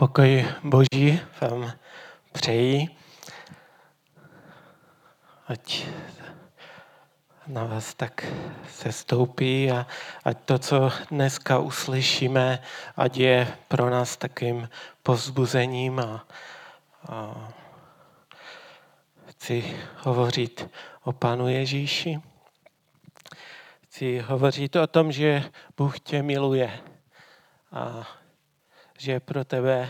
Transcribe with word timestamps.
Pokoj 0.00 0.46
Boží 0.62 1.20
vám 1.40 1.72
přeji, 2.32 2.88
ať 5.48 5.86
na 7.46 7.64
vás 7.64 7.94
tak 7.94 8.26
se 8.68 8.92
stoupí 8.92 9.70
a 9.70 9.86
ať 10.24 10.38
to, 10.44 10.58
co 10.58 10.92
dneska 11.10 11.58
uslyšíme, 11.58 12.62
ať 12.96 13.16
je 13.16 13.56
pro 13.68 13.90
nás 13.90 14.16
takým 14.16 14.68
povzbuzením 15.02 15.98
a, 15.98 16.26
a 17.08 17.48
chci 19.26 19.76
hovořit 19.96 20.70
o 21.04 21.12
Panu 21.12 21.48
Ježíši. 21.48 22.20
Chci 23.84 24.18
hovořit 24.18 24.76
o 24.76 24.86
tom, 24.86 25.12
že 25.12 25.44
Bůh 25.76 26.00
tě 26.00 26.22
miluje 26.22 26.80
a 27.72 28.06
že 28.98 29.20
pro 29.20 29.44
tebe, 29.44 29.88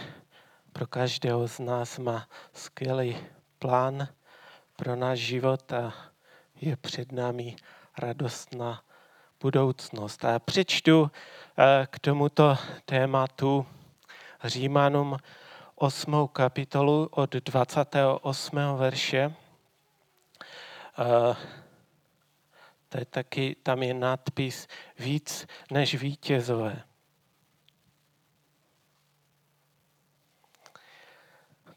pro 0.72 0.86
každého 0.86 1.48
z 1.48 1.58
nás 1.58 1.98
má 1.98 2.28
skvělý 2.52 3.16
plán 3.58 4.08
pro 4.76 4.96
náš 4.96 5.18
život 5.18 5.72
a 5.72 5.92
je 6.60 6.76
před 6.76 7.12
námi 7.12 7.56
radostná 7.98 8.82
budoucnost. 9.40 10.24
A 10.24 10.38
přečtu 10.38 11.10
eh, 11.58 11.86
k 11.90 11.98
tomuto 11.98 12.56
tématu 12.84 13.66
Římanům 14.44 15.16
8. 15.74 16.28
kapitolu 16.32 17.08
od 17.10 17.34
28. 17.34 18.58
verše. 18.76 19.34
Eh, 20.98 21.36
to 22.88 22.98
je 22.98 23.04
taky, 23.04 23.56
tam 23.62 23.82
je 23.82 23.94
nadpis 23.94 24.68
víc 24.98 25.46
než 25.70 25.94
vítězové. 25.94 26.87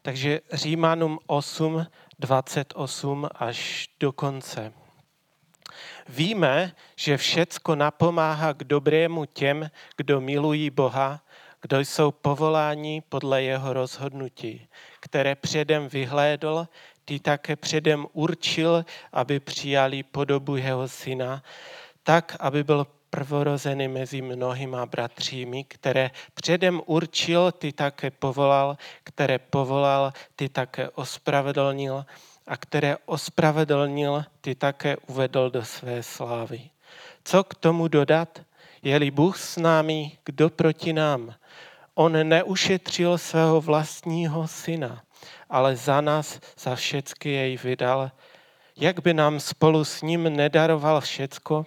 Takže 0.01 0.41
Římanům 0.53 1.19
8, 1.27 1.85
28 2.19 3.29
až 3.35 3.89
do 3.99 4.11
konce. 4.11 4.73
Víme, 6.09 6.75
že 6.95 7.17
všecko 7.17 7.75
napomáhá 7.75 8.53
k 8.53 8.63
dobrému 8.63 9.25
těm, 9.25 9.69
kdo 9.97 10.21
milují 10.21 10.69
Boha, 10.69 11.21
kdo 11.61 11.79
jsou 11.79 12.11
povoláni 12.11 13.03
podle 13.09 13.43
jeho 13.43 13.73
rozhodnutí, 13.73 14.67
které 14.99 15.35
předem 15.35 15.87
vyhlédl, 15.87 16.67
ty 17.05 17.19
také 17.19 17.55
předem 17.55 18.07
určil, 18.13 18.85
aby 19.11 19.39
přijali 19.39 20.03
podobu 20.03 20.55
jeho 20.55 20.87
syna, 20.87 21.43
tak, 22.03 22.35
aby 22.39 22.63
byl 22.63 22.87
prvorozený 23.11 23.87
mezi 23.87 24.21
mnohýma 24.21 24.85
bratřími, 24.85 25.63
které 25.63 26.11
předem 26.33 26.81
určil, 26.85 27.51
ty 27.51 27.71
také 27.71 28.11
povolal, 28.11 28.77
které 29.03 29.39
povolal, 29.39 30.13
ty 30.35 30.49
také 30.49 30.89
ospravedlnil 30.89 32.05
a 32.47 32.57
které 32.57 32.97
ospravedlnil, 33.05 34.25
ty 34.41 34.55
také 34.55 34.97
uvedl 34.97 35.49
do 35.49 35.65
své 35.65 36.03
slávy. 36.03 36.61
Co 37.23 37.43
k 37.43 37.55
tomu 37.55 37.87
dodat? 37.87 38.41
Je-li 38.83 39.11
Bůh 39.11 39.39
s 39.39 39.57
námi, 39.57 40.11
kdo 40.25 40.49
proti 40.49 40.93
nám? 40.93 41.35
On 41.93 42.27
neušetřil 42.29 43.17
svého 43.17 43.61
vlastního 43.61 44.47
syna, 44.47 45.03
ale 45.49 45.75
za 45.75 46.01
nás, 46.01 46.39
za 46.59 46.75
všecky 46.75 47.29
jej 47.29 47.57
vydal. 47.57 48.11
Jak 48.77 48.99
by 48.99 49.13
nám 49.13 49.39
spolu 49.39 49.85
s 49.85 50.01
ním 50.01 50.23
nedaroval 50.23 51.01
všecko? 51.01 51.65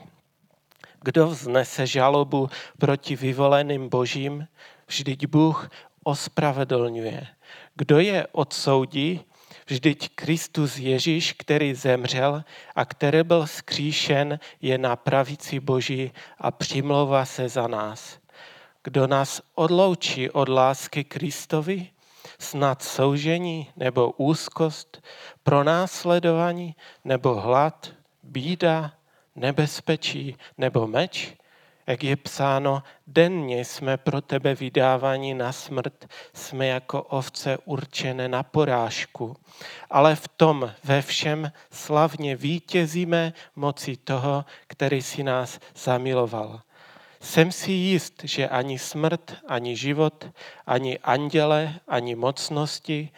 Kdo 1.05 1.29
vznese 1.37 1.87
žalobu 1.87 2.49
proti 2.79 3.17
vyvoleným 3.17 3.89
božím? 3.89 4.49
Vždyť 4.89 5.27
Bůh 5.27 5.69
ospravedlňuje. 6.05 7.27
Kdo 7.75 7.99
je 7.99 8.27
odsoudí? 8.33 9.21
Vždyť 9.67 10.09
Kristus 10.15 10.79
Ježíš, 10.79 11.33
který 11.33 11.75
zemřel 11.75 12.45
a 12.75 12.85
který 12.85 13.23
byl 13.23 13.47
skříšen, 13.47 14.39
je 14.61 14.79
na 14.79 14.97
pravici 14.97 15.61
Boží 15.61 16.13
a 16.39 16.51
přimlouvá 16.51 17.25
se 17.25 17.49
za 17.49 17.69
nás. 17.69 18.19
Kdo 18.85 19.07
nás 19.07 19.43
odloučí 19.55 20.31
od 20.31 20.49
lásky 20.49 21.05
Kristovi? 21.05 21.89
Snad 22.39 22.83
soužení 22.83 23.69
nebo 23.77 24.11
úzkost, 24.17 25.05
pronásledování 25.43 26.77
nebo 27.05 27.35
hlad, 27.35 27.93
bída, 28.23 28.93
nebezpečí 29.37 30.37
nebo 30.59 30.87
meč? 30.87 31.35
Jak 31.87 32.05
je 32.05 32.17
psáno, 32.17 32.83
denně 33.07 33.65
jsme 33.65 33.97
pro 33.97 34.21
tebe 34.21 34.55
vydáváni 34.55 35.35
na 35.35 35.53
smrt, 35.53 36.07
jsme 36.35 36.67
jako 36.67 37.03
ovce 37.03 37.59
určené 37.65 38.29
na 38.29 38.43
porážku. 38.43 39.37
Ale 39.91 40.17
v 40.17 40.29
tom 40.29 40.73
ve 40.85 41.03
všem 41.03 41.53
slavně 41.71 42.37
vítězíme 42.37 43.33
moci 43.57 43.97
toho, 43.97 44.45
který 44.67 45.03
si 45.03 45.23
nás 45.23 45.61
zamiloval. 45.77 46.61
Jsem 47.21 47.53
si 47.53 47.73
jist, 47.73 48.25
že 48.25 48.49
ani 48.49 48.79
smrt, 48.79 49.37
ani 49.47 49.77
život, 49.77 50.27
ani 50.67 50.99
anděle, 50.99 51.75
ani 51.89 52.15
mocnosti, 52.15 53.11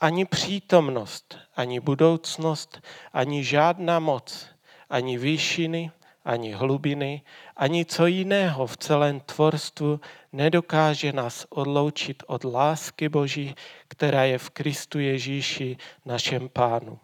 ani 0.00 0.24
přítomnost, 0.24 1.38
ani 1.56 1.80
budoucnost, 1.80 2.82
ani 3.12 3.44
žádná 3.44 3.98
moc, 3.98 4.53
ani 4.94 5.18
výšiny, 5.18 5.90
ani 6.24 6.52
hlubiny, 6.52 7.22
ani 7.56 7.84
co 7.84 8.06
jiného 8.06 8.66
v 8.66 8.76
celém 8.76 9.20
tvorstvu 9.20 10.00
nedokáže 10.32 11.12
nás 11.12 11.46
odloučit 11.50 12.22
od 12.26 12.44
lásky 12.44 13.08
Boží, 13.08 13.54
která 13.88 14.24
je 14.24 14.38
v 14.38 14.50
Kristu 14.50 14.98
Ježíši, 14.98 15.76
našem 16.04 16.48
Pánu. 16.48 16.98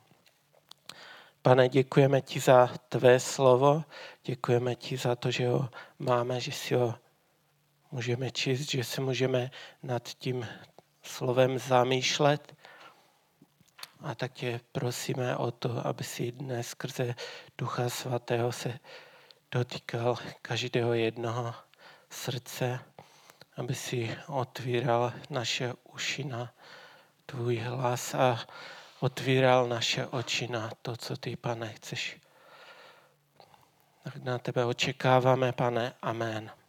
Pane, 1.43 1.69
děkujeme 1.69 2.21
ti 2.21 2.41
za 2.41 2.71
tvé 2.89 3.21
slovo, 3.21 3.85
děkujeme 4.25 4.75
ti 4.75 4.97
za 4.97 5.17
to, 5.17 5.31
že 5.31 5.49
ho 5.49 5.69
máme, 5.99 6.41
že 6.41 6.53
si 6.53 6.75
ho 6.75 6.95
můžeme 7.91 8.31
číst, 8.31 8.71
že 8.71 8.85
se 8.85 9.01
můžeme 9.01 9.51
nad 9.83 10.09
tím 10.09 10.47
slovem 11.03 11.59
zamýšlet. 11.59 12.55
A 14.03 14.15
tak 14.15 14.33
tě 14.33 14.61
prosíme 14.73 15.37
o 15.37 15.51
to, 15.51 15.87
aby 15.87 16.05
si 16.05 16.33
dnes 16.33 16.69
skrze 16.69 17.15
Ducha 17.59 17.89
Svatého 17.89 18.53
se 18.53 18.79
dotýkal 19.51 20.17
každého 20.43 20.95
jednoho 20.95 21.55
srdce, 22.11 22.81
aby 23.57 23.75
si 23.75 24.17
otvíral 24.27 25.13
naše 25.31 25.75
uši 25.85 26.25
na 26.25 26.53
tvůj 27.27 27.57
hlas 27.57 28.15
a 28.15 28.39
otvíral 29.01 29.69
naše 29.69 30.07
oči 30.07 30.49
na 30.49 30.71
to, 30.83 30.97
co 30.97 31.17
ty, 31.17 31.37
pane, 31.37 31.73
chceš. 31.73 32.21
Tak 34.05 34.17
na 34.17 34.39
tebe 34.39 34.65
očekáváme, 34.65 35.53
pane. 35.53 35.93
Amen. 36.03 36.60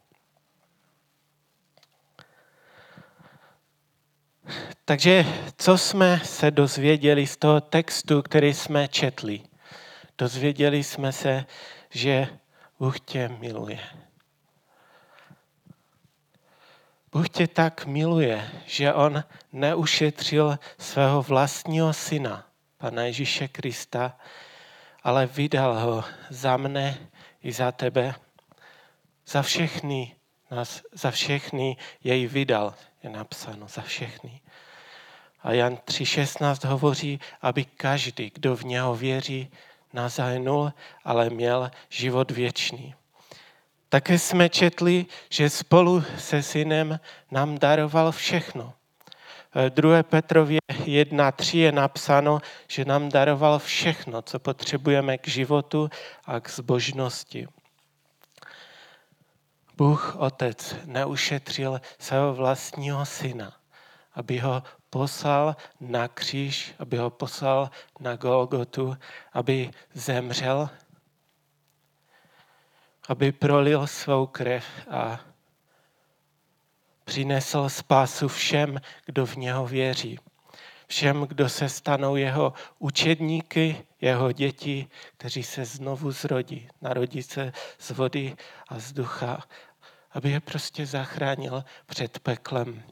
Takže 4.85 5.25
co 5.57 5.77
jsme 5.77 6.19
se 6.23 6.51
dozvěděli 6.51 7.27
z 7.27 7.37
toho 7.37 7.61
textu, 7.61 8.21
který 8.21 8.53
jsme 8.53 8.87
četli? 8.87 9.41
Dozvěděli 10.17 10.83
jsme 10.83 11.11
se, 11.11 11.45
že 11.89 12.27
Bůh 12.79 12.99
tě 12.99 13.27
miluje. 13.27 13.79
Bůh 17.11 17.29
tě 17.29 17.47
tak 17.47 17.85
miluje, 17.85 18.51
že 18.65 18.93
on 18.93 19.23
neušetřil 19.53 20.59
svého 20.77 21.21
vlastního 21.21 21.93
syna, 21.93 22.47
Pana 22.77 23.03
Ježíše 23.03 23.47
Krista, 23.47 24.17
ale 25.03 25.25
vydal 25.25 25.79
ho 25.79 26.03
za 26.29 26.57
mne 26.57 26.97
i 27.43 27.51
za 27.51 27.71
tebe. 27.71 28.15
Za 29.27 29.41
všechny 29.41 30.15
nás, 30.51 30.81
za 30.91 31.11
všechny 31.11 31.77
jej 32.03 32.27
vydal, 32.27 32.73
je 33.03 33.09
napsáno, 33.09 33.67
za 33.67 33.81
všechny. 33.81 34.41
A 35.43 35.51
Jan 35.53 35.75
3.16 35.75 36.67
hovoří, 36.67 37.19
aby 37.41 37.65
každý, 37.65 38.31
kdo 38.35 38.55
v 38.55 38.63
něho 38.63 38.95
věří, 38.95 39.51
nazahynul, 39.93 40.73
ale 41.03 41.29
měl 41.29 41.71
život 41.89 42.31
věčný. 42.31 42.95
Také 43.89 44.19
jsme 44.19 44.49
četli, 44.49 45.05
že 45.29 45.49
spolu 45.49 46.03
se 46.17 46.43
synem 46.43 46.99
nám 47.31 47.57
daroval 47.57 48.11
všechno. 48.11 48.73
V 49.55 49.69
2. 49.69 50.03
Petrově 50.03 50.59
1.3 50.69 51.57
je 51.57 51.71
napsáno, 51.71 52.39
že 52.67 52.85
nám 52.85 53.09
daroval 53.09 53.59
všechno, 53.59 54.21
co 54.21 54.39
potřebujeme 54.39 55.17
k 55.17 55.27
životu 55.27 55.89
a 56.25 56.39
k 56.39 56.49
zbožnosti. 56.49 57.47
Bůh 59.81 60.15
Otec 60.15 60.75
neušetřil 60.85 61.81
svého 61.99 62.33
vlastního 62.33 63.05
syna, 63.05 63.53
aby 64.13 64.39
ho 64.39 64.63
poslal 64.89 65.55
na 65.79 66.07
kříž, 66.07 66.75
aby 66.79 66.97
ho 66.97 67.09
poslal 67.09 67.69
na 67.99 68.15
Golgotu, 68.15 68.97
aby 69.33 69.71
zemřel, 69.93 70.69
aby 73.07 73.31
prolil 73.31 73.87
svou 73.87 74.25
krev 74.25 74.65
a 74.89 75.19
přinesl 77.03 77.69
spásu 77.69 78.27
všem, 78.27 78.81
kdo 79.05 79.25
v 79.25 79.35
něho 79.35 79.67
věří. 79.67 80.19
Všem, 80.87 81.21
kdo 81.21 81.49
se 81.49 81.69
stanou 81.69 82.15
jeho 82.15 82.53
učedníky, 82.79 83.85
jeho 84.01 84.31
děti, 84.31 84.87
kteří 85.17 85.43
se 85.43 85.65
znovu 85.65 86.11
zrodí, 86.11 86.69
narodí 86.81 87.23
se 87.23 87.53
z 87.79 87.91
vody 87.91 88.35
a 88.67 88.79
z 88.79 88.93
ducha, 88.93 89.43
aby 90.13 90.29
je 90.29 90.39
prostě 90.39 90.85
zachránil 90.85 91.63
před 91.85 92.19
peklem. 92.19 92.83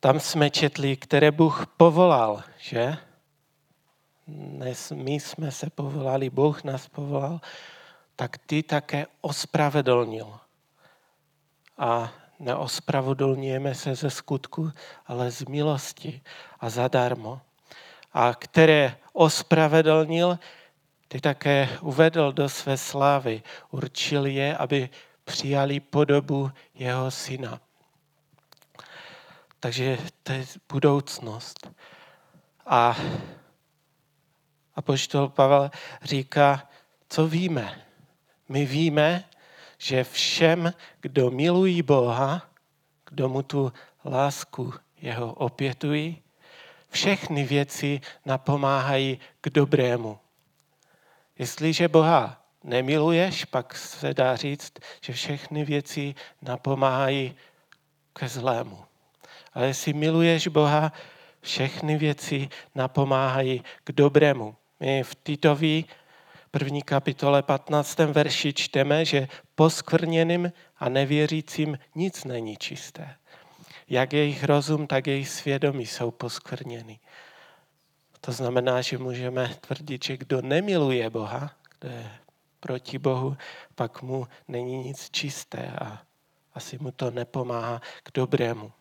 Tam 0.00 0.20
jsme 0.20 0.50
četli, 0.50 0.96
které 0.96 1.30
Bůh 1.30 1.66
povolal, 1.76 2.42
že? 2.58 2.96
Dnes 4.26 4.90
my 4.90 5.12
jsme 5.12 5.50
se 5.50 5.70
povolali, 5.70 6.30
Bůh 6.30 6.64
nás 6.64 6.88
povolal, 6.88 7.40
tak 8.16 8.38
ty 8.38 8.62
také 8.62 9.06
ospravedlnil. 9.20 10.38
A 11.78 12.12
neospravedlňujeme 12.38 13.74
se 13.74 13.94
ze 13.94 14.10
skutku, 14.10 14.70
ale 15.06 15.30
z 15.30 15.44
milosti 15.44 16.20
a 16.60 16.70
zadarmo. 16.70 17.40
A 18.12 18.34
které 18.34 18.96
ospravedlnil, 19.12 20.38
ty 21.08 21.20
také 21.20 21.68
uvedl 21.80 22.32
do 22.32 22.48
své 22.48 22.76
slávy. 22.76 23.42
Určil 23.70 24.26
je, 24.26 24.56
aby 24.56 24.90
přijali 25.24 25.80
podobu 25.80 26.50
jeho 26.74 27.10
syna. 27.10 27.60
Takže 29.60 29.98
to 30.22 30.32
je 30.32 30.46
budoucnost. 30.72 31.70
A 32.66 32.96
apoštol 34.74 35.28
Pavel 35.28 35.70
říká, 36.02 36.68
co 37.08 37.26
víme. 37.26 37.82
My 38.48 38.66
víme, 38.66 39.24
že 39.78 40.04
všem, 40.04 40.72
kdo 41.00 41.30
milují 41.30 41.82
Boha, 41.82 42.50
kdo 43.08 43.28
mu 43.28 43.42
tu 43.42 43.72
lásku 44.04 44.74
jeho 45.00 45.32
opětují, 45.32 46.22
všechny 46.90 47.44
věci 47.44 48.00
napomáhají 48.24 49.18
k 49.40 49.50
dobrému. 49.50 50.18
Jestliže 51.38 51.88
Boha 51.88 52.42
nemiluješ, 52.64 53.44
pak 53.44 53.76
se 53.76 54.14
dá 54.14 54.36
říct, 54.36 54.72
že 55.00 55.12
všechny 55.12 55.64
věci 55.64 56.14
napomáhají 56.42 57.34
ke 58.12 58.28
zlému. 58.28 58.84
Ale 59.54 59.66
jestli 59.66 59.92
miluješ 59.92 60.48
Boha, 60.48 60.92
všechny 61.40 61.98
věci 61.98 62.48
napomáhají 62.74 63.62
k 63.84 63.92
dobrému. 63.92 64.56
My 64.80 65.02
v 65.02 65.14
Titovi 65.14 65.84
první 66.50 66.82
kapitole 66.82 67.42
15. 67.42 67.98
verši 67.98 68.52
čteme, 68.52 69.04
že 69.04 69.28
poskvrněným 69.54 70.52
a 70.78 70.88
nevěřícím 70.88 71.78
nic 71.94 72.24
není 72.24 72.56
čisté. 72.56 73.16
Jak 73.88 74.12
jejich 74.12 74.44
rozum, 74.44 74.86
tak 74.86 75.06
jejich 75.06 75.28
svědomí 75.28 75.86
jsou 75.86 76.10
poskvrněny. 76.10 76.98
To 78.26 78.32
znamená, 78.32 78.82
že 78.82 78.98
můžeme 78.98 79.54
tvrdit, 79.60 80.04
že 80.04 80.16
kdo 80.16 80.42
nemiluje 80.42 81.10
Boha, 81.10 81.50
kdo 81.78 81.88
je 81.88 82.10
proti 82.60 82.98
Bohu, 82.98 83.36
pak 83.74 84.02
mu 84.02 84.28
není 84.48 84.84
nic 84.84 85.10
čisté 85.10 85.70
a 85.80 86.02
asi 86.54 86.78
mu 86.78 86.90
to 86.90 87.10
nepomáhá 87.10 87.80
k 88.02 88.10
dobrému. 88.14 88.72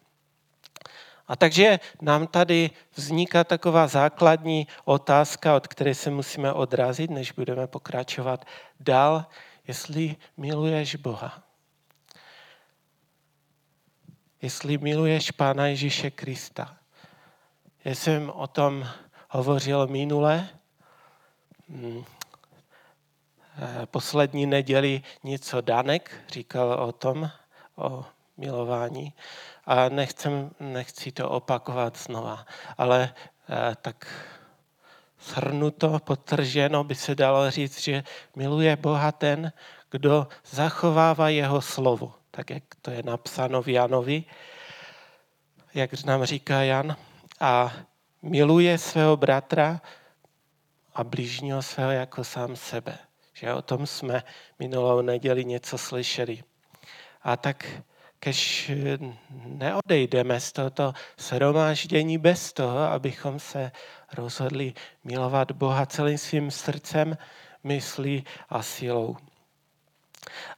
A 1.28 1.36
takže 1.36 1.80
nám 2.02 2.28
tady 2.28 2.72
vzniká 2.96 3.44
taková 3.44 3.88
základní 3.88 4.68
otázka, 4.86 5.56
od 5.56 5.68
které 5.68 5.96
se 5.96 6.10
musíme 6.10 6.54
odrazit, 6.54 7.12
než 7.12 7.32
budeme 7.32 7.68
pokračovat 7.68 8.46
dál, 8.80 9.26
jestli 9.68 10.16
miluješ 10.38 10.96
Boha. 10.96 11.44
Jestli 14.42 14.78
miluješ 14.78 15.32
Pána 15.32 15.68
Ježíše 15.68 16.12
Krista. 16.12 16.78
Já 17.84 17.96
jsem 17.96 18.30
o 18.30 18.48
tom 18.48 18.88
hovořil 19.36 19.88
minule. 19.88 20.50
Hmm. 21.70 22.04
Eh, 23.58 23.86
poslední 23.86 24.46
neděli 24.46 25.02
něco 25.24 25.62
Danek 25.62 26.12
říkal 26.30 26.74
o 26.74 26.92
tom, 26.92 27.30
o 27.76 28.06
milování 28.38 29.14
a 29.66 29.90
nechcem, 29.90 30.52
nechci 30.60 31.12
to 31.12 31.30
opakovat 31.30 31.98
znova, 31.98 32.46
ale 32.78 33.14
eh, 33.50 33.76
tak 33.82 34.08
shrnuto, 35.20 36.00
potrženo 36.00 36.84
by 36.84 36.96
se 36.96 37.16
dalo 37.16 37.52
říct, 37.52 37.80
že 37.80 38.04
miluje 38.36 38.76
Boha 38.76 39.12
ten, 39.12 39.52
kdo 39.92 40.28
zachovává 40.50 41.30
jeho 41.30 41.62
slovo, 41.62 42.14
tak 42.32 42.50
jak 42.50 42.64
to 42.82 42.92
je 42.92 43.04
napsáno 43.04 43.62
v 43.62 43.68
Janovi, 43.68 44.24
jak 45.74 46.04
nám 46.04 46.26
říká 46.26 46.64
Jan, 46.64 46.96
a 47.40 47.72
miluje 48.26 48.78
svého 48.78 49.18
bratra 49.18 49.82
a 50.94 51.04
blížního 51.04 51.62
svého 51.62 51.92
jako 51.92 52.24
sám 52.24 52.56
sebe. 52.56 52.98
Že 53.34 53.54
o 53.54 53.62
tom 53.62 53.88
jsme 53.88 54.24
minulou 54.60 55.02
neděli 55.02 55.46
něco 55.46 55.78
slyšeli. 55.78 56.44
A 57.22 57.38
tak 57.38 57.82
kež 58.20 58.72
neodejdeme 59.46 60.40
z 60.40 60.52
tohoto 60.52 60.94
shromáždění 61.20 62.18
bez 62.18 62.54
toho, 62.54 62.80
abychom 62.80 63.40
se 63.40 63.72
rozhodli 64.14 64.74
milovat 65.04 65.52
Boha 65.52 65.86
celým 65.86 66.18
svým 66.18 66.52
srdcem, 66.52 67.18
myslí 67.64 68.26
a 68.50 68.64
silou. 68.64 69.18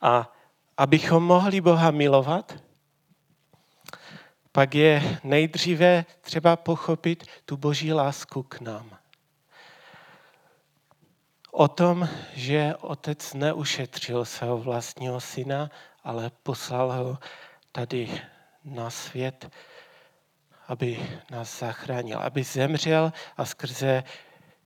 A 0.02 0.34
abychom 0.78 1.24
mohli 1.24 1.62
Boha 1.62 1.92
milovat, 1.92 2.56
pak 4.52 4.76
je 4.76 5.20
nejdříve 5.24 6.06
třeba 6.22 6.56
pochopit 6.56 7.24
tu 7.46 7.58
boží 7.58 7.94
lásku 7.94 8.44
k 8.44 8.60
nám. 8.62 8.98
O 11.52 11.68
tom, 11.68 12.10
že 12.34 12.76
otec 12.82 13.34
neušetřil 13.34 14.26
svého 14.26 14.58
vlastního 14.58 15.22
syna, 15.22 15.72
ale 16.04 16.32
poslal 16.44 16.92
ho 16.92 17.18
tady 17.72 18.22
na 18.64 18.90
svět, 18.90 19.50
aby 20.68 21.10
nás 21.32 21.60
zachránil, 21.60 22.20
aby 22.20 22.44
zemřel 22.44 23.14
a 23.38 23.46
skrze 23.46 24.04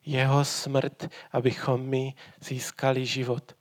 jeho 0.06 0.46
smrt, 0.46 1.10
abychom 1.32 1.82
my 1.82 2.14
získali 2.40 3.06
život. 3.06 3.56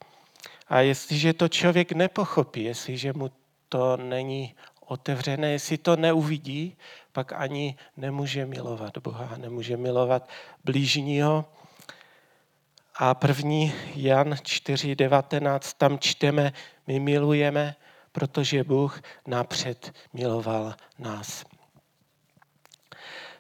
A 0.69 0.81
jestliže 0.81 1.33
to 1.33 1.49
člověk 1.49 1.93
nepochopí, 1.93 2.65
jestliže 2.65 3.13
mu 3.13 3.31
to 3.69 3.97
není 3.97 4.55
otevřené, 4.91 5.51
jestli 5.51 5.79
to 5.79 5.97
neuvidí, 5.97 6.77
pak 7.13 7.33
ani 7.33 7.77
nemůže 7.97 8.47
milovat 8.47 8.99
Boha, 8.99 9.37
nemůže 9.37 9.77
milovat 9.77 10.29
blížního. 10.65 11.45
A 12.95 13.15
první 13.15 13.75
Jan 13.95 14.33
4.19, 14.33 15.75
tam 15.79 15.99
čteme, 15.99 16.53
my 16.87 17.01
milujeme, 17.01 17.75
protože 18.13 18.65
Bůh 18.65 19.01
napřed 19.27 19.93
miloval 20.13 20.75
nás. 20.99 21.45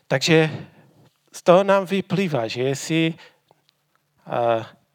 Takže 0.09 0.51
z 1.33 1.43
toho 1.43 1.65
nám 1.65 1.87
vyplývá, 1.87 2.47
že 2.49 2.63
jestli 2.63 3.15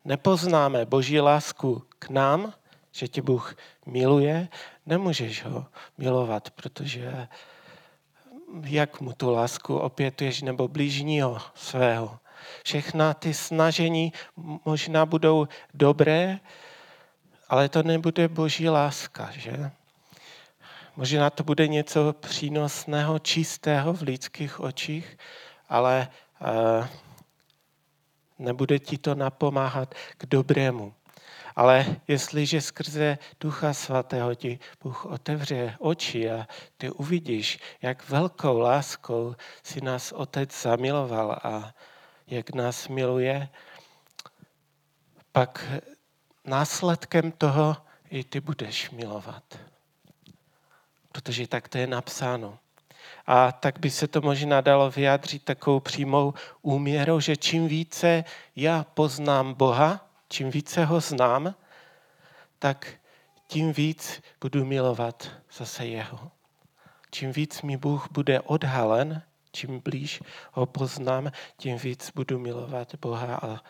nepoznáme 0.05 0.85
Boží 0.85 1.19
lásku 1.19 1.83
k 1.99 2.09
nám, 2.09 2.53
že 2.91 3.07
tě 3.07 3.21
Bůh 3.21 3.55
miluje, 3.85 4.47
nemůžeš 4.85 5.43
ho 5.43 5.65
milovat, 5.97 6.49
protože 6.49 7.27
jak 8.63 9.01
mu 9.01 9.13
tu 9.13 9.31
lásku 9.31 9.77
opětuješ 9.77 10.41
nebo 10.41 10.67
blížního 10.67 11.41
svého. 11.55 12.19
Všechna 12.63 13.13
ty 13.13 13.33
snažení 13.33 14.13
možná 14.65 15.05
budou 15.05 15.47
dobré, 15.73 16.39
ale 17.49 17.69
to 17.69 17.83
nebude 17.83 18.27
boží 18.27 18.69
láska, 18.69 19.31
že? 19.31 19.71
Možná 20.95 21.29
to 21.29 21.43
bude 21.43 21.67
něco 21.67 22.13
přínosného, 22.13 23.19
čistého 23.19 23.93
v 23.93 24.01
lidských 24.01 24.59
očích, 24.59 25.17
ale 25.69 26.07
uh, 26.41 26.87
nebude 28.39 28.79
ti 28.79 28.97
to 28.97 29.15
napomáhat 29.15 29.95
k 30.17 30.25
dobrému. 30.25 30.93
Ale 31.55 31.85
jestliže 32.07 32.61
skrze 32.61 33.17
Ducha 33.39 33.73
Svatého 33.73 34.35
ti 34.35 34.59
Bůh 34.83 35.05
otevře 35.05 35.75
oči 35.79 36.31
a 36.31 36.47
ty 36.77 36.89
uvidíš, 36.89 37.59
jak 37.81 38.09
velkou 38.09 38.57
láskou 38.59 39.35
si 39.63 39.81
nás 39.81 40.11
Otec 40.11 40.61
zamiloval 40.61 41.39
a 41.43 41.73
jak 42.27 42.53
nás 42.53 42.87
miluje, 42.87 43.49
pak 45.31 45.65
následkem 46.45 47.31
toho 47.31 47.77
i 48.09 48.23
ty 48.23 48.39
budeš 48.39 48.91
milovat. 48.91 49.59
Protože 51.11 51.47
tak 51.47 51.67
to 51.67 51.77
je 51.77 51.87
napsáno. 51.87 52.57
A 53.27 53.51
tak 53.51 53.79
by 53.79 53.89
se 53.89 54.07
to 54.07 54.21
možná 54.21 54.61
dalo 54.61 54.91
vyjádřit 54.91 55.43
takovou 55.43 55.79
přímou 55.79 56.33
úměrou, 56.61 57.19
že 57.19 57.35
čím 57.35 57.67
více 57.67 58.23
já 58.55 58.83
poznám 58.83 59.53
Boha, 59.53 60.04
čím 60.29 60.51
více 60.51 60.85
ho 60.85 60.99
znám, 60.99 61.55
tak 62.59 62.87
tím 63.47 63.73
víc 63.73 64.21
budu 64.41 64.65
milovat 64.65 65.31
zase 65.57 65.85
jeho. 65.85 66.31
Čím 67.11 67.31
víc 67.31 67.61
mi 67.61 67.77
Bůh 67.77 68.07
bude 68.11 68.41
odhalen, 68.41 69.21
čím 69.51 69.79
blíž 69.79 70.21
ho 70.51 70.65
poznám, 70.65 71.31
tím 71.57 71.77
víc 71.77 72.11
budu 72.15 72.39
milovat 72.39 72.95
Boha 72.95 73.35
a 73.35 73.63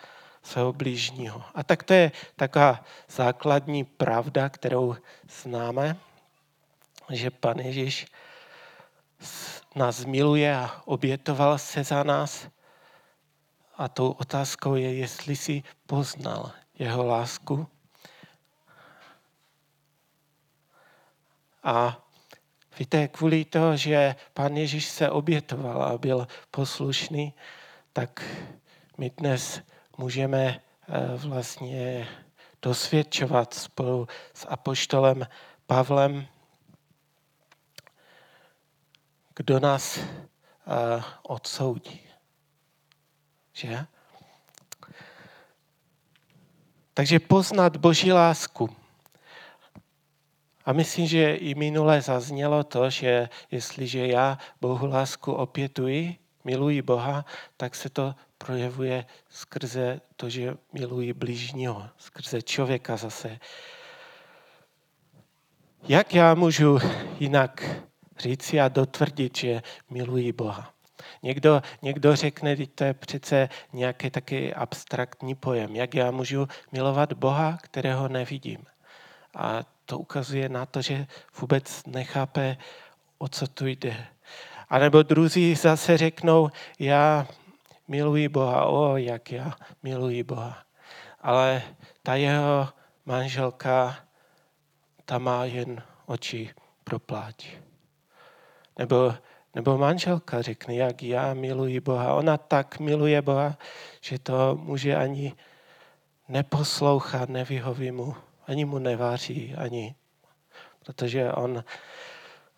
svého 0.43 0.73
blížního. 0.73 1.43
A 1.55 1.63
tak 1.63 1.83
to 1.83 1.93
je 1.93 2.11
taková 2.35 2.85
základní 3.09 3.83
pravda, 3.83 4.49
kterou 4.49 4.95
známe, 5.41 5.97
že 7.09 7.31
Pan 7.31 7.59
Ježíš 7.59 8.07
nás 9.75 10.05
miluje 10.05 10.55
a 10.55 10.81
obětoval 10.85 11.57
se 11.57 11.83
za 11.83 12.03
nás. 12.03 12.47
A 13.77 13.87
tou 13.87 14.11
otázkou 14.11 14.75
je, 14.75 14.93
jestli 14.93 15.35
si 15.35 15.63
poznal 15.85 16.51
jeho 16.79 17.05
lásku. 17.05 17.67
A 21.63 22.05
víte, 22.79 23.07
kvůli 23.07 23.45
toho, 23.45 23.77
že 23.77 24.15
Pan 24.33 24.57
Ježíš 24.57 24.85
se 24.85 25.09
obětoval 25.09 25.83
a 25.83 25.97
byl 25.97 26.27
poslušný, 26.51 27.33
tak 27.93 28.23
my 28.97 29.11
dnes 29.17 29.61
můžeme 29.97 30.45
eh, 30.47 31.17
vlastně 31.27 32.07
dosvědčovat 32.61 33.53
spolu 33.53 34.07
s 34.33 34.47
apoštolem 34.49 35.27
Pavlem, 35.67 36.27
kdo 39.35 39.59
nás 39.59 39.97
uh, 39.97 40.03
odsoudí. 41.23 42.04
Že? 43.55 43.85
Takže 46.93 47.19
poznat 47.19 47.77
Boží 47.77 48.11
lásku. 48.11 48.69
A 50.65 50.73
myslím, 50.73 51.07
že 51.07 51.35
i 51.35 51.55
minule 51.55 52.01
zaznělo 52.01 52.63
to, 52.63 52.89
že 52.89 53.29
jestliže 53.51 54.07
já 54.07 54.37
Bohu 54.61 54.87
lásku 54.87 55.33
opětuji, 55.33 56.17
miluji 56.43 56.81
Boha, 56.81 57.25
tak 57.57 57.75
se 57.75 57.89
to 57.89 58.15
projevuje 58.37 59.05
skrze 59.29 60.01
to, 60.15 60.29
že 60.29 60.57
miluji 60.73 61.13
blížního, 61.13 61.89
skrze 61.97 62.41
člověka 62.41 62.97
zase. 62.97 63.39
Jak 65.87 66.15
já 66.15 66.33
můžu 66.33 66.79
jinak 67.19 67.63
říci 68.17 68.61
a 68.61 68.67
dotvrdit, 68.67 69.37
že 69.37 69.61
miluji 69.89 70.31
Boha? 70.31 70.74
Někdo, 71.23 71.61
někdo 71.81 72.15
řekne, 72.15 72.55
že 72.55 72.67
to 72.67 72.83
je 72.83 72.93
přece 72.93 73.49
nějaký 73.73 74.09
taky 74.09 74.53
abstraktní 74.53 75.35
pojem. 75.35 75.75
Jak 75.75 75.95
já 75.95 76.11
můžu 76.11 76.47
milovat 76.71 77.13
Boha, 77.13 77.57
kterého 77.61 78.07
nevidím? 78.07 78.65
A 79.35 79.59
to 79.85 79.99
ukazuje 79.99 80.49
na 80.49 80.65
to, 80.65 80.81
že 80.81 81.07
vůbec 81.39 81.85
nechápe, 81.85 82.57
o 83.17 83.27
co 83.27 83.47
tu 83.47 83.67
jde. 83.67 84.07
A 84.69 84.79
nebo 84.79 85.03
druzí 85.03 85.55
zase 85.55 85.97
řeknou, 85.97 86.49
já 86.79 87.27
miluji 87.87 88.29
Boha, 88.29 88.65
o, 88.65 88.97
jak 88.97 89.31
já 89.31 89.53
miluji 89.83 90.23
Boha. 90.23 90.63
Ale 91.21 91.61
ta 92.03 92.15
jeho 92.15 92.69
manželka, 93.05 93.95
ta 95.05 95.17
má 95.17 95.45
jen 95.45 95.83
oči 96.05 96.49
pro 96.83 96.99
pláč. 96.99 97.47
Nebo, 98.79 99.13
nebo 99.55 99.77
manželka 99.77 100.41
řekne, 100.41 100.75
jak 100.75 101.03
já 101.03 101.33
miluji 101.33 101.79
Boha. 101.79 102.13
Ona 102.13 102.37
tak 102.37 102.79
miluje 102.79 103.21
Boha, 103.21 103.57
že 104.01 104.19
to 104.19 104.55
může 104.61 104.95
ani 104.95 105.33
neposlouchat, 106.29 107.29
nevyhoví 107.29 107.91
mu, 107.91 108.15
ani 108.47 108.65
mu 108.65 108.79
neváří, 108.79 109.55
ani, 109.55 109.95
protože 110.85 111.31
on 111.31 111.63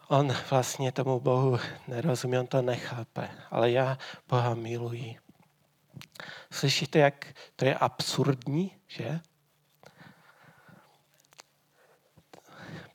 on 0.07 0.35
vlastně 0.49 0.91
tomu 0.91 1.19
Bohu 1.19 1.59
nerozumí, 1.87 2.37
on 2.37 2.47
to 2.47 2.61
nechápe. 2.61 3.29
Ale 3.51 3.71
já 3.71 3.97
Boha 4.27 4.55
miluji. 4.55 5.15
Slyšíte, 6.51 6.99
jak 6.99 7.25
to 7.55 7.65
je 7.65 7.75
absurdní, 7.75 8.71
že? 8.87 9.19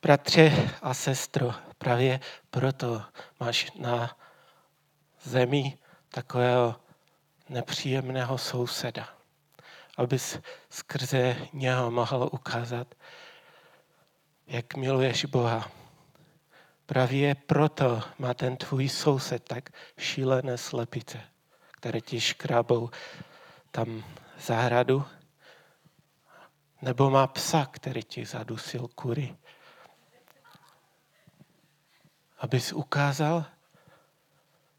Bratře 0.03 0.71
a 0.83 0.95
sestro, 0.95 1.55
právě 1.79 2.21
proto 2.51 3.03
máš 3.41 3.73
na 3.73 4.17
zemi 5.23 5.79
takového 6.09 6.77
nepříjemného 7.49 8.39
souseda, 8.39 9.09
abys 9.97 10.39
skrze 10.71 11.37
něho 11.53 11.91
mohl 11.91 12.29
ukázat, 12.33 12.95
jak 14.47 14.75
miluješ 14.75 15.25
Boha 15.25 15.71
Právě 16.87 17.35
proto 17.35 18.03
má 18.19 18.35
ten 18.35 18.57
tvůj 18.57 18.89
soused 18.89 19.45
tak 19.45 19.71
šílené 19.99 20.59
slepice, 20.59 21.21
které 21.71 22.01
ti 22.01 22.21
škrábou 22.21 22.91
tam 23.71 24.05
zahradu, 24.41 25.05
nebo 26.83 27.11
má 27.11 27.27
psa, 27.27 27.67
který 27.71 28.03
ti 28.03 28.25
zadusil 28.25 28.89
kury. 28.95 29.37
Abys 32.43 32.73
ukázal, 32.73 33.45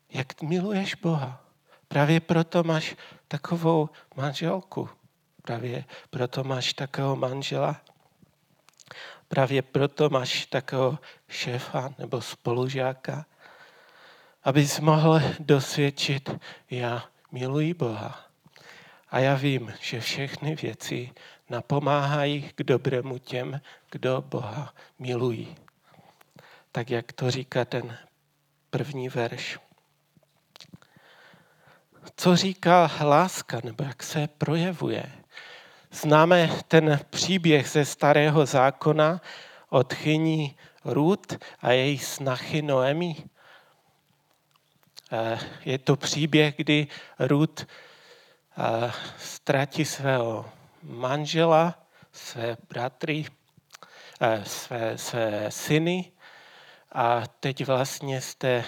jak 0.09 0.41
miluješ 0.41 0.95
Boha. 0.95 1.41
Právě 1.87 2.19
proto 2.19 2.63
máš 2.63 2.95
takovou 3.27 3.89
manželku. 4.15 4.89
Právě 5.41 5.85
proto 6.09 6.43
máš 6.43 6.73
takového 6.73 7.15
manžela, 7.15 7.81
Právě 9.27 9.61
proto 9.61 10.09
máš 10.09 10.45
takového 10.45 10.99
šéfa 11.27 11.93
nebo 11.97 12.21
spolužáka, 12.21 13.25
abys 14.43 14.79
mohl 14.79 15.21
dosvědčit, 15.39 16.29
já 16.69 17.03
miluji 17.31 17.73
Boha. 17.73 18.19
A 19.09 19.19
já 19.19 19.35
vím, 19.35 19.73
že 19.81 19.99
všechny 19.99 20.55
věci 20.55 21.11
napomáhají 21.49 22.51
k 22.55 22.63
dobrému 22.63 23.17
těm, 23.17 23.61
kdo 23.91 24.21
Boha 24.21 24.73
milují. 24.99 25.55
Tak 26.75 26.89
jak 26.89 27.11
to 27.11 27.31
říká 27.31 27.65
ten 27.65 27.97
první 28.69 29.09
verš. 29.09 29.59
Co 32.15 32.35
říká 32.35 32.91
láska, 33.01 33.61
nebo 33.63 33.83
jak 33.83 34.03
se 34.03 34.27
projevuje? 34.27 35.11
Známe 35.91 36.49
ten 36.67 36.99
příběh 37.09 37.69
ze 37.69 37.85
starého 37.85 38.45
zákona 38.45 39.21
od 39.69 39.93
chyní 39.93 40.55
Ruth 40.85 41.37
a 41.61 41.71
její 41.71 41.99
snachy 41.99 42.61
Noemi. 42.61 43.15
Eh, 45.11 45.39
je 45.65 45.77
to 45.77 45.95
příběh, 45.95 46.55
kdy 46.57 46.87
Ruth 47.19 47.61
eh, 47.61 48.91
ztratí 49.17 49.85
svého 49.85 50.49
manžela, 50.83 51.83
své 52.11 52.57
bratry, 52.69 53.25
eh, 54.21 54.43
své, 54.45 54.97
své 54.97 55.51
syny 55.51 56.11
a 56.93 57.23
teď 57.39 57.65
vlastně 57.65 58.21
jste 58.21 58.63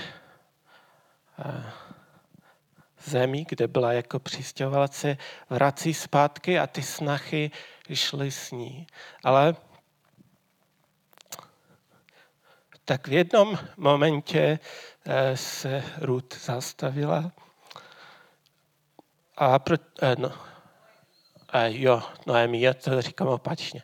zemi, 3.06 3.46
kde 3.50 3.68
byla 3.68 3.94
jako 3.94 4.20
přistěhovalce, 4.20 5.18
vrací 5.50 5.94
zpátky 5.94 6.60
a 6.60 6.68
ty 6.68 6.82
snachy 6.84 7.52
šly 7.94 8.32
s 8.32 8.52
ní. 8.52 8.88
Ale 9.24 9.56
tak 12.86 13.08
v 13.08 13.14
jednom 13.14 13.60
momentě 13.78 14.60
eh, 15.06 15.38
se 15.38 15.84
Ruth 16.02 16.38
zastavila 16.46 17.32
a 19.38 19.60
pro, 19.60 19.76
eh, 20.02 20.16
no, 20.20 20.32
a 21.50 21.62
jo, 21.64 22.04
Noemi, 22.26 22.62
já 22.62 22.74
to 22.74 23.02
říkám 23.02 23.28
opačně. 23.28 23.84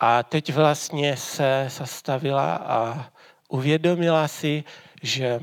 A 0.00 0.22
teď 0.22 0.54
vlastně 0.54 1.16
se 1.16 1.66
zastavila 1.70 2.56
a 2.56 3.10
uvědomila 3.48 4.28
si, 4.28 4.64
že 5.02 5.40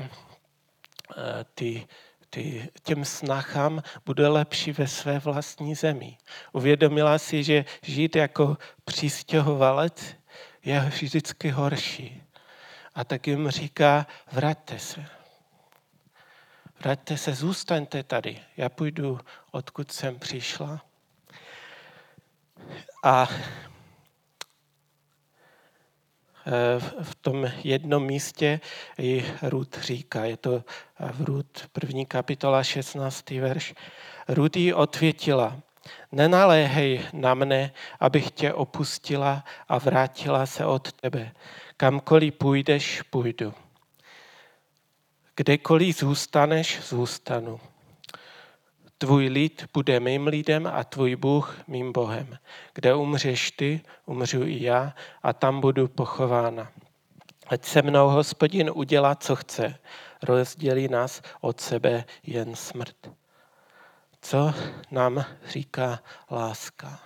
eh, 1.16 1.44
ty 1.54 1.86
ty, 2.34 2.68
těm 2.82 3.04
snachám 3.04 3.82
bude 4.06 4.28
lepší 4.28 4.72
ve 4.72 4.86
své 4.86 5.18
vlastní 5.18 5.74
zemi. 5.74 6.18
Uvědomila 6.52 7.18
si, 7.18 7.44
že 7.44 7.64
žít 7.82 8.16
jako 8.16 8.56
přistěhovalec 8.84 10.16
je 10.64 10.80
vždycky 10.80 11.50
horší. 11.50 12.22
A 12.94 13.04
tak 13.04 13.26
jim 13.26 13.50
říká, 13.50 14.06
vraťte 14.32 14.78
se. 14.78 15.04
Vraťte 16.80 17.16
se, 17.16 17.34
zůstaňte 17.34 18.02
tady. 18.02 18.40
Já 18.56 18.68
půjdu, 18.68 19.20
odkud 19.50 19.92
jsem 19.92 20.18
přišla. 20.18 20.84
A 23.02 23.28
v 27.02 27.14
tom 27.14 27.50
jednom 27.64 28.06
místě 28.06 28.60
i 28.98 29.24
Rud 29.42 29.78
říká, 29.80 30.24
je 30.24 30.36
to 30.36 30.64
v 31.12 31.20
Rud 31.20 31.46
první 31.72 32.06
kapitola 32.06 32.62
16. 32.62 33.30
verš. 33.30 33.74
Rud 34.28 34.56
jí 34.56 34.74
odvětila, 34.74 35.56
Nenaléhej 36.12 37.06
na 37.12 37.34
mne, 37.34 37.72
abych 38.00 38.30
tě 38.30 38.52
opustila 38.52 39.44
a 39.68 39.78
vrátila 39.78 40.46
se 40.46 40.66
od 40.66 40.92
tebe. 40.92 41.32
Kamkoliv 41.76 42.34
půjdeš, 42.34 43.02
půjdu. 43.02 43.54
Kdekoliv 45.36 45.98
zůstaneš, 45.98 46.80
zůstanu. 46.82 47.60
Tvůj 49.04 49.28
lid 49.28 49.68
bude 49.72 50.00
mým 50.00 50.26
lidem 50.26 50.66
a 50.66 50.84
tvůj 50.84 51.16
Bůh 51.16 51.58
mým 51.66 51.92
Bohem. 51.92 52.38
Kde 52.74 52.94
umřeš 52.94 53.50
ty, 53.50 53.80
umřu 54.06 54.44
i 54.44 54.62
já 54.62 54.94
a 55.22 55.32
tam 55.32 55.60
budu 55.60 55.88
pochována. 55.88 56.72
Ať 57.46 57.64
se 57.64 57.82
mnou 57.82 58.08
hospodin 58.08 58.70
udělá, 58.74 59.14
co 59.14 59.36
chce. 59.36 59.78
Rozdělí 60.22 60.88
nás 60.88 61.22
od 61.40 61.60
sebe 61.60 62.04
jen 62.22 62.56
smrt. 62.56 62.96
Co 64.20 64.54
nám 64.90 65.24
říká 65.46 66.00
láska? 66.30 67.00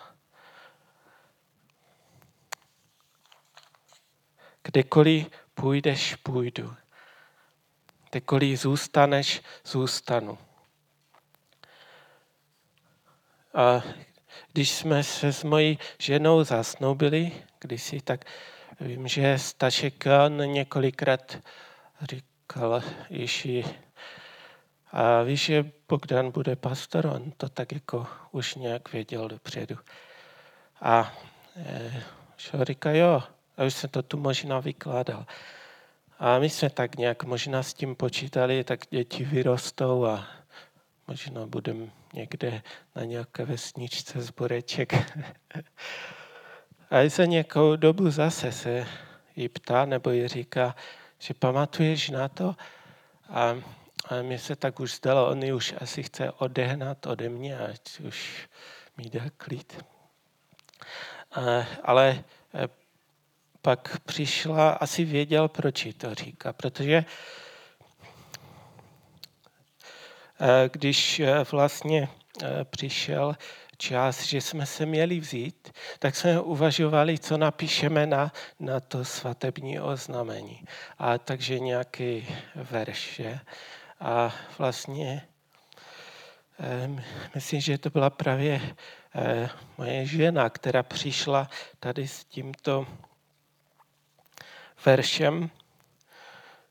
Kdekoliv 4.62 5.26
půjdeš, 5.54 6.14
půjdu. 6.14 6.74
Kdekoliv 8.10 8.60
zůstaneš, 8.60 9.42
zůstanu. 9.64 10.38
A 13.54 13.82
když 14.52 14.70
jsme 14.70 15.04
se 15.04 15.32
s 15.32 15.44
mojí 15.44 15.78
ženou 15.98 16.44
zasnoubili 16.44 17.32
kdysi, 17.60 18.00
tak 18.00 18.24
vím, 18.80 19.08
že 19.08 19.38
Stašek 19.38 20.04
několikrát 20.46 21.38
říkal 22.02 22.82
Ježí, 23.10 23.64
a 24.92 25.22
víš, 25.22 25.44
že 25.44 25.70
Bogdan 25.88 26.30
bude 26.30 26.56
pastor, 26.56 27.06
on 27.06 27.30
to 27.36 27.48
tak 27.48 27.72
jako 27.72 28.06
už 28.32 28.54
nějak 28.54 28.92
věděl 28.92 29.28
dopředu. 29.28 29.76
A 30.80 31.12
e, 31.56 32.02
říká, 32.62 32.90
jo, 32.90 33.22
a 33.56 33.64
už 33.64 33.74
jsem 33.74 33.90
to 33.90 34.02
tu 34.02 34.18
možná 34.18 34.60
vykládal. 34.60 35.26
A 36.18 36.38
my 36.38 36.50
jsme 36.50 36.70
tak 36.70 36.96
nějak 36.96 37.24
možná 37.24 37.62
s 37.62 37.74
tím 37.74 37.96
počítali, 37.96 38.64
tak 38.64 38.80
děti 38.90 39.24
vyrostou 39.24 40.04
a 40.04 40.26
možná 41.08 41.46
budeme 41.46 41.86
někde 42.18 42.62
na 42.94 43.04
nějaké 43.04 43.44
vesničce 43.44 44.20
zboreček. 44.20 44.94
a 46.90 47.10
se 47.10 47.26
nějakou 47.26 47.76
dobu 47.76 48.10
zase 48.10 48.52
se 48.52 48.87
jí 49.37 49.48
ptá, 49.48 49.84
nebo 49.84 50.10
jí 50.10 50.28
říká, 50.28 50.75
že 51.18 51.34
pamatuješ 51.34 52.10
na 52.10 52.28
to? 52.28 52.54
A, 53.28 53.54
a 54.08 54.22
mně 54.22 54.38
se 54.38 54.56
tak 54.56 54.80
už 54.80 54.94
zdalo, 54.94 55.30
on 55.30 55.44
už 55.52 55.75
asi 55.78 56.02
chce 56.02 56.30
odehnat 56.30 57.06
ode 57.06 57.28
mě, 57.28 57.58
ať 57.58 58.00
už 58.00 58.48
mi 58.96 59.10
dá 59.10 59.25
klid. 59.37 59.84
A, 61.32 61.40
ale 61.82 62.25
e, 62.54 62.68
pak 63.62 64.00
přišla, 64.00 64.70
asi 64.70 65.04
věděl, 65.04 65.48
proč 65.48 65.87
jí 65.87 65.92
to 65.92 66.14
říká, 66.14 66.52
protože 66.52 67.04
když 70.73 71.21
eh, 71.21 71.45
vlastně 71.52 72.09
eh, 72.42 72.64
přišel 72.64 73.37
čas, 73.76 74.23
že 74.23 74.40
jsme 74.40 74.66
se 74.66 74.87
měli 74.87 75.21
vzít, 75.21 75.73
tak 75.99 76.16
jsme 76.16 76.40
uvažovali, 76.40 77.18
co 77.18 77.37
napíšeme 77.37 78.07
na, 78.07 78.33
na 78.61 78.80
to 78.80 79.04
svatební 79.04 79.80
oznámení. 79.80 80.64
A 80.99 81.18
takže 81.18 81.59
nějaký 81.59 82.26
verš. 82.54 83.21
A 84.00 84.35
vlastně 84.59 85.23
myslím, 87.35 87.61
že 87.61 87.78
to 87.78 87.90
byla 87.90 88.11
právě 88.11 88.61
moje 89.78 90.07
žena, 90.07 90.50
která 90.50 90.83
přišla 90.83 91.50
tady 91.80 92.09
s 92.09 92.25
tímto 92.25 92.87
veršem 94.85 95.50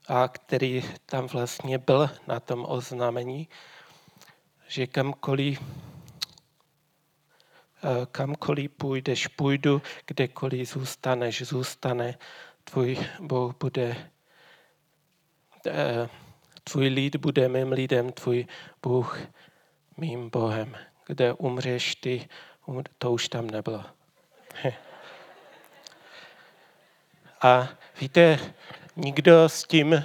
a 0.07 0.27
který 0.27 0.83
tam 1.05 1.27
vlastně 1.27 1.77
byl 1.77 2.09
na 2.27 2.39
tom 2.39 2.65
oznámení, 2.69 3.47
že 4.67 4.87
kamkoliv, 4.87 5.61
eh, 7.83 8.05
kamkoliv 8.11 8.71
půjdeš, 8.71 9.27
půjdu, 9.27 9.81
kdekoliv 10.05 10.69
zůstaneš, 10.69 11.41
zůstane, 11.41 12.17
tvůj 12.63 12.97
Bůh 13.19 13.55
bude, 13.59 14.11
eh, 15.67 16.09
tvůj 16.63 16.87
lid 16.87 17.15
bude 17.15 17.49
mým 17.49 17.71
lidem, 17.71 18.11
tvůj 18.11 18.47
Bůh 18.83 19.19
mým 19.97 20.29
Bohem. 20.29 20.77
Kde 21.07 21.33
umřeš 21.33 21.95
ty, 21.95 22.29
to 22.97 23.11
už 23.11 23.29
tam 23.29 23.47
nebylo. 23.47 23.85
A 27.41 27.69
víte, 28.01 28.39
nikdo 28.97 29.49
s 29.49 29.63
tím, 29.63 29.93
eh, 29.93 30.03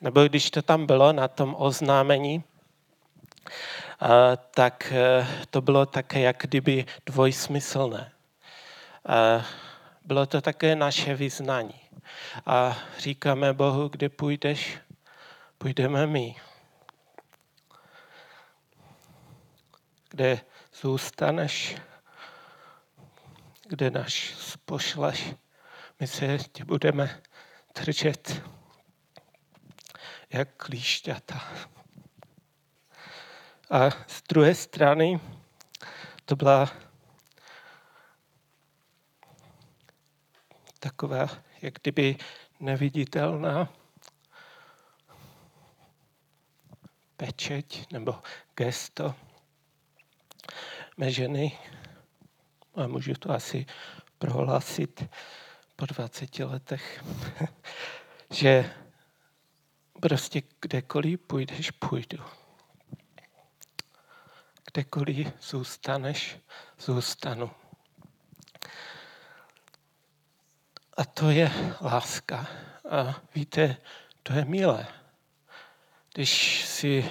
nebo 0.00 0.24
když 0.24 0.50
to 0.50 0.62
tam 0.62 0.86
bylo 0.86 1.12
na 1.12 1.28
tom 1.28 1.56
oznámení, 1.58 2.44
eh, 4.02 4.06
tak 4.54 4.92
eh, 4.92 5.26
to 5.50 5.60
bylo 5.60 5.86
také 5.86 6.20
jak 6.20 6.36
kdyby 6.40 6.84
dvojsmyslné. 7.06 8.12
Bylo 10.04 10.26
to 10.26 10.40
také 10.40 10.76
naše 10.76 11.14
vyznání. 11.14 11.80
A 12.46 12.78
říkáme 12.98 13.52
Bohu, 13.52 13.88
kde 13.88 14.08
půjdeš, 14.08 14.78
půjdeme 15.58 16.06
my. 16.06 16.36
Kde 20.08 20.40
zůstaneš, 20.80 21.76
kde 23.68 23.90
nás 23.90 24.12
pošleš, 24.64 25.34
my 26.00 26.06
se 26.06 26.38
tě 26.38 26.64
budeme 26.64 27.20
držet 27.84 28.42
jak 30.30 30.48
klíšťata. 30.56 31.42
A 33.70 33.90
z 33.90 34.22
druhé 34.28 34.54
strany 34.54 35.20
to 36.24 36.36
byla 36.36 36.72
taková, 40.78 41.28
jak 41.62 41.74
kdyby 41.74 42.16
neviditelná 42.60 43.68
pečeť 47.16 47.92
nebo 47.92 48.22
gesto 48.54 49.14
mé 50.96 51.10
ženy. 51.10 51.58
A 52.74 52.86
můžu 52.86 53.14
to 53.14 53.30
asi 53.30 53.66
prohlásit 54.18 55.04
po 55.78 55.86
20 55.86 56.38
letech, 56.38 57.04
že 58.30 58.74
prostě 60.00 60.42
kdekoliv 60.60 61.20
půjdeš, 61.20 61.70
půjdu. 61.70 62.24
Kdekoliv 64.72 65.32
zůstaneš, 65.40 66.38
zůstanu. 66.80 67.50
A 70.96 71.04
to 71.04 71.30
je 71.30 71.74
láska. 71.80 72.46
A 72.90 73.22
víte, 73.34 73.76
to 74.22 74.32
je 74.32 74.44
milé. 74.44 74.86
Když 76.14 76.64
si 76.64 77.10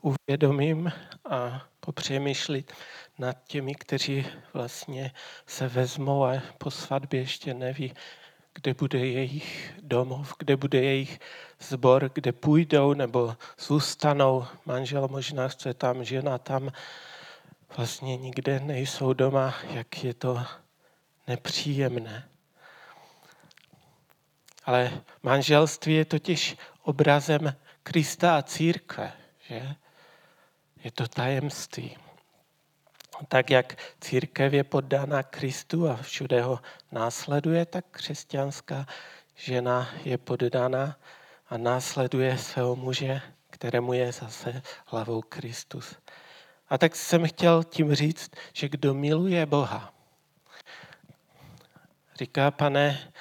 uvědomím 0.00 0.92
a 1.30 1.68
popřemýšlit 1.80 2.72
nad 3.18 3.36
těmi, 3.46 3.74
kteří 3.74 4.26
vlastně 4.52 5.12
se 5.46 5.68
vezmou 5.68 6.24
a 6.24 6.42
po 6.58 6.70
svatbě 6.70 7.20
ještě 7.20 7.54
neví, 7.54 7.94
kde 8.54 8.74
bude 8.74 8.98
jejich 8.98 9.74
domov, 9.82 10.34
kde 10.38 10.56
bude 10.56 10.82
jejich 10.82 11.20
zbor, 11.60 12.10
kde 12.14 12.32
půjdou 12.32 12.94
nebo 12.94 13.36
zůstanou. 13.58 14.46
Manžel 14.66 15.08
možná 15.08 15.48
chce 15.48 15.74
tam, 15.74 16.04
žena 16.04 16.38
tam. 16.38 16.72
Vlastně 17.76 18.16
nikde 18.16 18.60
nejsou 18.60 19.12
doma, 19.12 19.54
jak 19.70 20.04
je 20.04 20.14
to 20.14 20.44
nepříjemné. 21.26 22.28
Ale 24.64 25.02
manželství 25.22 25.94
je 25.94 26.04
totiž 26.04 26.56
obrazem 26.82 27.54
Krista 27.82 28.38
a 28.38 28.42
církve. 28.42 29.12
Že? 29.48 29.74
Je 30.84 30.90
to 30.90 31.08
tajemství. 31.08 31.96
Tak 33.28 33.50
jak 33.50 33.78
církev 34.00 34.52
je 34.52 34.64
poddána 34.64 35.22
Kristu 35.22 35.88
a 35.88 35.96
všude 35.96 36.42
ho 36.42 36.60
následuje, 36.92 37.66
tak 37.66 37.84
křesťanská 37.90 38.86
žena 39.34 39.88
je 40.04 40.18
poddána 40.18 40.96
a 41.48 41.56
následuje 41.56 42.38
svého 42.38 42.76
muže, 42.76 43.20
kterému 43.50 43.92
je 43.92 44.12
zase 44.12 44.62
hlavou 44.86 45.22
Kristus. 45.22 45.96
A 46.68 46.78
tak 46.78 46.96
jsem 46.96 47.28
chtěl 47.28 47.64
tím 47.64 47.94
říct, 47.94 48.30
že 48.52 48.68
kdo 48.68 48.94
miluje 48.94 49.46
Boha, 49.46 49.94
říká, 52.18 52.50
pane, 52.50 53.12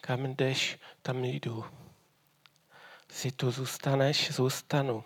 kam 0.00 0.26
jdeš, 0.26 0.78
tam 1.02 1.24
jdu. 1.24 1.64
Si 3.10 3.32
tu 3.32 3.50
zůstaneš, 3.50 4.32
zůstanu. 4.32 5.04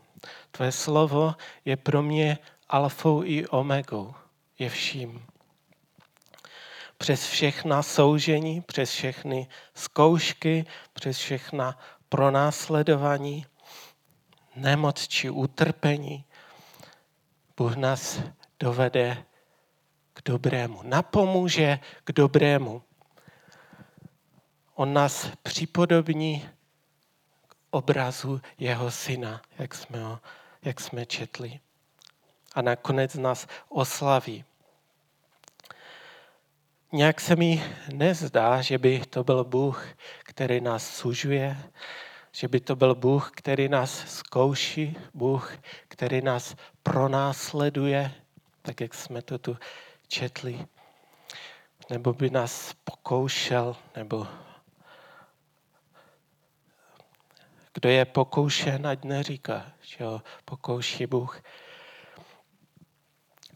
Tvé 0.51 0.73
slovo 0.73 1.35
je 1.65 1.77
pro 1.77 2.03
mě 2.03 2.39
alfou 2.69 3.23
i 3.25 3.47
omegou, 3.47 4.15
je 4.59 4.71
vším. 4.71 5.27
Přes 6.99 7.27
všechna 7.27 7.83
soužení, 7.83 8.61
přes 8.61 8.91
všechny 8.91 9.49
zkoušky, 9.75 10.67
přes 10.93 11.19
všechna 11.19 11.79
pronásledování, 12.09 13.47
nemoc 14.57 15.09
či 15.09 15.31
utrpení, 15.31 16.25
Bůh 17.59 17.77
nás 17.77 18.21
dovede 18.61 19.25
k 20.13 20.23
dobrému, 20.25 20.81
napomůže 20.83 21.79
k 22.05 22.13
dobrému. 22.13 22.83
On 24.75 24.93
nás 24.93 25.29
připodobní 25.43 26.49
k 27.49 27.57
obrazu 27.71 28.41
jeho 28.59 28.91
syna, 28.91 29.43
jak 29.59 29.75
jsme, 29.75 30.05
ho, 30.05 30.21
jak 30.63 30.81
jsme 30.81 31.07
četli. 31.07 31.61
A 32.55 32.63
nakonec 32.63 33.15
nás 33.15 33.47
oslaví. 33.69 34.45
Nějak 36.93 37.21
se 37.21 37.37
mi 37.37 37.65
nezdá, 37.93 38.63
že 38.63 38.79
by 38.79 39.03
to 39.11 39.25
byl 39.25 39.45
Bůh, 39.45 39.87
který 40.25 40.61
nás 40.61 40.97
sužuje, 40.97 41.57
že 42.33 42.49
by 42.49 42.61
to 42.61 42.77
byl 42.77 42.95
Bůh, 42.95 43.31
který 43.35 43.69
nás 43.69 44.19
zkouší, 44.19 44.97
Bůh, 45.15 45.53
který 45.89 46.23
nás 46.23 46.57
pronásleduje, 46.83 48.13
tak 48.63 48.81
jak 48.81 48.95
jsme 48.95 49.23
to 49.23 49.39
tu 49.39 49.59
četli, 50.09 50.67
nebo 51.91 52.13
by 52.13 52.31
nás 52.31 52.75
pokoušel, 52.85 53.77
nebo 53.97 54.27
kdo 57.75 57.89
je 57.89 58.05
pokoušen, 58.05 58.87
ať 58.87 59.05
neříká, 59.05 59.73
že 59.81 60.05
ho 60.05 60.23
pokouší 60.45 61.07
Bůh. 61.07 61.43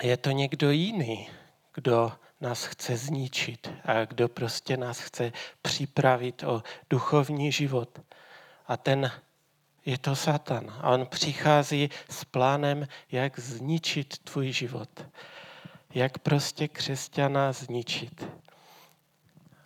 Je 0.02 0.16
to 0.16 0.30
někdo 0.30 0.70
jiný, 0.70 1.28
kdo 1.74 2.12
nás 2.40 2.64
chce 2.64 2.96
zničit 2.96 3.70
a 3.84 4.04
kdo 4.04 4.28
prostě 4.28 4.76
nás 4.76 5.00
chce 5.00 5.32
připravit 5.62 6.42
o 6.42 6.62
duchovní 6.90 7.52
život. 7.52 8.00
A 8.66 8.76
ten 8.76 9.12
je 9.84 9.98
to 9.98 10.16
Satan. 10.16 10.74
A 10.80 10.90
on 10.90 11.06
přichází 11.06 11.90
s 12.10 12.24
plánem, 12.24 12.88
jak 13.12 13.38
zničit 13.38 14.18
tvůj 14.18 14.52
život. 14.52 15.06
Jak 15.94 16.18
prostě 16.18 16.68
křesťana 16.68 17.52
zničit. 17.52 18.28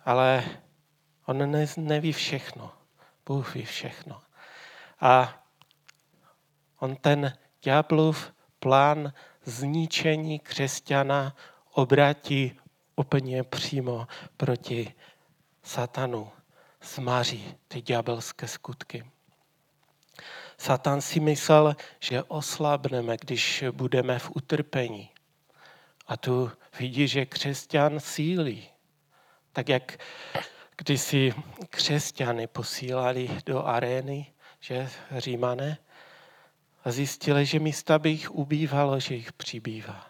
Ale 0.05 0.43
on 1.25 1.51
ne, 1.51 1.65
neví 1.77 2.13
všechno. 2.13 2.71
Bůh 3.25 3.55
ví 3.55 3.65
všechno. 3.65 4.21
A 4.99 5.43
on 6.79 6.95
ten 6.95 7.33
ďáblův 7.63 8.33
plán 8.59 9.13
zničení 9.47 10.39
křesťana 10.39 11.35
obratí 11.71 12.59
úplně 12.95 13.43
přímo 13.43 14.07
proti 14.37 14.93
satanu. 15.63 16.31
Zmaří 16.83 17.55
ty 17.67 17.81
ďábelské 17.81 18.47
skutky. 18.47 19.11
Satan 20.57 21.01
si 21.01 21.19
myslel, 21.19 21.75
že 21.99 22.23
oslabneme, 22.23 23.17
když 23.21 23.63
budeme 23.71 24.19
v 24.19 24.31
utrpení. 24.35 25.09
A 26.07 26.17
tu 26.17 26.51
vidí, 26.79 27.07
že 27.07 27.25
křesťan 27.25 27.99
sílí. 27.99 28.67
Tak 29.51 29.69
jak 29.69 29.97
když 30.77 31.01
si 31.01 31.33
křesťany 31.69 32.47
posílali 32.47 33.29
do 33.45 33.65
arény, 33.65 34.33
že 34.59 34.89
římané, 35.17 35.77
a 36.87 36.91
zjistili, 36.91 37.45
že 37.45 37.59
místa 37.59 37.99
by 37.99 38.09
jich 38.09 38.31
ubývalo, 38.31 38.99
že 38.99 39.15
jich 39.15 39.33
přibývá. 39.33 40.07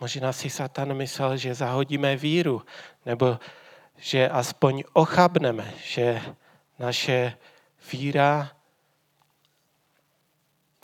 Možná 0.00 0.32
si 0.32 0.50
Satan 0.50 0.94
myslel, 0.94 1.36
že 1.36 1.54
zahodíme 1.54 2.16
víru, 2.16 2.62
nebo 3.06 3.38
že 3.96 4.28
aspoň 4.28 4.84
ochabneme, 4.92 5.74
že 5.84 6.22
naše 6.78 7.36
víra 7.92 8.56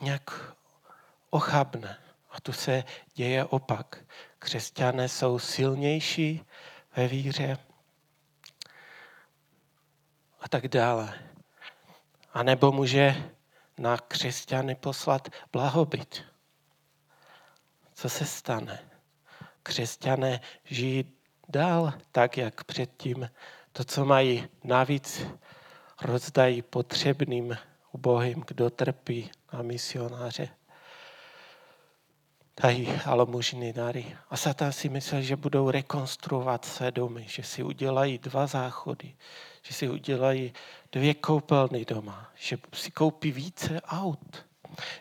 nějak 0.01 0.55
ochabne. 1.31 1.99
A 2.31 2.41
tu 2.41 2.53
se 2.53 2.85
děje 3.15 3.45
opak. 3.45 4.05
Křesťané 4.39 5.09
jsou 5.09 5.39
silnější 5.39 6.45
ve 6.97 7.09
víře 7.09 7.59
a 10.41 10.49
tak 10.49 10.69
dále. 10.69 11.30
A 12.33 12.43
nebo 12.43 12.73
může 12.73 13.31
na 13.79 13.97
křesťany 13.97 14.75
poslat 14.75 15.29
blahobyt. 15.53 16.25
Co 17.95 18.09
se 18.09 18.27
stane? 18.27 18.79
Křesťané 19.63 20.41
žijí 20.65 21.05
dál 21.49 21.93
tak, 22.13 22.37
jak 22.37 22.65
předtím. 22.65 23.31
To, 23.73 23.85
co 23.85 24.05
mají 24.05 24.49
navíc, 24.65 25.27
rozdají 26.03 26.63
potřebným, 26.63 27.57
ubohým, 27.93 28.45
kdo 28.47 28.71
trpí 28.71 29.31
a 29.49 29.63
misionáře. 29.63 30.49
Dají 32.63 32.89
alomužný 33.05 33.73
dary. 33.73 34.17
A 34.31 34.37
Satan 34.37 34.73
si 34.73 34.89
myslel, 34.89 35.23
že 35.23 35.37
budou 35.37 35.71
rekonstruovat 35.71 36.65
své 36.65 36.93
domy, 36.93 37.25
že 37.29 37.43
si 37.43 37.63
udělají 37.63 38.19
dva 38.19 38.47
záchody, 38.47 39.15
že 39.63 39.75
si 39.75 39.89
udělají 39.89 40.53
dvě 40.93 41.15
koupelny 41.15 41.85
doma, 41.85 42.31
že 42.35 42.59
si 42.73 42.91
koupí 42.91 43.33
více 43.33 43.81
aut, 43.81 44.47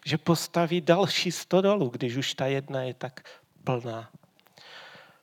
že 0.06 0.18
postaví 0.18 0.82
další 0.82 1.32
stodolu, 1.32 1.90
když 1.90 2.16
už 2.16 2.34
ta 2.34 2.46
jedna 2.46 2.82
je 2.82 2.94
tak 2.94 3.24
plná. 3.64 4.10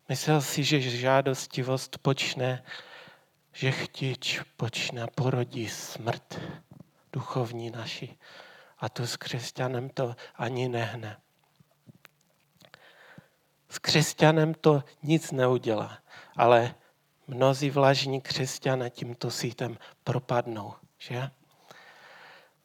Myslel 0.08 0.40
si, 0.40 0.64
že 0.64 0.80
žádostivost 0.80 1.98
počne 1.98 2.62
že 3.56 3.72
chtič 3.72 4.44
počne 4.60 5.08
porodí 5.16 5.64
smrt 5.64 6.36
duchovní 7.08 7.72
naši. 7.72 8.12
A 8.78 8.88
tu 8.92 9.06
s 9.08 9.16
křesťanem 9.16 9.88
to 9.88 10.12
ani 10.36 10.68
nehne. 10.68 11.16
S 13.68 13.78
křesťanem 13.78 14.54
to 14.54 14.84
nic 15.02 15.32
neudělá, 15.32 15.98
ale 16.36 16.74
mnozí 17.26 17.70
vlažní 17.70 18.20
křesťané 18.20 18.90
tímto 18.90 19.30
sítem 19.30 19.78
propadnou, 20.04 20.74
že? 20.98 21.30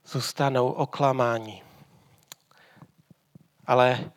Zůstanou 0.05 0.67
oklamáni. 0.71 1.63
Ale 3.65 4.11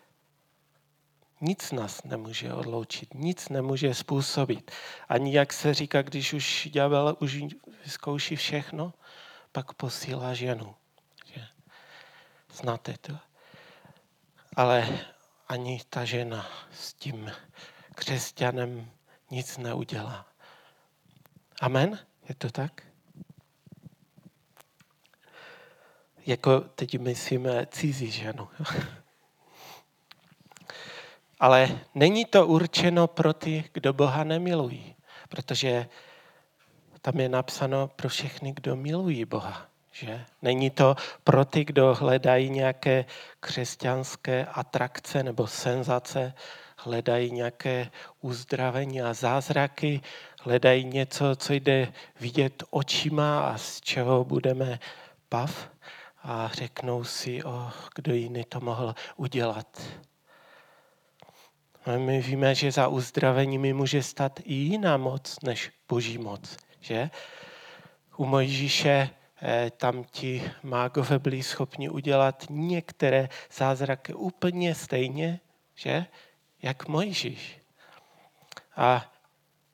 nic 1.41 1.73
nás 1.73 2.05
nemůže 2.05 2.53
odloučit, 2.53 3.15
nic 3.15 3.49
nemůže 3.49 3.95
způsobit. 3.95 4.71
Ani 5.09 5.37
jak 5.37 5.53
se 5.53 5.75
říká, 5.75 6.03
když 6.03 6.33
už 6.33 6.69
ďábel 6.73 7.17
už 7.21 7.45
vyzkouší 7.85 8.37
všechno, 8.37 8.93
pak 9.53 9.73
posílá 9.73 10.35
ženu. 10.35 10.75
Že? 11.35 11.47
Znáte 12.53 12.95
to? 13.01 13.19
Ale 14.57 14.99
ani 15.55 15.81
ta 15.91 16.05
žena 16.05 16.47
s 16.73 16.95
tím 16.95 17.33
křesťanem 17.95 18.91
nic 19.31 19.59
neudělá. 19.59 20.27
Amen? 21.61 21.99
Je 22.29 22.35
to 22.35 22.51
tak? 22.51 22.83
Jako 26.27 26.61
teď 26.61 26.99
myslíme 26.99 27.67
cizí 27.67 28.11
ženu. 28.11 28.49
Ale 31.41 31.81
není 31.95 32.25
to 32.25 32.47
určeno 32.47 33.07
pro 33.07 33.33
ty, 33.33 33.71
kdo 33.73 33.93
Boha 33.93 34.25
nemilují, 34.25 34.97
protože 35.29 35.89
tam 37.01 37.21
je 37.21 37.29
napsáno 37.29 37.89
pro 37.89 38.09
všechny, 38.09 38.53
kdo 38.53 38.77
milují 38.77 39.25
Boha. 39.25 39.74
Že? 39.95 40.25
Není 40.43 40.71
to 40.71 40.97
pro 41.25 41.45
ty, 41.45 41.65
kdo 41.65 41.95
hledají 41.95 42.51
nějaké 42.51 43.05
křesťanské 43.41 44.47
atrakce 44.47 45.23
nebo 45.23 45.47
senzace, 45.47 46.35
hledají 46.77 47.31
nějaké 47.31 47.91
uzdravení 48.21 49.03
a 49.03 49.15
zázraky, 49.15 50.01
hledají 50.41 50.85
něco, 50.85 51.37
co 51.37 51.53
jde 51.53 51.93
vidět 52.21 52.63
očima 52.71 53.41
a 53.41 53.59
z 53.59 53.81
čeho 53.81 54.25
budeme 54.25 54.79
pav 55.29 55.71
a 56.23 56.51
řeknou 56.53 57.05
si, 57.05 57.43
oh, 57.43 57.73
kdo 57.95 58.15
jiný 58.15 58.45
to 58.45 58.61
mohl 58.61 58.95
udělat. 59.17 59.83
A 61.87 61.91
my 61.91 62.21
víme, 62.21 62.55
že 62.55 62.73
za 62.73 62.89
uzdraveními 62.89 63.73
může 63.73 64.03
stát 64.03 64.41
i 64.45 64.55
jiná 64.55 64.97
moc 64.97 65.41
než 65.43 65.71
boží 65.89 66.19
moc. 66.19 66.57
Že? 66.81 67.11
U 68.17 68.25
Mojžíše 68.25 69.11
tam 69.77 70.05
ti 70.05 70.53
mágové 70.63 71.19
byli 71.19 71.43
schopni 71.43 71.89
udělat 71.89 72.47
některé 72.51 73.29
zázraky 73.53 74.15
úplně 74.15 74.75
stejně, 74.75 75.41
že? 75.75 76.07
jak 76.63 76.89
Mojžíš. 76.89 77.61
A 78.77 79.13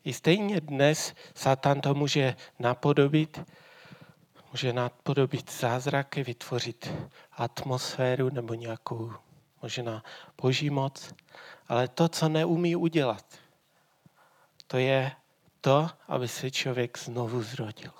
i 0.05 0.13
stejně 0.13 0.61
dnes 0.61 1.15
Satan 1.35 1.81
to 1.81 1.95
může 1.95 2.37
napodobit. 2.59 3.41
může 4.53 4.73
nadpodobit 4.73 5.53
zázraky, 5.53 6.23
vytvořit 6.23 6.93
atmosféru 7.33 8.31
nebo 8.31 8.55
nějakou 8.55 9.13
možná 9.63 10.05
boží 10.43 10.71
moc, 10.71 11.15
ale 11.69 11.89
to, 11.89 12.09
co 12.09 12.29
neumí 12.29 12.77
udělat, 12.77 13.25
to 14.67 14.79
je 14.79 15.13
to, 15.61 15.91
aby 16.09 16.29
se 16.29 16.51
člověk 16.51 16.99
znovu 16.99 17.43
zrodil. 17.43 17.93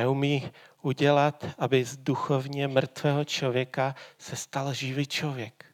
Neumí 0.00 0.50
udělat, 0.82 1.44
aby 1.58 1.84
z 1.84 1.96
duchovně 1.96 2.68
mrtvého 2.68 3.24
člověka 3.24 3.94
se 4.18 4.36
stal 4.36 4.72
živý 4.74 5.06
člověk. 5.06 5.64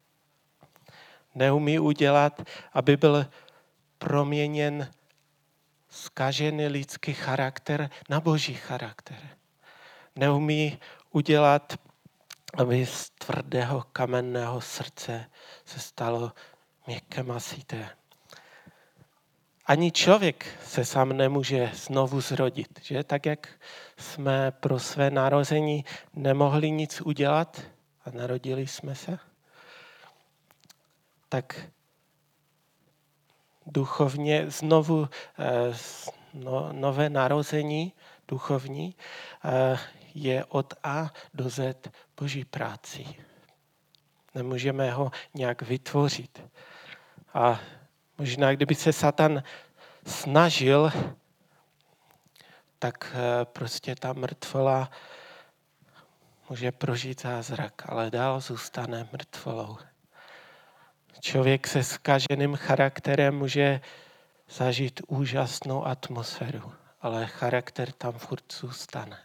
Neumí 1.34 1.78
udělat, 1.78 2.42
aby 2.72 2.96
byl 2.96 3.26
proměněn 3.98 4.90
zkažený 5.88 6.66
lidský 6.66 7.14
charakter 7.14 7.90
na 8.08 8.20
boží 8.20 8.54
charakter. 8.54 9.18
Neumí 10.16 10.78
udělat, 11.10 11.78
aby 12.58 12.86
z 12.86 13.10
tvrdého 13.10 13.84
kamenného 13.92 14.60
srdce 14.60 15.30
se 15.64 15.80
stalo 15.80 16.32
měkké 16.86 17.22
masité. 17.22 17.90
Ani 19.66 19.92
člověk 19.92 20.46
se 20.64 20.84
sám 20.84 21.16
nemůže 21.16 21.70
znovu 21.74 22.20
zrodit. 22.20 22.80
Že? 22.82 23.04
Tak 23.04 23.26
jak 23.26 23.48
jsme 23.98 24.50
pro 24.50 24.78
své 24.78 25.10
narození 25.10 25.84
nemohli 26.14 26.70
nic 26.70 27.00
udělat 27.00 27.62
a 28.04 28.10
narodili 28.10 28.66
jsme 28.66 28.94
se, 28.94 29.18
tak 31.28 31.70
duchovně 33.66 34.50
znovu 34.50 35.08
eh, 35.38 35.76
no, 36.34 36.72
nové 36.72 37.10
narození 37.10 37.92
duchovní 38.28 38.96
eh, 39.44 39.78
je 40.14 40.44
od 40.44 40.74
A 40.84 41.12
do 41.34 41.50
Z 41.50 41.76
boží 42.20 42.44
práci. 42.44 43.06
Nemůžeme 44.34 44.90
ho 44.90 45.10
nějak 45.34 45.62
vytvořit. 45.62 46.42
A 47.34 47.60
možná, 48.18 48.54
kdyby 48.54 48.74
se 48.74 48.92
Satan 48.92 49.42
snažil, 50.06 50.92
tak 52.78 53.14
eh, 53.14 53.44
prostě 53.44 53.94
ta 53.94 54.12
mrtvola 54.12 54.90
může 56.50 56.72
prožít 56.72 57.22
zázrak, 57.22 57.82
ale 57.86 58.10
dál 58.10 58.40
zůstane 58.40 59.08
mrtvolou. 59.12 59.78
Člověk 61.20 61.66
se 61.66 61.84
skaženým 61.84 62.56
charakterem 62.56 63.38
může 63.38 63.80
zažít 64.50 65.00
úžasnou 65.06 65.86
atmosféru, 65.86 66.72
ale 67.00 67.26
charakter 67.26 67.92
tam 67.92 68.12
furt 68.12 68.52
zůstane. 68.52 69.18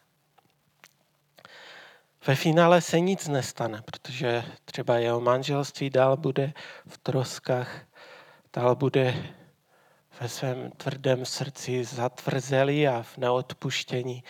Ve 2.28 2.36
finále 2.36 2.82
se 2.82 3.00
nic 3.00 3.28
nestane, 3.28 3.82
protože 3.82 4.44
třeba 4.66 4.98
jeho 4.98 5.22
manželství 5.22 5.90
dál 5.90 6.18
bude 6.18 6.54
v 6.88 6.98
troskách, 6.98 7.80
dál 8.54 8.76
bude 8.76 9.36
ve 10.20 10.30
svém 10.30 10.72
tvrdém 10.72 11.26
srdci 11.26 11.84
zatvrzelý 11.84 12.88
a 12.88 13.02
v 13.02 13.18
neodpuštění, 13.18 14.24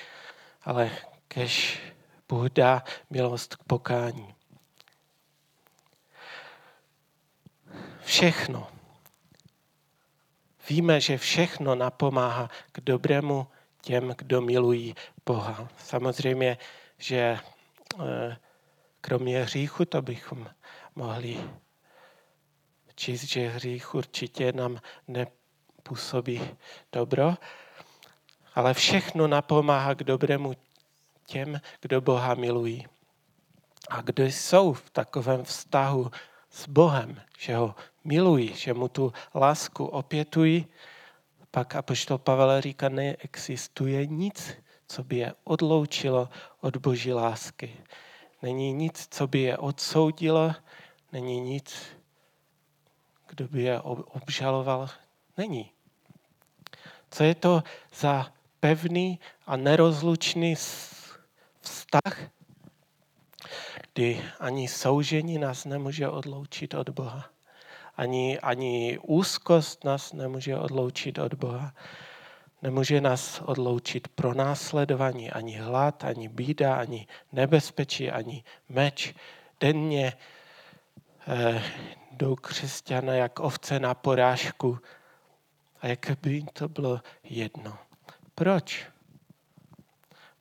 ale 0.62 0.92
kež 1.28 1.82
Bůh 2.30 2.50
dá 2.50 2.84
milost 3.10 3.56
k 3.56 3.64
pokání. 3.64 4.36
Všechno. 8.04 8.68
Víme, 10.70 11.02
že 11.02 11.18
všechno 11.18 11.76
napomáhá 11.76 12.50
k 12.72 12.82
dobrému 12.82 13.48
těm, 13.82 14.14
kdo 14.18 14.42
milují 14.42 14.96
Boha. 15.26 15.68
Samozřejmě, 15.78 16.58
že 16.98 17.40
eh, 18.00 18.38
kromě 19.02 19.44
hříchu, 19.44 19.86
to 19.86 20.02
bychom 20.02 20.50
mohli 20.96 21.50
číst, 22.96 23.24
že 23.24 23.48
hřích 23.48 23.96
určitě 23.96 24.52
nám 24.52 24.80
nepůsobí 25.82 26.42
dobro, 26.92 27.34
ale 28.56 28.74
všechno 28.74 29.28
napomáhá 29.28 29.96
k 29.96 30.04
dobrému 30.04 30.54
těm, 31.26 31.62
kdo 31.82 32.02
Boha 32.02 32.34
milují. 32.34 32.88
A 33.90 34.02
kdo 34.02 34.26
jsou 34.26 34.74
v 34.74 34.90
takovém 34.90 35.44
vztahu 35.44 36.12
s 36.50 36.68
Bohem, 36.68 37.22
že 37.38 37.56
ho 37.56 37.76
milují, 38.04 38.54
že 38.54 38.74
mu 38.74 38.88
tu 38.88 39.14
lásku 39.36 39.86
opětují, 39.86 40.68
pak 41.52 41.76
apoštol 41.76 42.18
Pavel 42.18 42.62
říká, 42.62 42.90
neexistuje 42.90 44.06
nic, 44.06 44.54
co 44.88 45.04
by 45.04 45.18
je 45.18 45.34
odloučilo 45.44 46.30
od 46.62 46.78
boží 46.78 47.14
lásky. 47.14 47.78
Není 48.42 48.74
nic, 48.74 49.08
co 49.12 49.28
by 49.28 49.40
je 49.40 49.58
odsoudilo, 49.58 50.54
není 51.12 51.40
nic, 51.40 51.98
kdo 53.28 53.48
by 53.48 53.64
je 53.64 53.82
obžaloval. 53.82 54.90
Není. 55.42 55.72
Co 57.12 57.24
je 57.24 57.36
to 57.36 57.64
za 57.96 58.34
pevný 58.60 59.20
a 59.46 59.56
nerozlučný 59.56 60.56
vztah, 61.62 62.18
kdy 63.94 64.22
ani 64.40 64.68
soužení 64.68 65.38
nás 65.38 65.66
nemůže 65.66 66.10
odloučit 66.10 66.74
od 66.74 66.90
Boha. 66.90 67.30
Ani, 67.98 68.40
ani 68.40 69.00
úzkost 69.02 69.84
nás 69.84 70.14
nemůže 70.14 70.58
odloučit 70.58 71.18
od 71.18 71.34
Boha. 71.34 71.74
Nemůže 72.62 73.02
nás 73.02 73.42
odloučit 73.46 74.08
pro 74.08 74.34
následování 74.34 75.32
ani 75.32 75.58
hlad, 75.58 76.04
ani 76.04 76.28
bída, 76.28 76.76
ani 76.76 77.08
nebezpečí, 77.32 78.12
ani 78.12 78.44
meč. 78.70 79.14
Denně 79.60 80.14
eh, 81.28 81.64
jdou 82.12 82.36
křesťané 82.36 83.18
jak 83.18 83.40
ovce 83.40 83.80
na 83.80 83.94
porážku. 83.94 84.80
A 85.82 85.88
jak 85.88 86.12
by 86.22 86.34
jim 86.34 86.48
to 86.54 86.70
bylo 86.70 87.02
jedno. 87.24 87.78
Proč? 88.36 88.86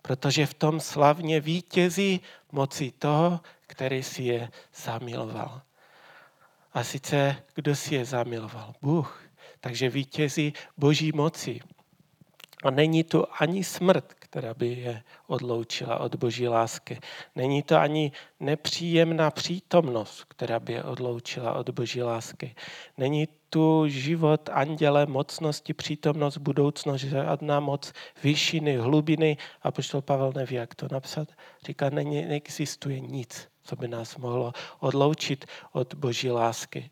Protože 0.02 0.46
v 0.46 0.54
tom 0.54 0.80
slavně 0.80 1.40
vítězí 1.40 2.20
moci 2.52 2.92
toho, 2.98 3.40
který 3.66 4.02
si 4.02 4.22
je 4.22 4.50
zamiloval. 4.74 5.62
A 6.72 6.84
sice, 6.84 7.42
kdo 7.54 7.76
si 7.76 7.94
je 7.94 8.04
zamiloval? 8.04 8.74
Bůh. 8.82 9.22
Takže 9.60 9.90
vítězí 9.90 10.52
boží 10.76 11.12
moci. 11.12 11.60
A 12.64 12.70
není 12.70 13.04
to 13.04 13.42
ani 13.42 13.64
smrt, 13.64 14.14
která 14.14 14.54
by 14.54 14.66
je 14.68 15.02
odloučila 15.26 15.98
od 15.98 16.14
boží 16.14 16.48
lásky. 16.48 17.00
Není 17.36 17.62
to 17.62 17.76
ani 17.76 18.12
nepříjemná 18.40 19.30
přítomnost, 19.30 20.24
která 20.24 20.60
by 20.60 20.72
je 20.72 20.82
odloučila 20.84 21.52
od 21.52 21.70
boží 21.70 22.02
lásky. 22.02 22.54
Není 22.98 23.28
tu 23.50 23.88
život 23.88 24.48
anděle, 24.52 25.06
mocnosti, 25.06 25.74
přítomnost, 25.74 26.38
budoucnost, 26.38 27.00
žádná 27.00 27.60
moc 27.60 27.92
vyššiny, 28.22 28.76
hlubiny. 28.76 29.36
A 29.62 29.70
poštol 29.70 30.02
Pavel 30.02 30.32
neví, 30.36 30.56
jak 30.56 30.74
to 30.74 30.86
napsat. 30.92 31.28
Říká, 31.64 31.90
ne, 31.90 32.04
neexistuje 32.04 33.00
nic, 33.00 33.48
co 33.62 33.76
by 33.76 33.88
nás 33.88 34.16
mohlo 34.16 34.52
odloučit 34.80 35.44
od 35.72 35.94
boží 35.94 36.30
lásky. 36.30 36.90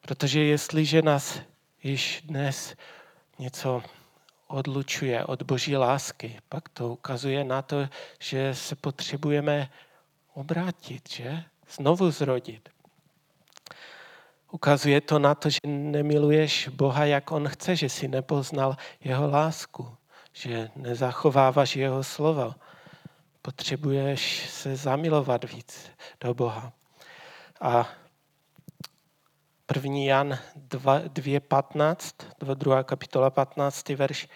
Protože 0.00 0.44
jestliže 0.44 1.02
nás 1.02 1.40
již 1.82 2.22
dnes 2.24 2.74
něco 3.38 3.82
odlučuje 4.46 5.24
od 5.24 5.42
boží 5.42 5.76
lásky, 5.76 6.38
pak 6.48 6.68
to 6.68 6.88
ukazuje 6.88 7.44
na 7.44 7.62
to, 7.62 7.88
že 8.20 8.54
se 8.54 8.76
potřebujeme 8.76 9.70
obrátit, 10.34 11.10
že? 11.10 11.44
Znovu 11.70 12.10
zrodit. 12.10 12.68
Ukazuje 14.50 15.00
to 15.00 15.18
na 15.18 15.34
to, 15.34 15.50
že 15.50 15.58
nemiluješ 15.66 16.68
Boha, 16.68 17.04
jak 17.04 17.32
On 17.32 17.48
chce, 17.48 17.76
že 17.76 17.88
si 17.88 18.08
nepoznal 18.08 18.76
jeho 19.04 19.30
lásku, 19.30 19.96
že 20.32 20.70
nezachováváš 20.76 21.76
jeho 21.76 22.04
slovo. 22.04 22.54
Potřebuješ 23.42 24.50
se 24.50 24.76
zamilovat 24.76 25.44
víc 25.44 25.90
do 26.20 26.34
Boha. 26.34 26.72
A 27.60 27.88
1. 29.74 29.92
Jan 29.96 30.38
2.15, 30.68 32.54
2. 32.54 32.82
kapitola 32.82 33.30
15. 33.30 33.88
verš, 33.88 34.28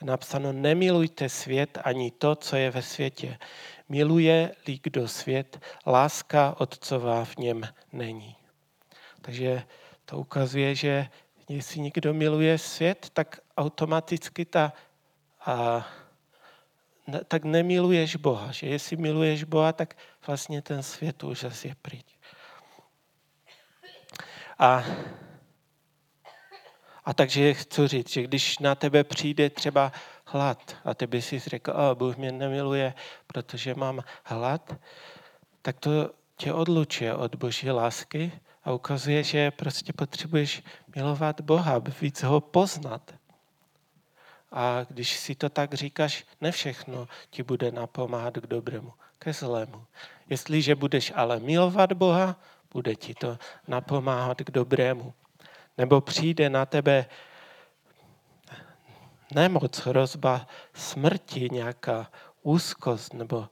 je 0.00 0.06
napsáno, 0.06 0.52
nemilujte 0.52 1.28
svět 1.28 1.78
ani 1.84 2.10
to, 2.10 2.34
co 2.34 2.56
je 2.56 2.70
ve 2.70 2.82
světě. 2.82 3.38
Miluje-li 3.88 4.78
kdo 4.82 5.08
svět, 5.08 5.60
láska 5.86 6.54
Otcová 6.58 7.24
v 7.24 7.36
něm 7.36 7.62
není. 7.92 8.37
Takže 9.20 9.62
to 10.04 10.18
ukazuje, 10.18 10.74
že 10.74 11.08
jestli 11.48 11.80
někdo 11.80 12.14
miluje 12.14 12.58
svět, 12.58 13.10
tak 13.12 13.40
automaticky 13.56 14.44
ta, 14.44 14.72
a, 15.46 15.86
ne, 17.06 17.24
tak 17.24 17.44
nemiluješ 17.44 18.16
Boha. 18.16 18.52
Že 18.52 18.66
jestli 18.66 18.96
miluješ 18.96 19.44
Boha, 19.44 19.72
tak 19.72 19.96
vlastně 20.26 20.62
ten 20.62 20.82
svět 20.82 21.24
už 21.24 21.40
zase 21.40 21.68
je 21.68 21.74
pryč. 21.82 22.06
A, 24.58 24.84
a 27.04 27.14
takže 27.14 27.54
chci 27.54 27.88
říct, 27.88 28.10
že 28.10 28.22
když 28.22 28.58
na 28.58 28.74
tebe 28.74 29.04
přijde 29.04 29.50
třeba 29.50 29.92
hlad 30.24 30.76
a 30.84 30.94
ty 30.94 31.06
by 31.06 31.22
si 31.22 31.38
řekl, 31.38 31.70
a 31.70 31.94
Bůh 31.94 32.16
mě 32.16 32.32
nemiluje, 32.32 32.94
protože 33.26 33.74
mám 33.74 34.04
hlad, 34.24 34.76
tak 35.62 35.80
to 35.80 36.10
tě 36.36 36.52
odlučuje 36.52 37.14
od 37.14 37.34
boží 37.34 37.70
lásky 37.70 38.32
a 38.68 38.72
ukazuje, 38.72 39.22
že 39.22 39.50
prostě 39.50 39.92
potřebuješ 39.92 40.62
milovat 40.96 41.40
Boha, 41.40 41.78
víc 42.00 42.22
ho 42.22 42.40
poznat. 42.40 43.14
A 44.52 44.84
když 44.88 45.16
si 45.16 45.34
to 45.34 45.48
tak 45.48 45.74
říkáš, 45.74 46.24
ne 46.40 46.52
všechno 46.52 47.08
ti 47.30 47.42
bude 47.42 47.72
napomáhat 47.72 48.34
k 48.34 48.46
dobrému, 48.46 48.92
ke 49.18 49.32
zlému. 49.32 49.84
Jestliže 50.28 50.74
budeš 50.74 51.12
ale 51.16 51.40
milovat 51.40 51.92
Boha, 51.92 52.36
bude 52.72 52.94
ti 52.94 53.14
to 53.14 53.38
napomáhat 53.68 54.38
k 54.38 54.50
dobrému. 54.50 55.14
Nebo 55.78 56.00
přijde 56.00 56.50
na 56.50 56.66
tebe 56.66 57.06
nemoc, 59.34 59.78
hrozba 59.78 60.46
smrti, 60.74 61.48
nějaká 61.52 62.10
úzkost 62.42 63.14
nebo 63.14 63.48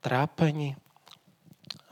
trápení. 0.00 0.76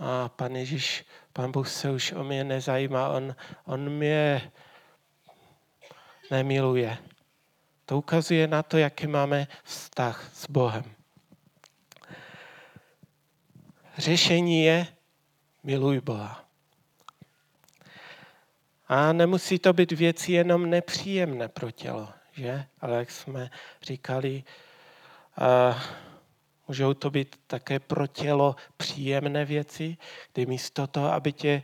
A 0.00 0.28
pan 0.28 0.56
Ježíš, 0.56 1.04
pan 1.32 1.52
Bůh 1.52 1.68
se 1.68 1.90
už 1.90 2.12
o 2.12 2.24
mě 2.24 2.44
nezajímá, 2.44 3.08
on, 3.08 3.36
on 3.64 3.90
mě 3.90 4.50
nemiluje. 6.30 6.98
To 7.86 7.98
ukazuje 7.98 8.46
na 8.46 8.62
to, 8.62 8.78
jaký 8.78 9.06
máme 9.06 9.46
vztah 9.64 10.30
s 10.34 10.50
Bohem. 10.50 10.84
Řešení 13.98 14.64
je 14.64 14.86
miluj 15.62 16.00
Boha. 16.00 16.44
A 18.88 19.12
nemusí 19.12 19.58
to 19.58 19.72
být 19.72 19.92
věci 19.92 20.32
jenom 20.32 20.70
nepříjemné 20.70 21.48
pro 21.48 21.70
tělo, 21.70 22.08
že? 22.32 22.64
Ale 22.80 22.96
jak 22.96 23.10
jsme 23.10 23.50
říkali, 23.82 24.44
a 25.40 25.82
můžou 26.70 26.94
to 26.94 27.10
být 27.10 27.36
také 27.46 27.80
pro 27.80 28.06
tělo 28.06 28.56
příjemné 28.76 29.44
věci, 29.44 29.96
kdy 30.32 30.46
místo 30.46 30.86
toho, 30.86 31.12
aby 31.12 31.32
tě 31.32 31.62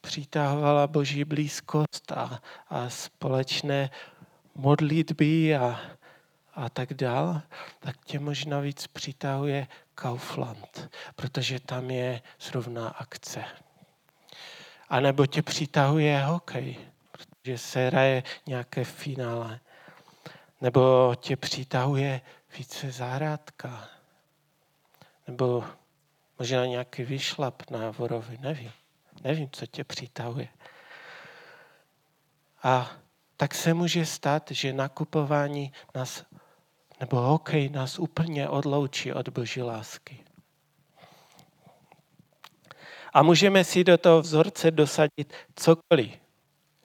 přitahovala 0.00 0.86
boží 0.86 1.24
blízkost 1.24 2.12
a, 2.12 2.42
a 2.68 2.88
společné 2.88 3.90
modlitby 4.54 5.56
a, 5.56 5.80
a 6.54 6.68
tak 6.68 6.94
dál, 6.94 7.42
tak 7.80 7.96
tě 8.04 8.18
možná 8.18 8.60
víc 8.60 8.86
přitahuje 8.86 9.66
Kaufland, 9.94 10.90
protože 11.16 11.60
tam 11.60 11.90
je 11.90 12.22
zrovna 12.40 12.88
akce. 12.88 13.44
A 14.88 15.00
nebo 15.00 15.26
tě 15.26 15.42
přitahuje 15.42 16.24
hokej, 16.24 16.76
protože 17.12 17.58
se 17.58 17.86
hraje 17.86 18.22
nějaké 18.46 18.84
finále. 18.84 19.60
Nebo 20.60 21.14
tě 21.20 21.36
přitahuje 21.36 22.20
více 22.58 22.92
zahrádka. 22.92 23.97
Nebo 25.28 25.64
možná 26.38 26.66
nějaký 26.66 27.02
vyšlap 27.02 27.70
na 27.70 27.90
vorovi, 27.90 28.38
nevím. 28.40 28.72
Nevím, 29.24 29.48
co 29.52 29.66
tě 29.66 29.84
přitahuje. 29.84 30.48
A 32.62 32.90
tak 33.36 33.54
se 33.54 33.74
může 33.74 34.06
stát, 34.06 34.50
že 34.50 34.72
nakupování 34.72 35.72
nás, 35.94 36.24
nebo 37.00 37.16
hokej 37.16 37.68
nás 37.68 37.98
úplně 37.98 38.48
odloučí 38.48 39.12
od 39.12 39.28
boží 39.28 39.62
lásky. 39.62 40.24
A 43.12 43.22
můžeme 43.22 43.64
si 43.64 43.84
do 43.84 43.98
toho 43.98 44.20
vzorce 44.20 44.70
dosadit 44.70 45.32
cokoliv, 45.54 46.10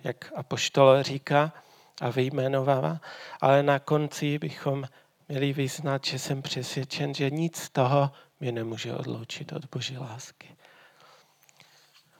jak 0.03 0.31
apoštol 0.35 1.03
říká 1.03 1.53
a 2.01 2.09
vyjmenovává, 2.09 3.01
ale 3.41 3.63
na 3.63 3.79
konci 3.79 4.39
bychom 4.39 4.83
měli 5.27 5.53
vyznat, 5.53 6.05
že 6.05 6.19
jsem 6.19 6.41
přesvědčen, 6.41 7.13
že 7.13 7.29
nic 7.29 7.57
z 7.57 7.69
toho 7.69 8.11
mě 8.43 8.51
nemůže 8.51 8.93
odloučit 8.93 9.51
od 9.51 9.65
boží 9.71 9.97
lásky. 9.97 10.55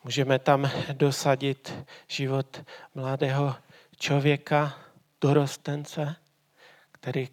Můžeme 0.04 0.40
tam 0.40 0.72
dosadit 0.94 1.74
život 2.08 2.62
mladého 2.96 3.56
člověka, 3.98 4.80
dorostence, 5.22 6.16
který 6.92 7.30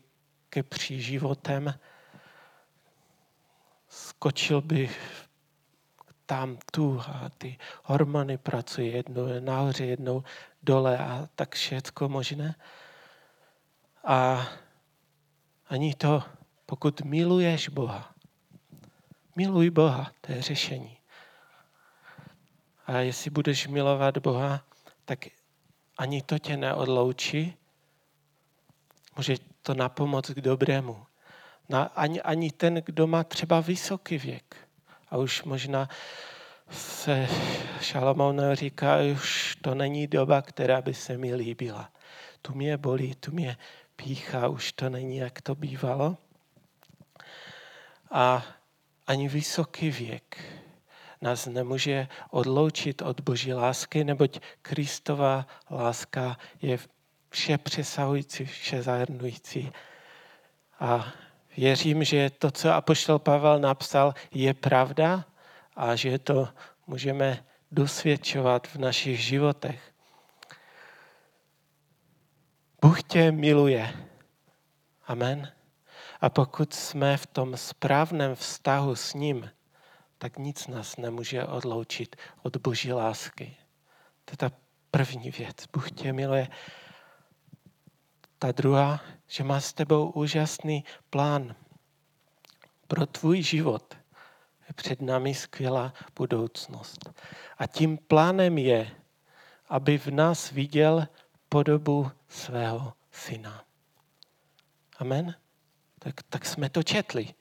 ke 0.48 0.62
příživotem 0.62 1.74
skočil 3.88 4.60
by 4.60 4.90
tam, 6.26 6.58
tu 6.72 7.00
a 7.00 7.30
ty 7.38 7.58
hormony 7.84 8.38
pracují 8.38 8.92
jednou 8.92 9.40
nahoře, 9.40 9.84
jednou 9.84 10.24
dole 10.62 10.98
a 10.98 11.28
tak 11.34 11.54
všecko 11.54 12.08
možné. 12.08 12.54
A 14.04 14.46
ani 15.66 15.94
to, 15.94 16.22
pokud 16.66 17.00
miluješ 17.00 17.68
Boha, 17.68 18.14
miluj 19.40 19.70
Boha, 19.70 20.12
to 20.20 20.32
je 20.32 20.42
řešení. 20.42 20.98
A 22.86 22.98
jestli 22.98 23.30
budeš 23.30 23.66
milovat 23.66 24.18
Boha, 24.18 24.64
tak 25.04 25.18
ani 25.98 26.22
to 26.22 26.38
tě 26.38 26.56
neodloučí, 26.56 27.56
může 29.16 29.36
to 29.62 29.74
na 29.74 29.88
pomoc 29.88 30.30
k 30.30 30.40
dobrému. 30.40 31.06
Na, 31.68 31.82
ani, 31.82 32.22
ani 32.22 32.50
ten, 32.50 32.74
kdo 32.74 33.06
má 33.06 33.24
třeba 33.24 33.60
vysoký 33.60 34.18
věk 34.18 34.56
a 35.10 35.16
už 35.16 35.42
možná 35.42 35.88
se 36.70 37.28
Šalamoun 37.80 38.40
říká, 38.52 38.96
už 39.12 39.56
to 39.62 39.74
není 39.74 40.06
doba, 40.06 40.42
která 40.42 40.82
by 40.82 40.94
se 40.94 41.18
mi 41.18 41.34
líbila. 41.34 41.92
Tu 42.42 42.54
mě 42.54 42.76
bolí, 42.76 43.14
tu 43.14 43.32
mě 43.32 43.56
píchá, 43.96 44.48
už 44.48 44.72
to 44.72 44.90
není, 44.90 45.16
jak 45.16 45.40
to 45.40 45.54
bývalo. 45.54 46.16
A 48.10 48.44
ani 49.06 49.28
vysoký 49.28 49.90
věk 49.90 50.42
nás 51.20 51.46
nemůže 51.46 52.08
odloučit 52.30 53.02
od 53.02 53.20
boží 53.20 53.54
lásky, 53.54 54.04
neboť 54.04 54.40
Kristova 54.62 55.46
láska 55.70 56.36
je 56.62 56.78
vše 57.30 57.58
přesahující, 57.58 58.44
vše 58.44 58.82
zahrnující. 58.82 59.72
A 60.80 61.12
věřím, 61.56 62.04
že 62.04 62.30
to, 62.30 62.50
co 62.50 62.72
Apoštol 62.72 63.18
Pavel 63.18 63.58
napsal, 63.58 64.14
je 64.30 64.54
pravda 64.54 65.24
a 65.76 65.96
že 65.96 66.18
to 66.18 66.48
můžeme 66.86 67.44
dosvědčovat 67.70 68.66
v 68.66 68.76
našich 68.76 69.20
životech. 69.20 69.92
Bůh 72.82 73.02
tě 73.02 73.32
miluje. 73.32 73.94
Amen. 75.06 75.59
A 76.20 76.30
pokud 76.30 76.74
jsme 76.74 77.16
v 77.16 77.26
tom 77.26 77.56
správném 77.56 78.34
vztahu 78.34 78.96
s 78.96 79.14
ním, 79.14 79.50
tak 80.18 80.38
nic 80.38 80.66
nás 80.66 80.96
nemůže 80.96 81.44
odloučit 81.44 82.16
od 82.42 82.56
boží 82.56 82.92
lásky. 82.92 83.56
To 84.24 84.32
je 84.32 84.36
ta 84.36 84.56
první 84.90 85.30
věc. 85.30 85.56
Bůh 85.72 85.90
tě 85.90 86.12
miluje. 86.12 86.48
Ta 88.38 88.52
druhá, 88.52 89.00
že 89.26 89.44
má 89.44 89.60
s 89.60 89.72
tebou 89.72 90.10
úžasný 90.10 90.84
plán 91.10 91.54
pro 92.88 93.06
tvůj 93.06 93.42
život. 93.42 93.94
Je 94.68 94.74
před 94.74 95.02
námi 95.02 95.34
skvělá 95.34 95.92
budoucnost. 96.16 97.10
A 97.58 97.66
tím 97.66 97.98
plánem 97.98 98.58
je, 98.58 98.90
aby 99.68 99.98
v 99.98 100.06
nás 100.06 100.50
viděl 100.50 101.08
podobu 101.48 102.10
svého 102.28 102.92
syna. 103.10 103.64
Amen? 104.98 105.34
Tak, 106.02 106.14
tak 106.28 106.46
jsme 106.46 106.70
to 106.70 106.82
četli 106.82 107.34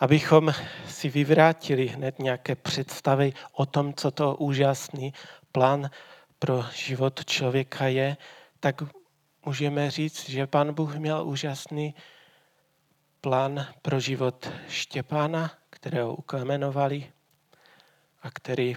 abychom 0.00 0.54
si 0.88 1.08
vyvrátili 1.08 1.86
hned 1.86 2.18
nějaké 2.18 2.54
představy 2.54 3.32
o 3.52 3.66
tom, 3.66 3.94
co 3.94 4.10
to 4.10 4.36
úžasný 4.36 5.12
plán 5.52 5.90
pro 6.38 6.64
život 6.72 7.24
člověka 7.24 7.86
je, 7.86 8.16
tak 8.60 8.82
můžeme 9.44 9.90
říct, 9.90 10.28
že 10.28 10.46
Pan 10.46 10.74
Bůh 10.74 10.94
měl 10.94 11.26
úžasný 11.26 11.94
plán 13.20 13.66
pro 13.82 14.00
život 14.00 14.50
Štěpána, 14.68 15.52
kterého 15.70 16.14
ukamenovali 16.14 17.12
a 18.22 18.30
který 18.30 18.76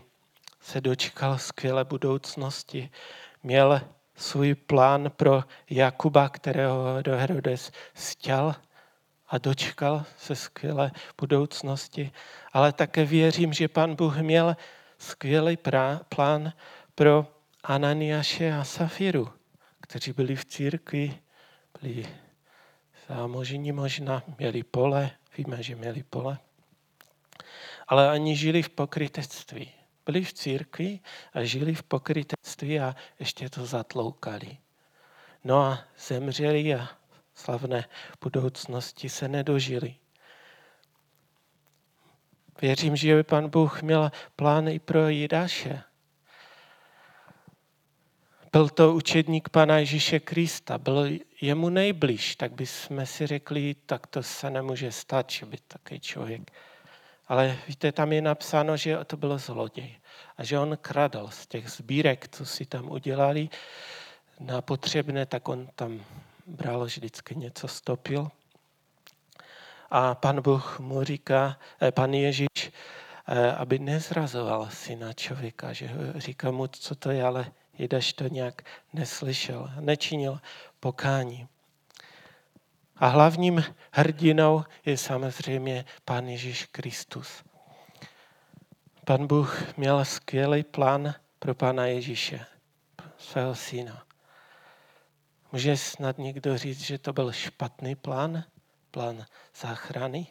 se 0.62 0.82
dočkal 0.82 1.38
skvělé 1.38 1.84
budoucnosti. 1.84 2.90
Měl 3.44 3.82
svůj 4.22 4.56
plán 4.56 5.12
pro 5.16 5.44
Jakuba, 5.70 6.30
kterého 6.30 7.02
do 7.02 7.18
Herodes 7.18 7.72
stěl 7.94 8.56
a 9.28 9.38
dočkal 9.38 10.06
se 10.18 10.36
skvělé 10.36 10.92
budoucnosti. 11.20 12.12
Ale 12.54 12.74
také 12.74 13.06
věřím, 13.06 13.54
že 13.54 13.68
pan 13.68 13.96
Bůh 13.96 14.18
měl 14.18 14.56
skvělý 14.98 15.58
plán 16.10 16.54
pro 16.96 17.28
Ananiaše 17.64 18.54
a 18.54 18.64
Safiru, 18.64 19.30
kteří 19.82 20.14
byli 20.14 20.36
v 20.36 20.46
církvi, 20.46 21.20
byli 21.82 22.06
zámožní 23.10 23.72
možná, 23.72 24.24
měli 24.38 24.64
pole, 24.64 25.12
víme, 25.38 25.64
že 25.64 25.76
měli 25.76 26.04
pole, 26.04 26.38
ale 27.88 28.10
ani 28.10 28.36
žili 28.36 28.64
v 28.64 28.70
pokrytectví. 28.70 29.81
Byli 30.12 30.24
v 30.24 30.34
církvi 30.34 31.00
a 31.34 31.44
žili 31.44 31.76
v 31.76 31.84
pokrytectví 31.84 32.80
a 32.80 32.96
ještě 33.20 33.50
to 33.50 33.66
zatloukali. 33.66 34.58
no 35.44 35.62
a 35.64 35.80
zemřeli 36.08 36.76
a 36.76 36.90
slavné 37.36 37.86
budoucnosti 38.22 39.10
se 39.10 39.28
nedožili. 39.28 39.96
Věřím, 42.62 42.96
že 42.96 43.24
pan 43.24 43.50
Bůh 43.50 43.82
měl 43.82 44.12
plány 44.36 44.80
pro 44.80 45.08
Jidáše. 45.08 45.84
Byl 48.52 48.70
to 48.70 48.94
učedník 48.94 49.50
Pana 49.50 49.78
Ježíše 49.78 50.20
Krista, 50.20 50.78
byl 50.78 51.10
jemu 51.42 51.70
nejbliž, 51.70 52.36
tak 52.36 52.52
bychom 52.52 53.06
si 53.06 53.28
řekli, 53.28 53.76
tak 53.86 54.08
to 54.08 54.24
se 54.24 54.50
nemůže 54.50 54.92
stát, 54.92 55.30
že 55.30 55.46
by 55.46 55.58
takový 55.68 56.00
člověk. 56.00 56.52
Ale 57.28 57.58
víte, 57.68 57.92
tam 57.92 58.14
je 58.14 58.22
napsáno, 58.22 58.78
že 58.78 58.98
to 59.06 59.18
bylo 59.18 59.38
zloděj 59.38 59.96
a 60.38 60.44
že 60.44 60.60
on 60.60 60.78
kradl 60.82 61.28
z 61.30 61.48
těch 61.48 61.70
sbírek, 61.70 62.28
co 62.32 62.46
si 62.46 62.66
tam 62.66 62.92
udělali 62.92 63.50
na 64.40 64.62
potřebné, 64.62 65.26
tak 65.26 65.48
on 65.48 65.70
tam 65.76 66.06
bral 66.48 66.86
vždycky 66.86 67.36
něco 67.36 67.68
stopil. 67.68 68.32
A 69.90 70.16
pan 70.16 70.42
Bůh 70.42 70.80
mu 70.80 71.04
říká, 71.04 71.58
eh, 71.82 71.92
pan 71.92 72.14
Ježíš, 72.14 72.48
eh, 73.28 73.52
aby 73.52 73.80
nezrazoval 73.80 74.70
syna 74.72 75.14
člověka, 75.14 75.74
že 75.74 75.90
říká 76.16 76.52
mu, 76.52 76.68
co 76.68 76.96
to 76.96 77.12
je, 77.12 77.24
ale 77.24 77.52
Jidaš 77.78 78.14
to 78.14 78.28
nějak 78.28 78.62
neslyšel, 78.94 79.72
nečinil 79.80 80.40
pokání. 80.80 81.48
A 83.02 83.08
hlavním 83.08 83.64
hrdinou 83.92 84.64
je 84.86 84.98
samozřejmě 84.98 85.86
Pán 86.06 86.28
Ježíš 86.28 86.66
Kristus. 86.66 87.44
Pan 89.06 89.28
Bůh 89.28 89.78
měl 89.78 90.06
skvělý 90.06 90.64
plán 90.64 91.16
pro 91.40 91.56
Pána 91.56 91.86
Ježíše, 91.86 92.46
svého 93.18 93.56
syna. 93.56 94.06
Může 95.52 95.78
snad 95.78 96.18
někdo 96.18 96.58
říct, 96.58 96.82
že 96.82 96.98
to 96.98 97.14
byl 97.14 97.32
špatný 97.32 97.96
plán, 97.96 98.44
plán 98.92 99.26
záchrany? 99.62 100.28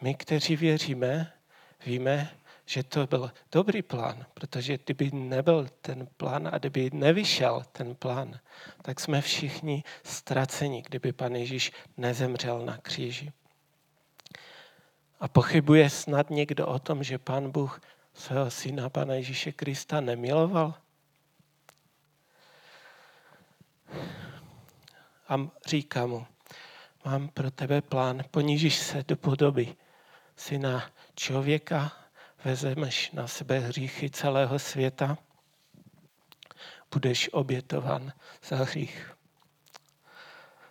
My, 0.00 0.14
kteří 0.14 0.56
věříme, 0.56 1.32
víme, 1.86 2.30
že 2.66 2.82
to 2.82 3.06
byl 3.06 3.32
dobrý 3.52 3.82
plán, 3.82 4.26
protože 4.34 4.78
kdyby 4.78 5.10
nebyl 5.10 5.68
ten 5.80 6.08
plán 6.16 6.48
a 6.52 6.58
kdyby 6.58 6.90
nevyšel 6.92 7.62
ten 7.72 7.94
plán, 7.94 8.40
tak 8.82 9.00
jsme 9.00 9.20
všichni 9.20 9.84
ztraceni, 10.02 10.82
kdyby 10.82 11.12
pan 11.12 11.34
Ježíš 11.34 11.72
nezemřel 11.96 12.64
na 12.64 12.76
kříži. 12.76 13.32
A 15.20 15.28
pochybuje 15.28 15.90
snad 15.90 16.30
někdo 16.30 16.66
o 16.66 16.78
tom, 16.78 17.02
že 17.02 17.18
pan 17.18 17.50
Bůh 17.50 17.80
svého 18.14 18.50
syna, 18.50 18.88
pana 18.88 19.14
Ježíše 19.14 19.52
Krista, 19.52 20.00
nemiloval? 20.00 20.74
A 25.28 25.48
říká 25.66 26.06
mu, 26.06 26.26
mám 27.04 27.28
pro 27.28 27.50
tebe 27.50 27.80
plán, 27.80 28.24
ponížíš 28.30 28.76
se 28.76 29.04
do 29.08 29.16
podoby 29.16 29.76
syna 30.36 30.90
člověka, 31.14 32.05
vezmeš 32.46 33.10
na 33.10 33.26
sebe 33.26 33.58
hříchy 33.58 34.10
celého 34.10 34.58
světa, 34.58 35.18
budeš 36.92 37.30
obětovan 37.32 38.12
za 38.44 38.56
hřích. 38.56 39.16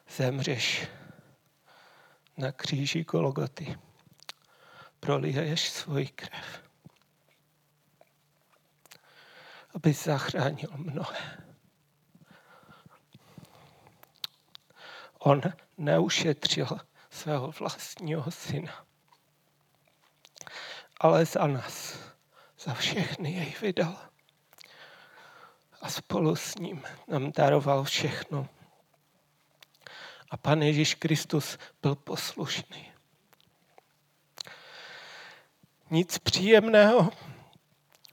Zemřeš 0.09 0.87
na 2.37 2.51
kříži 2.51 3.03
Golgoty. 3.03 3.77
Proliješ 4.99 5.69
svůj 5.69 6.07
krev. 6.07 6.63
Aby 9.73 9.93
zachránil 9.93 10.69
mnohé. 10.75 11.37
On 15.19 15.41
neušetřil 15.77 16.67
svého 17.09 17.51
vlastního 17.51 18.31
syna 18.31 18.85
ale 20.99 21.25
za 21.25 21.47
nás, 21.47 21.99
za 22.59 22.73
všechny 22.73 23.33
jej 23.33 23.55
vydal. 23.61 23.97
A 25.81 25.89
spolu 25.89 26.35
s 26.35 26.55
ním 26.55 26.83
nám 27.07 27.31
daroval 27.31 27.83
všechno. 27.83 28.47
A 30.31 30.37
Pan 30.37 30.61
Ježíš 30.61 30.95
Kristus 30.95 31.57
byl 31.81 31.95
poslušný. 31.95 32.91
Nic 35.91 36.17
příjemného 36.17 37.11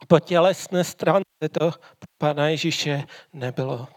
po 0.08 0.20
tělesné 0.20 0.84
stránce 0.84 1.48
to 1.58 1.72
Pana 2.18 2.48
Ježíše 2.48 3.04
nebylo. 3.32 3.88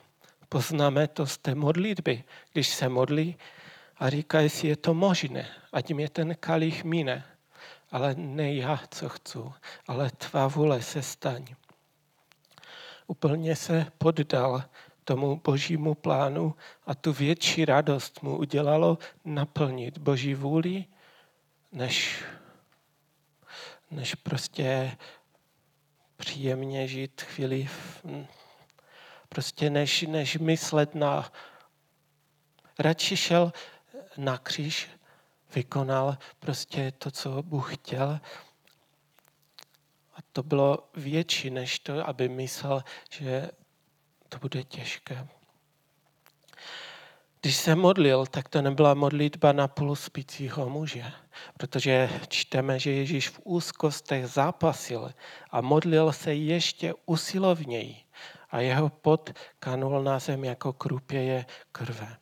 Poznáme 0.50 1.08
to 1.08 1.28
z 1.28 1.38
té 1.38 1.56
modlitby, 1.56 2.24
když 2.54 2.68
se 2.68 2.90
modlí 2.90 3.38
a 3.98 4.10
říká, 4.10 4.40
jestli 4.40 4.68
je 4.68 4.76
to 4.76 4.94
možné, 4.94 5.48
ať 5.74 5.92
mě 5.92 6.10
ten 6.10 6.36
kalich 6.36 6.84
mine 6.84 7.35
ale 7.96 8.16
ne 8.16 8.54
já, 8.54 8.80
co 8.92 9.10
chci, 9.10 9.40
ale 9.88 10.12
tvá 10.12 10.48
vůle 10.48 10.82
se 10.82 11.02
staň. 11.02 11.46
Úplně 13.08 13.56
se 13.56 13.86
poddal 13.98 14.64
tomu 15.04 15.42
božímu 15.44 15.96
plánu 15.96 16.56
a 16.86 16.96
tu 16.96 17.14
větší 17.14 17.66
radost 17.66 18.22
mu 18.24 18.38
udělalo 18.38 18.98
naplnit 19.26 19.98
boží 19.98 20.34
vůli, 20.34 20.86
než, 21.72 22.24
než 23.92 24.16
prostě 24.16 24.98
příjemně 26.18 26.88
žít 26.88 27.22
chvíli, 27.22 27.70
prostě 29.30 29.70
než, 29.70 30.02
než 30.02 30.38
myslet 30.38 30.96
na... 30.96 31.32
Radši 32.80 33.18
šel 33.18 33.54
na 34.18 34.38
kříž 34.38 34.90
vykonal 35.56 36.18
prostě 36.40 36.92
to, 36.92 37.12
co 37.12 37.44
Bůh 37.44 37.76
chtěl. 37.76 38.20
A 40.14 40.18
to 40.34 40.44
bylo 40.44 40.90
větší 40.94 41.50
než 41.50 41.80
to, 41.80 42.08
aby 42.10 42.30
myslel, 42.30 42.84
že 43.10 43.50
to 44.30 44.40
bude 44.40 44.64
těžké. 44.64 45.28
Když 47.42 47.56
se 47.58 47.76
modlil, 47.76 48.26
tak 48.26 48.50
to 48.50 48.62
nebyla 48.62 48.94
modlitba 48.94 49.52
na 49.52 49.68
půl 49.68 49.96
spícího 49.96 50.70
muže, 50.70 51.12
protože 51.58 52.10
čteme, 52.28 52.80
že 52.80 52.92
Ježíš 52.92 53.30
v 53.30 53.40
úzkostech 53.44 54.28
zápasil 54.28 55.12
a 55.52 55.62
modlil 55.62 56.12
se 56.12 56.34
ještě 56.34 56.94
usilovněji 57.06 57.98
a 58.50 58.60
jeho 58.60 58.90
pot 58.90 59.30
kanul 59.60 60.04
na 60.04 60.20
zem 60.20 60.44
jako 60.44 60.74
krupěje 60.74 61.46
krve. 61.72 62.18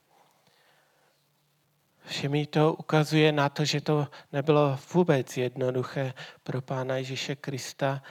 Všemi 2.06 2.46
to 2.46 2.74
ukazuje 2.74 3.32
na 3.32 3.50
to, 3.50 3.66
že 3.66 3.82
to 3.82 4.08
nebylo 4.32 4.80
vůbec 4.94 5.38
jednoduché 5.38 6.14
pro 6.44 6.62
Pána 6.62 6.98
Ježíše 6.98 7.36
Krista. 7.36 8.04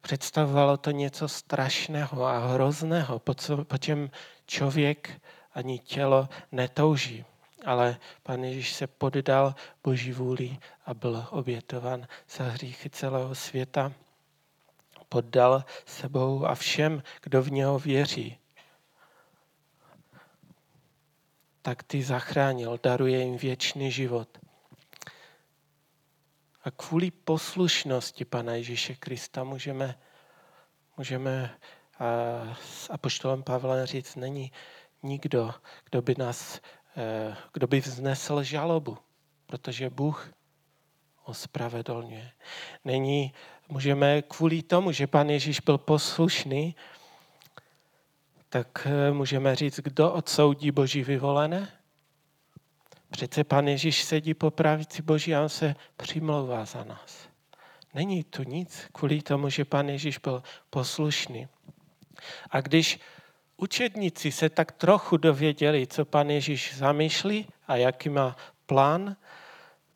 Představovalo 0.00 0.76
to 0.76 0.90
něco 0.90 1.28
strašného 1.28 2.24
a 2.24 2.38
hrozného, 2.38 3.18
po, 3.18 3.34
co, 3.34 3.64
po 3.64 3.78
čem 3.78 4.10
člověk 4.46 5.20
ani 5.54 5.78
tělo 5.78 6.28
netouží. 6.52 7.24
Ale 7.64 7.98
Pán 8.22 8.44
Ježíš 8.44 8.72
se 8.72 8.86
poddal 8.86 9.54
Boží 9.84 10.12
vůli 10.12 10.58
a 10.86 10.94
byl 10.94 11.26
obětovan 11.30 12.06
za 12.36 12.44
hříchy 12.44 12.90
celého 12.90 13.34
světa. 13.34 13.92
Poddal 15.08 15.64
sebou 15.86 16.46
a 16.46 16.54
všem, 16.54 17.02
kdo 17.22 17.42
v 17.42 17.50
něho 17.50 17.78
věří. 17.78 18.39
Tak 21.62 21.82
ty 21.82 22.02
zachránil, 22.02 22.78
daruje 22.82 23.22
jim 23.22 23.36
věčný 23.36 23.92
život. 23.92 24.38
A 26.64 26.70
kvůli 26.70 27.10
poslušnosti 27.10 28.24
Pana 28.24 28.54
Ježíše 28.54 28.94
Krista 28.94 29.44
můžeme, 29.44 29.98
můžeme 30.96 31.58
a 31.98 32.04
s 32.62 32.90
apoštolem 32.90 33.42
Pavlem 33.42 33.86
říct, 33.86 34.16
není 34.16 34.52
nikdo, 35.02 35.54
kdo 35.90 36.02
by 36.02 36.14
nás, 36.18 36.60
e, 36.96 37.36
kdo 37.52 37.66
by 37.66 37.80
vznesl 37.80 38.42
žalobu, 38.42 38.98
protože 39.46 39.90
Bůh 39.90 40.32
ospravedlňuje. 41.24 42.30
Není, 42.84 43.32
můžeme 43.68 44.22
kvůli 44.22 44.62
tomu, 44.62 44.92
že 44.92 45.06
Pan 45.06 45.30
Ježíš 45.30 45.60
byl 45.60 45.78
poslušný, 45.78 46.74
tak 48.50 48.86
eh, 48.86 49.12
můžeme 49.12 49.56
říct, 49.56 49.80
kdo 49.80 50.12
odsoudí 50.12 50.70
boží 50.70 51.02
vyvolené? 51.02 51.68
Přece 53.10 53.44
pan 53.44 53.68
Ježíš 53.68 54.04
sedí 54.04 54.34
po 54.34 54.50
pravici 54.50 55.02
boží 55.02 55.34
a 55.34 55.42
on 55.42 55.48
se 55.48 55.74
přimlouvá 55.96 56.64
za 56.64 56.84
nás. 56.84 57.28
Není 57.94 58.24
tu 58.24 58.42
nic 58.42 58.88
kvůli 58.92 59.22
tomu, 59.22 59.48
že 59.48 59.64
pan 59.64 59.88
Ježíš 59.88 60.18
byl 60.18 60.42
poslušný. 60.70 61.48
A 62.50 62.60
když 62.60 63.00
učedníci 63.56 64.32
se 64.32 64.48
tak 64.48 64.72
trochu 64.72 65.16
dověděli, 65.16 65.86
co 65.86 66.04
pan 66.04 66.30
Ježíš 66.30 66.76
zamýšlí 66.76 67.46
a 67.68 67.76
jaký 67.76 68.08
má 68.08 68.36
plán, 68.66 69.16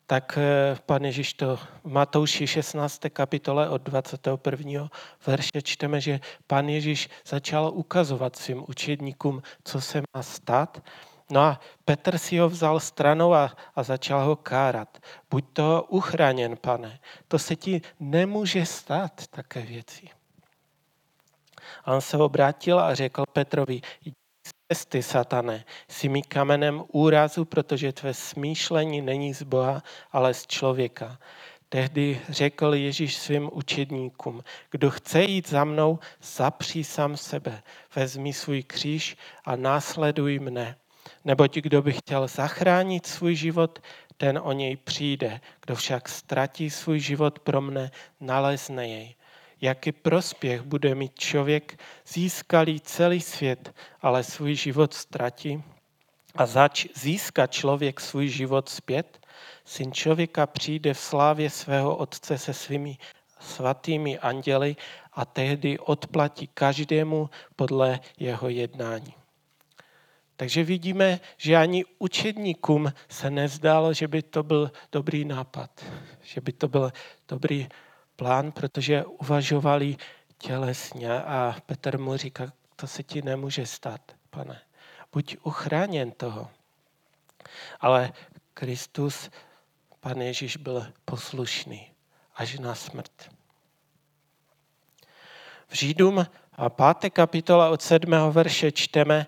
tak 0.06 0.38
eh, 0.38 0.76
pan 0.86 1.04
Ježíš 1.04 1.34
to 1.34 1.56
v 1.56 1.66
Matouši 1.84 2.46
16. 2.46 3.00
kapitole 3.08 3.68
od 3.68 3.82
21. 3.82 4.88
verše 5.26 5.62
čteme, 5.62 6.00
že 6.00 6.20
pan 6.46 6.68
Ježíš 6.68 7.08
začal 7.26 7.72
ukazovat 7.74 8.36
svým 8.36 8.64
učedníkům, 8.68 9.42
co 9.64 9.80
se 9.80 10.02
má 10.16 10.22
stát. 10.22 10.82
No 11.30 11.40
a 11.40 11.60
Petr 11.84 12.18
si 12.18 12.38
ho 12.38 12.48
vzal 12.48 12.80
stranou 12.80 13.34
a, 13.34 13.56
a 13.76 13.82
začal 13.82 14.24
ho 14.24 14.36
kárat. 14.36 14.98
Buď 15.30 15.44
to 15.52 15.86
uchráněn, 15.88 16.56
pane. 16.56 17.00
To 17.28 17.38
se 17.38 17.56
ti 17.56 17.82
nemůže 18.00 18.66
stát, 18.66 19.26
také 19.26 19.60
věci. 19.60 20.08
A 21.84 21.94
on 21.94 22.00
se 22.00 22.16
obrátil 22.16 22.80
a 22.80 22.94
řekl 22.94 23.24
Petrovi, 23.32 23.80
cesty, 24.72 25.02
satane, 25.02 25.64
jsi 25.88 26.08
mi 26.08 26.22
kamenem 26.22 26.84
úrazu, 26.88 27.44
protože 27.44 27.92
tvé 27.92 28.14
smýšlení 28.14 29.02
není 29.02 29.34
z 29.34 29.42
Boha, 29.42 29.82
ale 30.12 30.34
z 30.34 30.46
člověka. 30.46 31.18
Tehdy 31.68 32.20
řekl 32.28 32.74
Ježíš 32.74 33.16
svým 33.16 33.50
učedníkům, 33.52 34.44
kdo 34.70 34.90
chce 34.90 35.22
jít 35.22 35.48
za 35.48 35.64
mnou, 35.64 35.98
zapří 36.22 36.84
sám 36.84 37.16
sebe, 37.16 37.62
vezmi 37.96 38.32
svůj 38.32 38.62
kříž 38.62 39.16
a 39.44 39.56
následuj 39.56 40.38
mne. 40.38 40.76
Neboť 41.24 41.56
kdo 41.56 41.82
by 41.82 41.92
chtěl 41.92 42.28
zachránit 42.28 43.06
svůj 43.06 43.34
život, 43.34 43.78
ten 44.16 44.40
o 44.42 44.52
něj 44.52 44.76
přijde. 44.76 45.40
Kdo 45.64 45.74
však 45.74 46.08
ztratí 46.08 46.70
svůj 46.70 47.00
život 47.00 47.38
pro 47.38 47.60
mne, 47.60 47.90
nalezne 48.20 48.88
jej 48.88 49.14
jaký 49.64 49.92
prospěch 49.92 50.62
bude 50.62 50.94
mít 50.94 51.18
člověk, 51.18 51.80
získalý 52.06 52.80
celý 52.80 53.20
svět, 53.20 53.74
ale 54.00 54.24
svůj 54.24 54.54
život 54.54 54.94
ztratí? 54.94 55.62
A 56.34 56.46
zač 56.46 56.86
získá 56.94 57.46
člověk 57.46 58.00
svůj 58.00 58.28
život 58.28 58.68
zpět? 58.68 59.20
Syn 59.64 59.92
člověka 59.92 60.46
přijde 60.46 60.94
v 60.94 60.98
slávě 60.98 61.50
svého 61.50 61.96
Otce 61.96 62.38
se 62.38 62.54
svými 62.54 62.98
svatými 63.40 64.18
anděly 64.18 64.76
a 65.12 65.24
tehdy 65.24 65.78
odplatí 65.78 66.46
každému 66.46 67.30
podle 67.56 68.00
jeho 68.18 68.48
jednání. 68.48 69.14
Takže 70.36 70.64
vidíme, 70.64 71.20
že 71.36 71.56
ani 71.56 71.84
učedníkům 71.98 72.92
se 73.08 73.30
nezdálo, 73.30 73.92
že 73.92 74.08
by 74.08 74.22
to 74.22 74.42
byl 74.42 74.70
dobrý 74.92 75.24
nápad, 75.24 75.84
že 76.22 76.40
by 76.40 76.52
to 76.52 76.68
byl 76.68 76.92
dobrý 77.28 77.68
plán, 78.16 78.52
protože 78.52 79.04
uvažovali 79.04 79.96
tělesně 80.38 81.22
a 81.22 81.56
Petr 81.66 81.98
mu 81.98 82.16
říká, 82.16 82.52
to 82.76 82.86
se 82.86 83.02
ti 83.02 83.22
nemůže 83.22 83.66
stát, 83.66 84.00
pane. 84.30 84.60
Buď 85.12 85.36
uchráněn 85.42 86.10
toho. 86.10 86.50
Ale 87.80 88.12
Kristus, 88.54 89.30
pan 90.00 90.20
Ježíš, 90.20 90.56
byl 90.56 90.86
poslušný 91.04 91.90
až 92.34 92.58
na 92.58 92.74
smrt. 92.74 93.30
V 95.68 95.76
Žídům 95.76 96.26
a 96.52 96.70
páté 96.70 97.10
kapitola 97.10 97.70
od 97.70 97.82
sedmého 97.82 98.32
verše 98.32 98.72
čteme, 98.72 99.26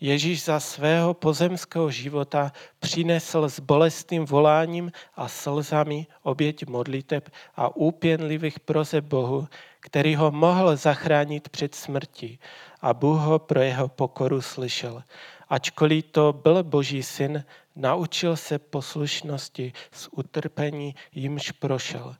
Ježíš 0.00 0.44
za 0.44 0.60
svého 0.60 1.14
pozemského 1.14 1.90
života 1.90 2.52
přinesl 2.78 3.48
s 3.48 3.60
bolestným 3.60 4.24
voláním 4.24 4.92
a 5.16 5.28
slzami 5.28 6.06
oběť 6.22 6.66
modliteb 6.66 7.30
a 7.56 7.76
úpěnlivých 7.76 8.60
proze 8.60 9.00
Bohu, 9.00 9.48
který 9.80 10.14
ho 10.14 10.30
mohl 10.30 10.76
zachránit 10.76 11.48
před 11.48 11.74
smrtí 11.74 12.38
a 12.80 12.94
Bůh 12.94 13.20
ho 13.20 13.38
pro 13.38 13.60
jeho 13.60 13.88
pokoru 13.88 14.42
slyšel. 14.42 15.02
Ačkoliv 15.48 16.04
to 16.10 16.32
byl 16.32 16.62
Boží 16.62 17.02
syn, 17.02 17.44
naučil 17.76 18.36
se 18.36 18.58
poslušnosti 18.58 19.72
z 19.92 20.08
utrpení, 20.12 20.94
jimž 21.12 21.50
prošel 21.50 22.16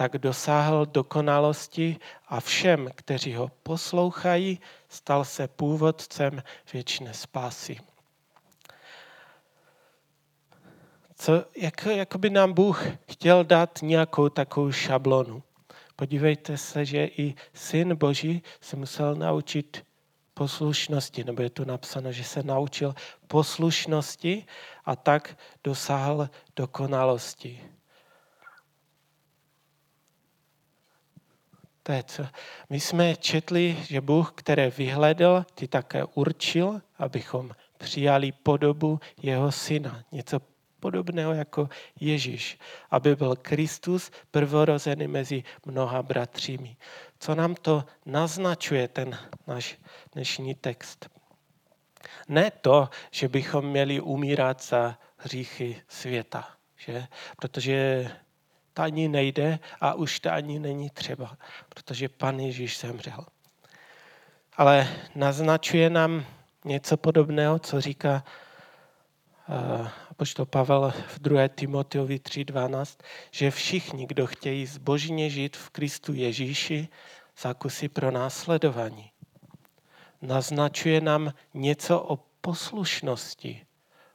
tak 0.00 0.18
dosáhl 0.18 0.86
dokonalosti 0.86 1.96
a 2.28 2.40
všem, 2.40 2.88
kteří 2.94 3.34
ho 3.34 3.50
poslouchají, 3.62 4.60
stal 4.88 5.24
se 5.24 5.48
původcem 5.48 6.42
věčné 6.72 7.14
spásy. 7.14 7.76
Co, 11.14 11.44
jak, 11.56 11.86
jak 11.86 12.16
by 12.16 12.30
nám 12.30 12.52
Bůh 12.52 12.86
chtěl 13.10 13.44
dát 13.44 13.78
nějakou 13.82 14.28
takovou 14.28 14.72
šablonu. 14.72 15.42
Podívejte 15.96 16.56
se, 16.56 16.84
že 16.84 17.04
i 17.04 17.34
syn 17.54 17.96
Boží 17.96 18.42
se 18.60 18.76
musel 18.76 19.14
naučit 19.14 19.84
poslušnosti, 20.34 21.24
nebo 21.24 21.42
je 21.42 21.50
tu 21.50 21.64
napsáno, 21.64 22.12
že 22.12 22.24
se 22.24 22.42
naučil 22.42 22.94
poslušnosti 23.26 24.46
a 24.84 24.96
tak 24.96 25.38
dosáhl 25.64 26.30
dokonalosti. 26.56 27.60
To 31.90 31.94
je 31.94 32.02
co. 32.02 32.26
My 32.70 32.80
jsme 32.80 33.16
četli, 33.16 33.76
že 33.88 34.00
Bůh, 34.00 34.32
které 34.34 34.70
vyhledal, 34.70 35.44
ty 35.54 35.68
také 35.68 36.04
určil, 36.04 36.80
abychom 36.98 37.50
přijali 37.78 38.32
podobu 38.32 39.00
jeho 39.22 39.52
syna. 39.52 40.04
Něco 40.12 40.40
podobného 40.80 41.32
jako 41.32 41.68
Ježíš, 42.00 42.58
aby 42.90 43.16
byl 43.16 43.36
Kristus 43.36 44.10
prvorozený 44.30 45.08
mezi 45.08 45.42
mnoha 45.66 46.02
bratřími. 46.02 46.76
Co 47.18 47.34
nám 47.34 47.54
to 47.54 47.84
naznačuje 48.06 48.88
ten 48.88 49.18
náš 49.46 49.78
dnešní 50.12 50.54
text? 50.54 51.10
Ne 52.28 52.50
to, 52.50 52.88
že 53.10 53.28
bychom 53.28 53.66
měli 53.66 54.00
umírat 54.00 54.62
za 54.62 54.98
hříchy 55.16 55.82
světa, 55.88 56.48
že? 56.76 57.06
protože 57.36 58.10
to 58.74 58.82
ani 58.82 59.08
nejde 59.08 59.58
a 59.80 59.94
už 59.94 60.20
to 60.20 60.32
ani 60.32 60.58
není 60.58 60.90
třeba, 60.90 61.36
protože 61.68 62.08
pan 62.08 62.40
Ježíš 62.40 62.80
zemřel. 62.80 63.26
Ale 64.56 64.88
naznačuje 65.14 65.90
nám 65.90 66.24
něco 66.64 66.96
podobného, 66.96 67.58
co 67.58 67.80
říká 67.80 68.24
uh, 69.48 69.88
apoštol 70.10 70.46
Pavel 70.46 70.92
v 71.08 71.18
2. 71.18 71.48
Timoteovi 71.48 72.16
3.12, 72.16 72.98
že 73.30 73.50
všichni, 73.50 74.06
kdo 74.06 74.26
chtějí 74.26 74.66
zbožně 74.66 75.30
žít 75.30 75.56
v 75.56 75.70
Kristu 75.70 76.12
Ježíši, 76.12 76.88
zakusí 77.38 77.88
pro 77.88 78.10
následování. 78.10 79.10
Naznačuje 80.22 81.00
nám 81.00 81.32
něco 81.54 82.00
o 82.00 82.18
poslušnosti. 82.40 83.66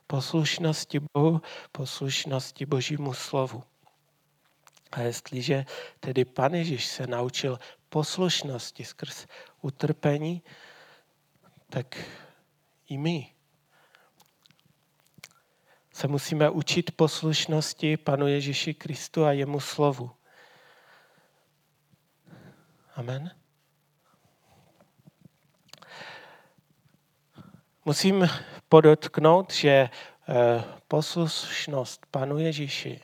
Poslušnosti 0.08 1.00
Bohu, 1.14 1.42
poslušnosti 1.72 2.66
Božímu 2.66 3.14
slovu. 3.14 3.64
A 4.92 5.02
jestliže 5.02 5.66
tedy 6.00 6.26
Pan 6.26 6.54
Ježíš 6.54 6.86
se 6.86 7.08
naučil 7.08 7.60
poslušnosti 7.90 8.86
skrz 8.86 9.26
utrpení, 9.62 10.44
tak 11.70 12.04
i 12.90 12.98
my 12.98 13.36
se 15.94 16.08
musíme 16.08 16.50
učit 16.50 16.92
poslušnosti 16.92 17.98
Panu 17.98 18.28
Ježíši 18.28 18.74
Kristu 18.74 19.26
a 19.26 19.32
jemu 19.32 19.60
slovu. 19.60 20.12
Amen. 22.96 23.32
Musím 27.86 28.30
podotknout, 28.70 29.54
že 29.54 29.70
eh, 29.70 30.64
poslušnost 30.88 32.06
Panu 32.12 32.38
Ježíši 32.38 33.02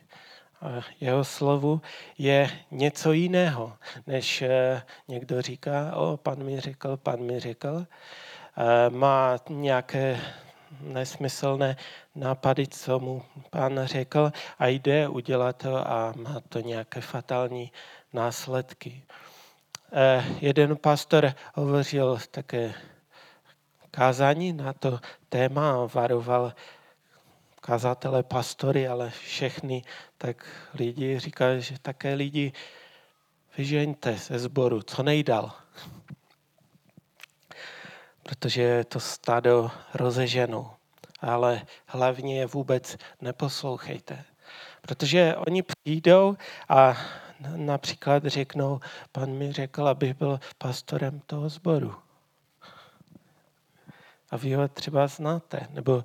jeho 1.00 1.24
slovu 1.24 1.82
je 2.18 2.50
něco 2.72 3.12
jiného, 3.12 3.74
než 4.08 4.42
eh, 4.42 4.82
někdo 5.08 5.42
říká, 5.42 5.96
o, 5.96 6.18
pan 6.18 6.44
mi 6.44 6.60
řekl, 6.60 6.98
pan 6.98 7.20
mi 7.20 7.40
řekl. 7.40 7.86
Eh, 8.58 8.90
má 8.90 9.38
nějaké 9.50 10.20
nesmyslné 10.82 11.76
nápady, 12.16 12.68
co 12.68 13.00
mu 13.00 13.24
pan 13.50 13.80
řekl 13.84 14.32
a 14.60 14.68
jde 14.68 15.08
udělat 15.08 15.58
to 15.58 15.92
a 15.92 16.14
má 16.16 16.40
to 16.50 16.60
nějaké 16.60 17.02
fatální 17.02 17.72
následky. 18.14 19.04
Eh, 19.94 20.26
jeden 20.42 20.78
pastor 20.78 21.34
hovořil 21.54 22.20
také 22.32 22.74
kázání 23.92 24.54
na 24.54 24.74
to 24.74 25.00
téma 25.30 25.72
a 25.72 25.90
varoval 25.94 26.54
kazatele, 27.62 28.24
pastory, 28.24 28.88
ale 28.88 29.10
všechny, 29.10 29.84
tak 30.18 30.46
lidi 30.74 31.20
říkají, 31.20 31.62
že 31.62 31.80
také 31.82 32.14
lidi 32.14 32.54
vyžeňte 33.58 34.18
ze 34.18 34.40
sboru, 34.40 34.82
co 34.82 35.04
nejdal. 35.04 35.52
Protože 38.24 38.62
je 38.62 38.84
to 38.84 39.00
stádo 39.00 39.72
rozeženo. 39.94 40.76
Ale 41.20 41.62
hlavně 41.86 42.40
je 42.40 42.46
vůbec 42.46 42.98
neposlouchejte. 43.22 44.24
Protože 44.82 45.36
oni 45.36 45.64
přijdou 45.64 46.38
a 46.70 46.98
například 47.56 48.26
řeknou, 48.26 48.80
pan 49.12 49.32
mi 49.32 49.52
řekl, 49.52 49.88
abych 49.88 50.14
byl 50.14 50.40
pastorem 50.58 51.22
toho 51.26 51.50
sboru. 51.50 51.96
A 54.30 54.38
vy 54.38 54.54
ho 54.54 54.68
třeba 54.68 55.08
znáte. 55.08 55.68
Nebo 55.70 56.04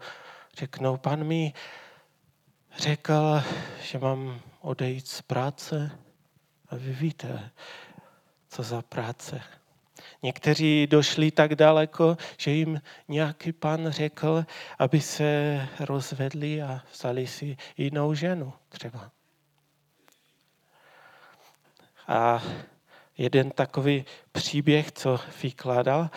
řeknou, 0.57 0.97
pan 0.97 1.25
mi 1.25 1.53
řekl, 2.77 3.43
že 3.83 3.99
mám 3.99 4.41
odejít 4.61 5.09
z 5.09 5.23
práce. 5.23 5.91
A 6.69 6.77
vy 6.77 6.93
víte, 6.93 7.51
co 8.49 8.63
za 8.63 8.83
práce. 8.83 9.43
Někteří 10.23 10.87
došli 10.87 11.31
tak 11.31 11.55
daleko, 11.55 12.17
že 12.39 12.51
jim 12.51 12.81
nějaký 13.09 13.53
pan 13.53 13.91
řekl, 13.91 14.45
aby 14.79 15.01
se 15.01 15.69
rozvedli 15.81 16.63
a 16.63 16.83
vzali 16.93 17.27
si 17.27 17.57
jinou 17.77 18.15
ženu 18.15 18.53
třeba. 18.69 19.11
A 22.09 22.43
jeden 23.19 23.51
takový 23.51 24.05
příběh, 24.33 24.93
co 24.93 25.21
vykládal, 25.43 26.11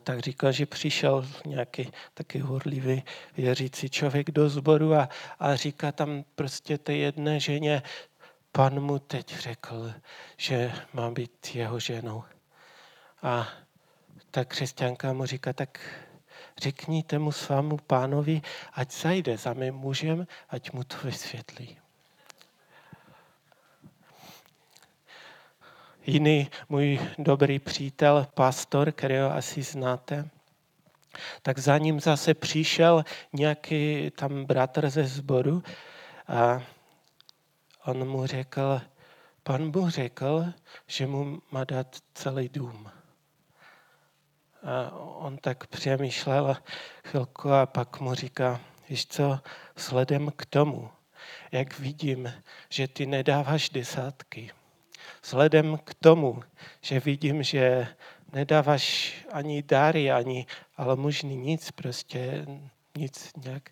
tak 0.00 0.20
říkal, 0.20 0.52
že 0.52 0.66
přišel 0.66 1.28
nějaký 1.46 1.92
taky 2.14 2.38
horlivý 2.38 3.02
věřící 3.36 3.90
člověk 3.90 4.30
do 4.30 4.48
sboru 4.48 4.94
a, 4.94 5.08
a 5.40 5.56
říká 5.56 5.92
tam 5.92 6.24
prostě 6.34 6.78
té 6.78 6.92
jedné 6.94 7.40
ženě, 7.40 7.82
pan 8.52 8.80
mu 8.80 8.98
teď 8.98 9.38
řekl, 9.38 9.92
že 10.36 10.72
má 10.92 11.10
být 11.10 11.54
jeho 11.54 11.80
ženou. 11.80 12.24
A 13.22 13.48
ta 14.30 14.44
křesťanka 14.44 15.12
mu 15.12 15.26
říká, 15.26 15.52
tak 15.52 15.80
řekněte 16.58 17.18
mu 17.18 17.32
svému 17.32 17.76
pánovi, 17.76 18.42
ať 18.72 18.92
zajde 18.92 19.36
za 19.36 19.52
mým 19.52 19.74
mužem, 19.74 20.26
ať 20.48 20.72
mu 20.72 20.84
to 20.84 20.96
vysvětlí. 21.04 21.81
Jiný 26.06 26.50
můj 26.68 27.00
dobrý 27.18 27.58
přítel, 27.58 28.26
pastor, 28.34 28.92
kterého 28.92 29.32
asi 29.32 29.62
znáte, 29.62 30.28
tak 31.42 31.58
za 31.58 31.78
ním 31.78 32.00
zase 32.00 32.34
přišel 32.34 33.04
nějaký 33.32 34.10
tam 34.16 34.44
bratr 34.44 34.90
ze 34.90 35.04
sboru 35.04 35.62
a 36.28 36.62
on 37.84 38.08
mu 38.08 38.26
řekl, 38.26 38.80
pan 39.42 39.70
Bůh 39.70 39.90
řekl, 39.90 40.44
že 40.86 41.06
mu 41.06 41.42
má 41.50 41.64
dát 41.64 41.96
celý 42.14 42.48
dům. 42.48 42.90
A 44.62 44.90
on 44.96 45.38
tak 45.38 45.66
přemýšlel 45.66 46.56
chvilku 47.04 47.52
a 47.52 47.66
pak 47.66 48.00
mu 48.00 48.14
říká, 48.14 48.60
víš 48.88 49.06
co, 49.06 49.40
sledem 49.76 50.32
k 50.36 50.46
tomu, 50.46 50.90
jak 51.52 51.78
vidím, 51.78 52.32
že 52.68 52.88
ty 52.88 53.06
nedáváš 53.06 53.70
desátky, 53.70 54.50
vzhledem 55.24 55.78
k 55.78 55.94
tomu, 55.94 56.42
že 56.80 57.00
vidím, 57.00 57.42
že 57.42 57.88
nedáváš 58.32 59.14
ani 59.32 59.62
dary, 59.62 60.12
ani, 60.12 60.46
ale 60.76 60.96
možný 60.96 61.36
nic, 61.36 61.70
prostě 61.70 62.46
nic 62.96 63.32
nějak, 63.36 63.70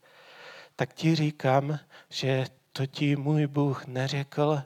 tak 0.76 0.94
ti 0.94 1.14
říkám, 1.14 1.78
že 2.09 2.46
to 2.72 2.86
ti 2.86 3.16
můj 3.16 3.46
Bůh 3.46 3.86
neřekl 3.86 4.62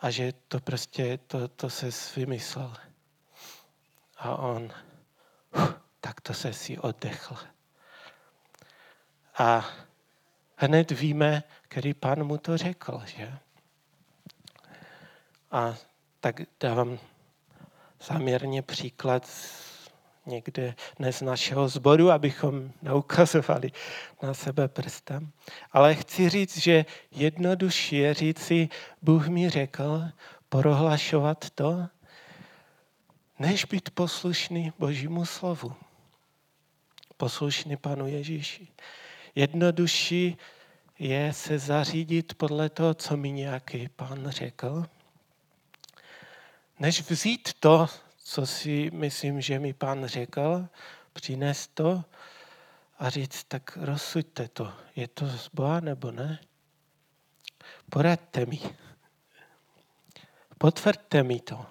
a 0.00 0.10
že 0.10 0.32
to 0.48 0.60
prostě, 0.60 1.18
to, 1.26 1.48
to 1.48 1.70
se 1.70 1.90
vymyslel. 2.16 2.76
A 4.18 4.36
on, 4.36 4.72
tak 6.00 6.20
to 6.20 6.34
se 6.34 6.52
si 6.52 6.78
oddechl. 6.78 7.36
A 9.38 9.68
hned 10.56 10.90
víme, 10.90 11.42
který 11.62 11.94
pán 11.94 12.24
mu 12.24 12.38
to 12.38 12.56
řekl, 12.56 13.02
že? 13.06 13.38
A 15.50 15.74
tak 16.22 16.40
dávám 16.60 16.98
záměrně 18.06 18.62
příklad 18.62 19.30
někde 20.26 20.74
ne 20.98 21.12
z 21.12 21.22
našeho 21.22 21.68
sboru, 21.68 22.10
abychom 22.10 22.72
neukazovali 22.82 23.72
na 24.22 24.34
sebe 24.34 24.68
prstem. 24.68 25.30
Ale 25.72 25.94
chci 25.94 26.28
říct, 26.28 26.58
že 26.58 26.84
jednodušší 27.10 27.96
je 27.96 28.14
říci, 28.14 28.68
Bůh 29.02 29.28
mi 29.28 29.50
řekl 29.50 30.02
prohlašovat 30.48 31.50
to, 31.50 31.86
než 33.38 33.64
být 33.64 33.90
poslušný 33.90 34.72
Božímu 34.78 35.24
slovu. 35.24 35.74
Poslušný 37.16 37.76
Panu 37.76 38.06
Ježíši. 38.06 38.68
Jednodušší 39.34 40.36
je 40.98 41.32
se 41.32 41.58
zařídit 41.58 42.34
podle 42.34 42.68
toho, 42.68 42.94
co 42.94 43.16
mi 43.16 43.32
nějaký 43.32 43.88
pán 43.88 44.30
řekl, 44.30 44.86
než 46.82 47.10
vzít 47.10 47.48
to, 47.60 47.86
co 48.24 48.46
si 48.46 48.90
myslím, 48.92 49.40
že 49.40 49.58
mi 49.58 49.72
pán 49.72 50.06
řekl, 50.06 50.66
přinést 51.12 51.74
to 51.74 52.04
a 52.98 53.10
říct, 53.10 53.44
tak 53.44 53.78
rozsuďte 53.80 54.48
to. 54.48 54.72
Je 54.96 55.08
to 55.08 55.26
z 55.28 55.48
Boha 55.52 55.80
nebo 55.80 56.10
ne? 56.10 56.38
Poradte 57.90 58.46
mi. 58.46 58.60
Potvrďte 60.58 61.22
mi 61.22 61.40
to. 61.40 61.66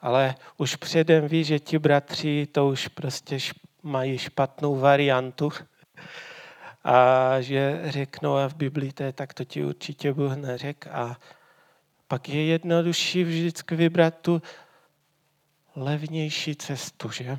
Ale 0.00 0.34
už 0.56 0.76
předem 0.76 1.28
ví, 1.28 1.44
že 1.44 1.58
ti 1.58 1.78
bratři 1.78 2.46
to 2.52 2.68
už 2.68 2.88
prostě 2.88 3.38
mají 3.82 4.18
špatnou 4.18 4.76
variantu 4.76 5.52
a 6.84 7.40
že 7.40 7.82
řeknou 7.84 8.36
a 8.36 8.48
v 8.48 8.54
Biblii 8.54 8.92
to 8.92 9.02
je, 9.02 9.12
tak 9.12 9.34
to 9.34 9.44
ti 9.44 9.64
určitě 9.64 10.12
Bůh 10.12 10.36
neřek 10.36 10.86
a 10.86 11.16
pak 12.14 12.28
je 12.28 12.44
jednodušší 12.44 13.24
vždycky 13.24 13.76
vybrat 13.76 14.14
tu 14.20 14.42
levnější 15.76 16.56
cestu, 16.56 17.10
že? 17.10 17.38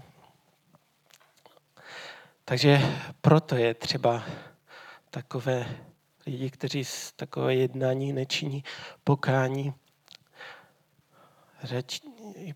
Takže 2.45 2.82
proto 3.21 3.55
je 3.55 3.73
třeba 3.73 4.23
takové 5.09 5.78
lidi, 6.26 6.49
kteří 6.49 6.86
z 6.86 7.11
takové 7.11 7.55
jednání 7.55 8.13
nečiní 8.13 8.63
pokání, 9.03 9.73
řeč 11.63 12.01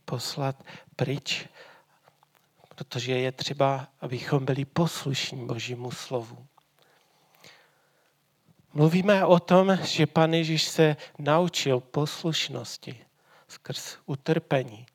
poslat 0.06 0.64
pryč, 0.96 1.48
protože 2.76 3.18
je 3.18 3.32
třeba, 3.32 3.88
abychom 4.02 4.46
byli 4.46 4.66
poslušní 4.66 5.48
Božímu 5.48 5.92
slovu. 5.92 6.48
Mluvíme 8.74 9.26
o 9.26 9.40
tom, 9.40 9.78
že 9.84 10.08
Pan 10.08 10.34
Ježíš 10.34 10.64
se 10.64 10.96
naučil 11.20 11.80
poslušnosti 11.80 13.06
skrz 13.48 13.98
utrpení. 14.06 14.86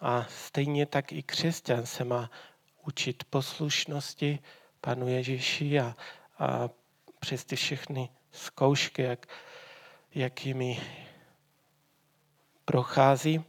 A 0.00 0.26
stejně 0.28 0.86
tak 0.86 1.12
i 1.12 1.22
křesťan 1.22 1.86
se 1.86 2.04
má 2.04 2.30
učit 2.86 3.24
poslušnosti 3.24 4.38
Panu 4.80 5.08
Ježíši 5.08 5.80
a, 5.80 5.96
a 6.38 6.68
přes 7.20 7.44
ty 7.44 7.56
všechny 7.56 8.08
zkoušky, 8.32 9.02
jak, 9.02 9.26
jakými 10.14 10.80
prochází, 12.64 13.44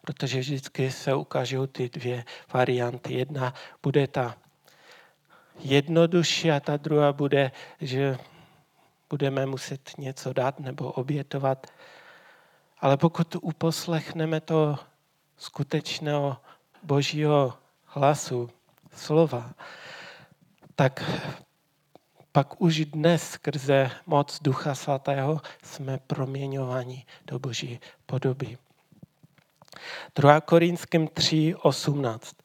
protože 0.00 0.40
vždycky 0.40 0.90
se 0.90 1.14
ukážou 1.14 1.66
ty 1.66 1.88
dvě 1.88 2.24
varianty. 2.52 3.14
Jedna 3.14 3.54
bude 3.82 4.06
ta 4.06 4.36
jednodušší 5.58 6.50
a 6.50 6.60
ta 6.60 6.76
druhá 6.76 7.12
bude, 7.12 7.52
že 7.80 8.18
budeme 9.10 9.46
muset 9.46 9.90
něco 9.98 10.32
dát 10.32 10.60
nebo 10.60 10.92
obětovat. 10.92 11.66
Ale 12.80 12.96
pokud 12.96 13.36
uposlechneme 13.40 14.40
to 14.40 14.78
skutečného 15.36 16.36
božího 16.82 17.54
hlasu, 17.84 18.50
slova, 18.96 19.50
tak 20.76 21.04
pak 22.32 22.60
už 22.60 22.84
dnes 22.84 23.30
skrze 23.30 23.90
moc 24.06 24.38
Ducha 24.42 24.74
Svatého 24.74 25.40
jsme 25.62 25.98
proměňováni 26.06 27.06
do 27.26 27.38
boží 27.38 27.80
podoby. 28.06 28.58
2. 30.16 30.40
Korinským 30.40 31.08
3, 31.08 31.54
18. 31.62 32.36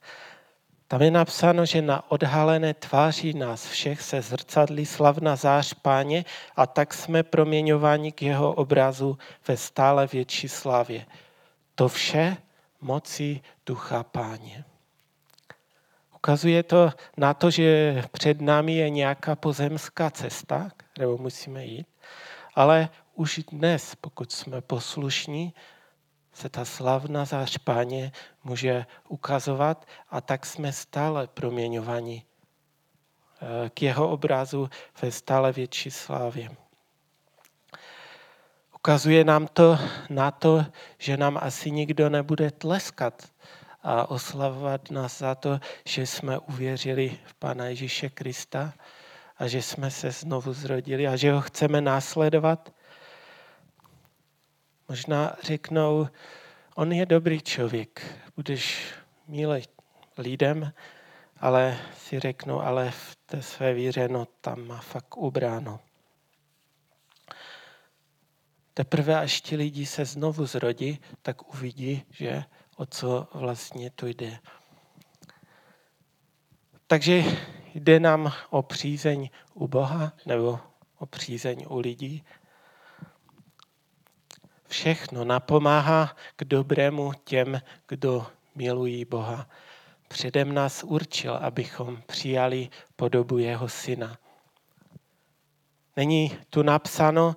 Tam 0.90 1.02
je 1.02 1.12
napsáno, 1.12 1.66
že 1.66 1.82
na 1.82 2.12
odhalené 2.12 2.74
tváři 2.74 3.34
nás 3.34 3.70
všech 3.70 4.02
se 4.02 4.22
zrcadlí 4.22 4.86
slavná 4.86 5.36
zář 5.36 5.74
páně 5.74 6.26
a 6.56 6.68
tak 6.68 6.94
jsme 6.94 7.24
proměňováni 7.24 8.12
k 8.12 8.22
jeho 8.22 8.54
obrazu 8.54 9.18
ve 9.48 9.58
stále 9.58 10.08
větší 10.08 10.50
slávě. 10.50 11.06
To 11.76 11.88
vše 11.88 12.38
moci 12.82 13.42
ducha 13.66 14.04
páně. 14.04 14.66
Ukazuje 16.16 16.64
to 16.64 16.90
na 17.18 17.34
to, 17.34 17.52
že 17.52 18.02
před 18.12 18.42
námi 18.42 18.76
je 18.76 18.90
nějaká 18.90 19.36
pozemská 19.36 20.10
cesta, 20.10 20.72
kterou 20.78 21.18
musíme 21.18 21.66
jít, 21.66 21.88
ale 22.56 22.90
už 23.14 23.40
dnes, 23.52 23.96
pokud 23.96 24.32
jsme 24.32 24.62
poslušní, 24.62 25.54
se 26.40 26.50
ta 26.50 26.66
slavná 26.66 27.26
zář 27.26 27.58
páně 27.58 28.12
může 28.44 28.86
ukazovat 29.08 29.86
a 30.10 30.22
tak 30.22 30.46
jsme 30.46 30.74
stále 30.74 31.28
proměňováni 31.28 32.24
eh, 32.24 33.70
k 33.70 33.82
jeho 33.82 34.10
obrazu 34.10 34.70
ve 35.02 35.12
stále 35.12 35.52
větší 35.52 35.92
slávě. 35.92 36.50
Ukazuje 38.76 39.24
nám 39.24 39.48
to 39.48 39.80
na 40.10 40.32
to, 40.32 40.66
že 40.98 41.18
nám 41.18 41.40
asi 41.42 41.72
nikdo 41.72 42.10
nebude 42.10 42.52
tleskat 42.52 43.28
a 43.84 44.10
oslavovat 44.10 44.92
nás 44.92 45.20
za 45.20 45.36
to, 45.36 45.60
že 45.86 46.08
jsme 46.08 46.40
uvěřili 46.40 47.20
v 47.26 47.34
Pana 47.34 47.66
Ježíše 47.66 48.10
Krista 48.10 48.74
a 49.38 49.48
že 49.48 49.62
jsme 49.62 49.92
se 49.92 50.12
znovu 50.12 50.54
zrodili 50.54 51.08
a 51.08 51.16
že 51.16 51.32
ho 51.32 51.42
chceme 51.42 51.82
následovat. 51.82 52.74
Možná 54.90 55.36
řeknou, 55.44 56.08
on 56.76 56.92
je 56.92 57.06
dobrý 57.06 57.42
člověk, 57.42 58.22
budeš 58.36 58.94
milý 59.28 59.64
lidem, 60.18 60.74
ale 61.38 61.78
si 61.98 62.20
řeknou, 62.20 62.62
ale 62.62 62.92
v 62.92 63.16
té 63.26 63.42
své 63.42 63.74
víře, 63.74 64.08
no 64.08 64.28
tam 64.42 64.68
má 64.68 64.78
fakt 64.78 65.18
ubráno. 65.18 65.80
Teprve 68.74 69.20
až 69.20 69.42
ti 69.42 69.56
lidi 69.56 69.86
se 69.86 70.06
znovu 70.06 70.46
zrodí, 70.46 71.00
tak 71.22 71.54
uvidí, 71.54 72.04
že 72.12 72.44
o 72.76 72.86
co 72.86 73.28
vlastně 73.34 73.90
tu 73.90 74.08
jde. 74.08 74.40
Takže 76.88 77.24
jde 77.74 78.00
nám 78.00 78.34
o 78.50 78.62
přízeň 78.62 79.30
u 79.54 79.68
Boha 79.68 80.14
nebo 80.26 80.60
o 80.98 81.06
přízeň 81.06 81.66
u 81.70 81.80
lidí. 81.80 82.24
Všechno 84.70 85.26
napomáhá 85.26 86.16
k 86.36 86.44
dobrému 86.44 87.12
těm, 87.24 87.62
kdo 87.88 88.28
milují 88.56 89.06
Boha. 89.06 89.50
Předem 90.08 90.54
nás 90.54 90.84
určil, 90.84 91.36
abychom 91.36 92.02
přijali 92.06 92.70
podobu 92.96 93.38
jeho 93.38 93.70
syna. 93.70 94.18
Není 95.96 96.38
tu 96.50 96.64
napsáno, 96.64 97.36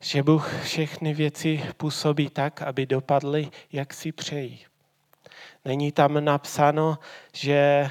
že 0.00 0.22
Bůh 0.22 0.62
všechny 0.62 1.14
věci 1.14 1.64
působí 1.76 2.30
tak, 2.30 2.62
aby 2.62 2.86
dopadly, 2.86 3.50
jak 3.72 3.94
si 3.94 4.12
přejí. 4.12 4.66
Není 5.64 5.92
tam 5.92 6.24
napsáno, 6.24 6.98
že 7.32 7.90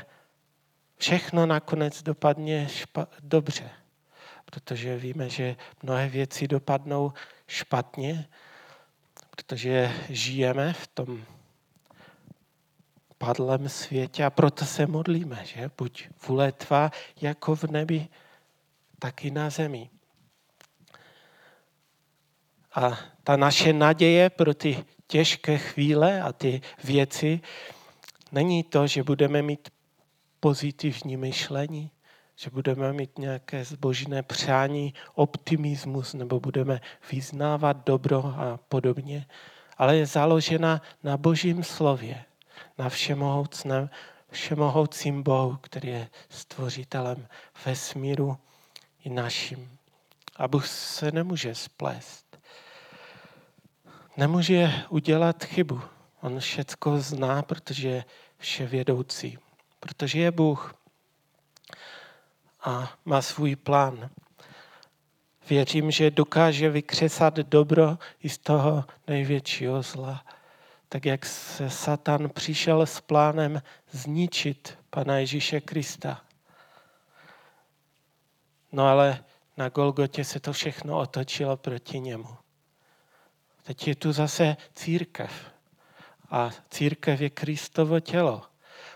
všechno 0.98 1.46
nakonec 1.46 2.04
dopadne 2.04 2.66
špa- 2.66 3.08
dobře, 3.20 3.70
protože 4.46 4.98
víme, 4.98 5.30
že 5.30 5.56
mnohé 5.84 6.10
věci 6.10 6.48
dopadnou 6.48 7.14
špatně, 7.48 8.28
protože 9.36 9.92
žijeme 10.10 10.74
v 10.74 10.88
tom 10.88 11.26
padlém 13.18 13.70
světě 13.70 14.26
a 14.26 14.30
proto 14.30 14.66
se 14.66 14.88
modlíme, 14.88 15.42
že 15.46 15.72
buď 15.78 16.08
vůle 16.28 16.52
tvá 16.52 16.92
jako 17.22 17.56
v 17.56 17.64
nebi, 17.64 18.08
tak 19.00 19.26
i 19.26 19.32
na 19.32 19.50
zemi. 19.50 19.90
A 22.76 23.00
ta 23.24 23.38
naše 23.38 23.74
naděje 23.74 24.30
pro 24.30 24.54
ty 24.54 24.86
těžké 25.08 25.58
chvíle 25.58 26.22
a 26.22 26.34
ty 26.34 26.62
věci 26.84 27.42
není 28.32 28.64
to, 28.64 28.88
že 28.88 29.04
budeme 29.04 29.42
mít 29.42 29.70
pozitivní 30.40 31.18
myšlení, 31.18 31.92
že 32.36 32.50
budeme 32.50 32.94
mít 32.94 33.20
nějaké 33.20 33.66
zbožné 33.66 34.24
přání, 34.24 34.94
optimismus 35.16 36.14
nebo 36.14 36.40
budeme 36.40 36.82
vyznávat 37.12 37.86
dobro 37.86 38.26
a 38.26 38.60
podobně, 38.70 39.26
ale 39.78 39.98
je 39.98 40.06
založena 40.06 40.82
na 41.04 41.18
božím 41.18 41.64
slově, 41.64 42.24
na 42.78 42.90
všemohoucném, 42.90 43.90
všemohoucím 44.32 45.24
Bohu, 45.24 45.58
který 45.62 45.88
je 45.88 46.10
stvořitelem 46.30 47.28
vesmíru 47.66 48.38
i 49.04 49.10
naším. 49.10 49.78
A 50.36 50.48
Bůh 50.48 50.68
se 50.68 51.12
nemůže 51.12 51.56
splést. 51.56 52.38
Nemůže 54.18 54.74
udělat 54.90 55.44
chybu. 55.44 55.82
On 56.22 56.40
všecko 56.40 57.00
zná, 57.00 57.42
protože 57.42 57.88
je 57.88 58.06
vševědoucí. 58.38 59.38
Protože 59.80 60.20
je 60.20 60.32
Bůh 60.32 60.83
a 62.64 62.94
má 63.06 63.22
svůj 63.22 63.56
plán. 63.56 64.10
Věřím, 65.50 65.92
že 65.92 66.12
dokáže 66.12 66.70
vykřesat 66.70 67.34
dobro 67.34 67.98
i 68.20 68.30
z 68.30 68.38
toho 68.38 68.86
největšího 69.08 69.82
zla. 69.82 70.26
Tak 70.90 71.06
jak 71.06 71.26
se 71.26 71.70
Satan 71.70 72.30
přišel 72.30 72.86
s 72.86 73.02
plánem 73.02 73.62
zničit 73.92 74.78
Pana 74.90 75.18
Ježíše 75.18 75.62
Krista. 75.62 76.22
No 78.72 78.88
ale 78.88 79.24
na 79.58 79.70
Golgotě 79.70 80.24
se 80.24 80.40
to 80.40 80.54
všechno 80.54 80.98
otočilo 80.98 81.58
proti 81.58 82.00
němu. 82.00 82.38
Teď 83.64 83.88
je 83.88 83.96
tu 83.96 84.12
zase 84.12 84.58
církev. 84.76 85.52
A 86.30 86.50
církev 86.70 87.22
je 87.22 87.30
Kristovo 87.30 88.00
tělo. 88.00 88.42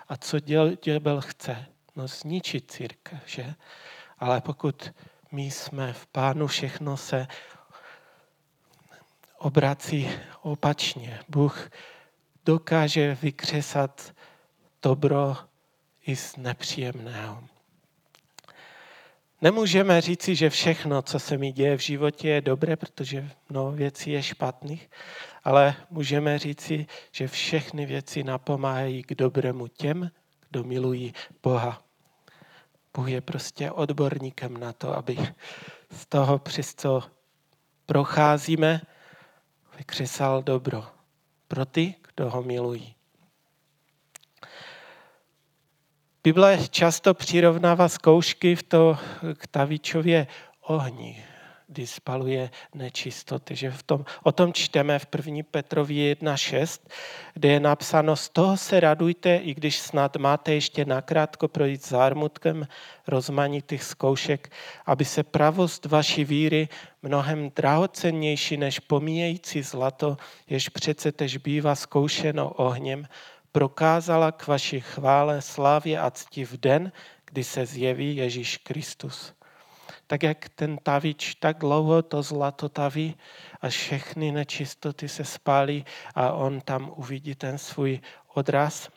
A 0.10 0.18
co 0.18 0.40
ďábel 0.84 1.22
chce? 1.22 1.66
No 1.98 2.08
zničit 2.08 2.72
církev, 2.72 3.20
že? 3.26 3.54
Ale 4.20 4.42
pokud 4.42 4.94
my 5.32 5.42
jsme 5.42 5.94
v 5.94 6.08
pánu, 6.08 6.48
všechno 6.48 6.98
se 6.98 7.28
obrací 9.38 10.10
opačně. 10.42 11.20
Bůh 11.30 11.70
dokáže 12.46 13.18
vykřesat 13.22 14.14
dobro 14.82 15.38
i 16.06 16.16
z 16.16 16.38
nepříjemného. 16.38 17.44
Nemůžeme 19.42 20.02
říci, 20.02 20.36
že 20.36 20.50
všechno, 20.50 21.02
co 21.02 21.20
se 21.20 21.38
mi 21.38 21.52
děje 21.52 21.78
v 21.78 21.82
životě, 21.82 22.30
je 22.30 22.42
dobré, 22.42 22.76
protože 22.76 23.30
mnoho 23.50 23.72
věcí 23.72 24.12
je 24.12 24.24
špatných, 24.24 24.90
ale 25.44 25.76
můžeme 25.90 26.40
říci, 26.40 26.86
že 27.12 27.28
všechny 27.28 27.86
věci 27.86 28.24
napomáhají 28.24 29.04
k 29.04 29.16
dobrému 29.16 29.68
těm, 29.68 30.12
kdo 30.50 30.64
milují 30.64 31.14
Boha. 31.44 31.87
Bůh 32.98 33.10
je 33.10 33.22
prostě 33.22 33.72
odborníkem 33.72 34.58
na 34.58 34.74
to, 34.74 34.98
aby 34.98 35.18
z 35.92 36.06
toho, 36.06 36.40
přes 36.40 36.76
co 36.76 37.04
procházíme, 37.86 38.82
vykřesal 39.78 40.44
dobro 40.44 40.84
pro 41.48 41.66
ty, 41.66 41.96
kdo 42.14 42.30
ho 42.30 42.44
milují. 42.44 42.96
Bible 46.24 46.68
často 46.68 47.14
přirovnává 47.14 47.90
zkoušky 47.90 48.56
v 48.56 48.64
to 48.64 48.98
k 49.38 49.48
Tavičově 49.48 50.28
ohni, 50.62 51.26
kdy 51.68 51.88
spaluje 51.88 52.50
nečistoty. 52.76 53.56
Že 53.56 53.72
v 53.72 53.84
tom, 53.84 54.06
o 54.24 54.32
tom 54.32 54.54
čteme 54.54 55.00
v 55.00 55.08
1. 55.28 55.44
Petrovi 55.52 56.16
1.6, 56.16 56.82
kde 57.34 57.50
je 57.50 57.60
napsáno, 57.60 58.16
z 58.16 58.30
toho 58.30 58.58
se 58.58 58.80
radujte, 58.80 59.36
i 59.36 59.54
když 59.54 59.80
snad 59.80 60.16
máte 60.16 60.54
ještě 60.54 60.86
nakrátko 60.86 61.48
projít 61.48 61.88
zármutkem 61.88 62.68
rozmanitých 63.08 63.84
zkoušek, 63.84 64.52
aby 64.86 65.06
se 65.06 65.24
pravost 65.24 65.86
vaší 65.86 66.26
víry 66.26 66.70
mnohem 67.02 67.52
drahocennější 67.56 68.58
než 68.58 68.80
pomíjející 68.80 69.62
zlato, 69.62 70.18
jež 70.50 70.70
přece 70.70 71.12
tež 71.12 71.38
bývá 71.38 71.76
zkoušeno 71.76 72.50
ohněm, 72.50 73.08
prokázala 73.52 74.32
k 74.32 74.48
vaší 74.48 74.80
chvále, 74.80 75.42
slávě 75.42 76.00
a 76.00 76.12
cti 76.12 76.46
v 76.46 76.58
den, 76.58 76.92
kdy 77.26 77.44
se 77.44 77.66
zjeví 77.66 78.16
Ježíš 78.16 78.58
Kristus. 78.58 79.37
Tak 80.08 80.24
jak 80.24 80.50
ten 80.50 80.78
tavič 80.78 81.36
tak 81.36 81.58
dlouho 81.58 82.02
to 82.02 82.24
zlato 82.24 82.70
taví, 82.70 83.16
až 83.62 83.74
všechny 83.74 84.32
nečistoty 84.32 85.10
se 85.10 85.26
spálí 85.26 85.86
a 86.16 86.32
on 86.32 86.62
tam 86.62 86.92
uvidí 86.96 87.36
ten 87.36 87.58
svůj 87.58 88.00
odraz, 88.34 88.90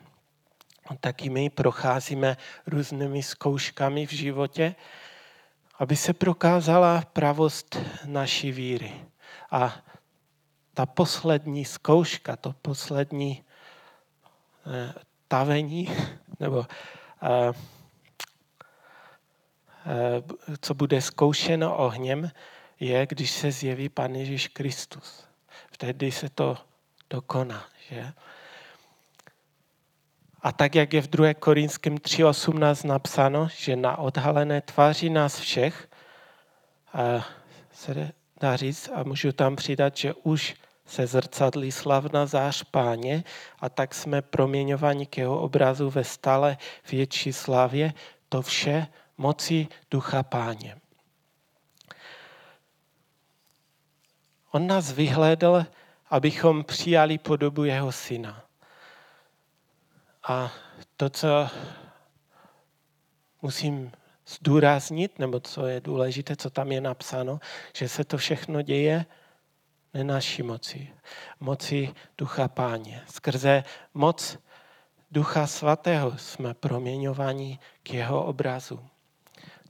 tak 1.01 1.23
i 1.23 1.31
my 1.31 1.51
procházíme 1.51 2.37
různými 2.67 3.23
zkouškami 3.23 4.07
v 4.07 4.13
životě, 4.13 4.75
aby 5.79 5.97
se 5.97 6.13
prokázala 6.13 7.03
pravost 7.13 7.77
naší 8.05 8.53
víry. 8.53 8.93
A 9.51 9.77
ta 10.75 10.87
poslední 10.87 11.65
zkouška, 11.65 12.37
to 12.37 12.55
poslední 12.63 13.45
Eh, 14.67 14.93
tavení, 15.29 15.89
nebo 16.41 16.67
eh, 17.23 17.53
co 20.61 20.75
bude 20.75 21.03
zkoušeno 21.03 21.77
ohněm, 21.77 22.31
je, 22.81 23.07
když 23.07 23.31
se 23.31 23.53
zjeví 23.53 23.89
Pan 23.89 24.15
Ježíš 24.15 24.49
Kristus. 24.49 25.25
Vtedy 25.73 26.13
se 26.13 26.29
to 26.29 26.57
dokoná. 27.11 27.65
Že? 27.89 28.13
A 30.43 30.53
tak, 30.53 30.75
jak 30.75 30.93
je 30.93 31.03
v 31.03 31.09
2. 31.09 31.35
Korinském 31.35 31.97
3.18 31.97 32.89
napsáno, 32.89 33.49
že 33.57 33.77
na 33.77 33.99
odhalené 33.99 34.61
tváři 34.61 35.11
nás 35.11 35.39
všech 35.39 35.89
se 37.73 38.13
dá 38.41 38.57
říct, 38.57 38.91
a 38.95 39.03
můžu 39.03 39.33
tam 39.33 39.57
přidat, 39.57 39.97
že 39.97 40.15
už 40.15 40.55
se 40.87 41.07
zrcadlí 41.07 41.73
slavna 41.73 42.27
zář 42.27 42.65
páně 42.65 43.25
a 43.61 43.69
tak 43.69 43.95
jsme 43.95 44.23
proměňováni 44.23 45.07
k 45.07 45.19
jeho 45.19 45.41
obrazu 45.41 45.91
ve 45.91 46.05
stále 46.05 46.57
větší 46.91 47.33
slávě, 47.33 47.93
to 48.29 48.43
vše 48.43 48.87
moci 49.21 49.69
ducha 49.91 50.23
páně. 50.23 50.77
On 54.51 54.67
nás 54.67 54.93
vyhlédl, 54.93 55.67
abychom 56.11 56.65
přijali 56.65 57.19
podobu 57.19 57.65
jeho 57.65 57.93
syna. 57.93 58.45
A 60.29 60.53
to, 60.97 61.11
co 61.11 61.49
musím 63.43 63.93
zdůraznit, 64.27 65.19
nebo 65.19 65.41
co 65.41 65.67
je 65.67 65.81
důležité, 65.81 66.37
co 66.37 66.51
tam 66.51 66.73
je 66.73 66.81
napsáno, 66.81 67.41
že 67.77 67.89
se 67.89 68.05
to 68.05 68.19
všechno 68.19 68.63
děje 68.63 69.07
ne 69.95 70.05
naší 70.05 70.43
moci, 70.43 70.93
moci 71.41 71.95
Ducha 72.19 72.49
Páně. 72.49 73.03
Skrze 73.11 73.65
moc 73.95 74.39
Ducha 75.11 75.47
Svatého 75.47 76.19
jsme 76.19 76.55
proměňováni 76.55 77.59
k 77.83 77.95
jeho 77.95 78.25
obrazu, 78.25 78.90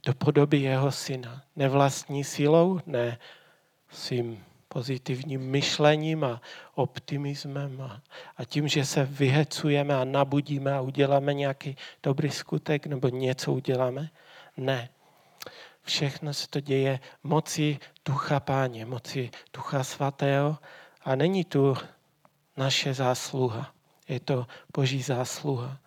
do 0.03 0.13
podoby 0.13 0.57
jeho 0.57 0.91
syna. 0.91 1.43
Ne 1.55 1.69
vlastní 1.69 2.23
silou, 2.23 2.79
ne 2.85 3.17
svým 3.89 4.43
pozitivním 4.67 5.41
myšlením 5.41 6.23
a 6.23 6.41
optimismem 6.75 7.81
a, 7.81 8.01
a 8.37 8.45
tím, 8.45 8.67
že 8.67 8.85
se 8.85 9.05
vyhecujeme 9.05 9.95
a 9.95 10.03
nabudíme 10.03 10.73
a 10.73 10.81
uděláme 10.81 11.33
nějaký 11.33 11.77
dobrý 12.03 12.31
skutek 12.31 12.87
nebo 12.87 13.07
něco 13.07 13.53
uděláme. 13.53 14.09
Ne. 14.57 14.89
Všechno 15.83 16.33
se 16.33 16.47
to 16.47 16.59
děje 16.59 16.99
moci 17.23 17.79
Ducha 18.05 18.39
Páně, 18.39 18.85
moci 18.85 19.29
Ducha 19.53 19.83
Svatého 19.83 20.57
a 21.03 21.15
není 21.15 21.45
tu 21.45 21.77
naše 22.57 22.93
zásluha. 22.93 23.73
Je 24.07 24.19
to 24.19 24.47
Boží 24.73 25.01
zásluha. 25.01 25.77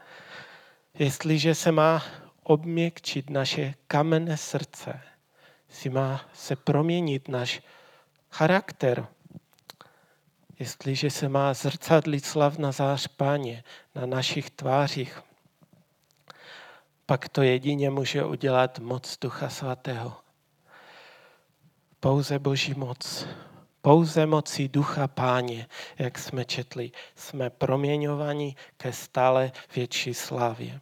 Jestliže 0.99 1.55
se 1.55 1.73
má 1.73 2.03
obměkčit 2.45 3.31
naše 3.31 3.75
kamenné 3.87 4.37
srdce, 4.37 5.01
si 5.69 5.91
má 5.91 6.21
se 6.35 6.57
proměnit 6.57 7.29
náš 7.29 7.63
charakter, 8.31 9.07
jestliže 10.59 11.11
se 11.11 11.29
má 11.29 11.55
zrcadlit 11.55 12.25
slavna 12.25 12.73
zář 12.73 13.07
Páně 13.07 13.65
na 13.95 14.07
našich 14.07 14.51
tvářích, 14.51 15.23
pak 17.07 17.29
to 17.29 17.43
jedině 17.43 17.91
může 17.91 18.25
udělat 18.25 18.79
moc 18.79 19.19
Ducha 19.21 19.49
Svatého. 19.49 20.17
Pouze 22.01 22.39
Boží 22.39 22.75
moc. 22.75 23.27
Pouze 23.83 24.27
mocí 24.27 24.69
Ducha 24.69 25.09
Páně, 25.09 25.67
jak 25.99 26.19
jsme 26.19 26.45
četli, 26.45 26.91
jsme 27.17 27.51
proměňovaní 27.51 28.57
ke 28.77 28.93
stále 28.93 29.53
větší 29.75 30.15
slávě. 30.15 30.81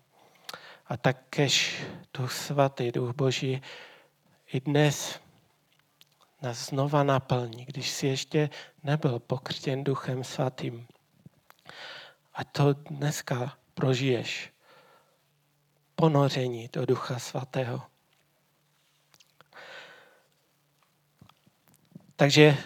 A 0.86 0.96
takkež 0.96 1.84
Duch 2.14 2.32
Svatý, 2.32 2.92
Duch 2.92 3.14
Boží, 3.14 3.62
i 4.52 4.60
dnes 4.60 5.20
nás 6.42 6.68
znova 6.68 7.02
naplní, 7.02 7.64
když 7.64 7.90
si 7.90 8.06
ještě 8.06 8.50
nebyl 8.82 9.18
pokřtěn 9.18 9.84
Duchem 9.84 10.24
Svatým. 10.24 10.86
A 12.34 12.44
to 12.44 12.72
dneska 12.72 13.58
prožiješ. 13.74 14.52
Ponoření 15.94 16.68
do 16.72 16.86
Ducha 16.86 17.18
Svatého. 17.18 17.82
Takže 22.16 22.56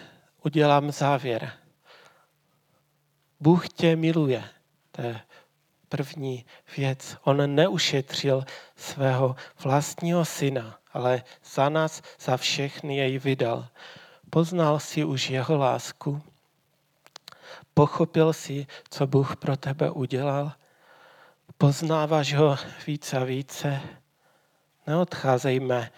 udělám 0.43 0.91
závěr. 0.91 1.51
Bůh 3.39 3.69
tě 3.69 3.95
miluje. 3.95 4.43
To 4.91 5.01
je 5.01 5.21
první 5.89 6.45
věc. 6.77 7.17
On 7.23 7.55
neušetřil 7.55 8.45
svého 8.75 9.35
vlastního 9.63 10.25
syna, 10.25 10.79
ale 10.93 11.23
za 11.53 11.69
nás, 11.69 12.01
za 12.19 12.37
všechny 12.37 12.97
jej 12.97 13.19
vydal. 13.19 13.67
Poznal 14.29 14.79
si 14.79 15.03
už 15.03 15.29
jeho 15.29 15.57
lásku, 15.57 16.21
pochopil 17.73 18.33
si, 18.33 18.67
co 18.89 19.07
Bůh 19.07 19.35
pro 19.35 19.57
tebe 19.57 19.91
udělal, 19.91 20.51
poznáváš 21.57 22.33
ho 22.33 22.57
více 22.87 23.17
a 23.17 23.23
více. 23.23 23.81
Neodcházejme 24.87 25.91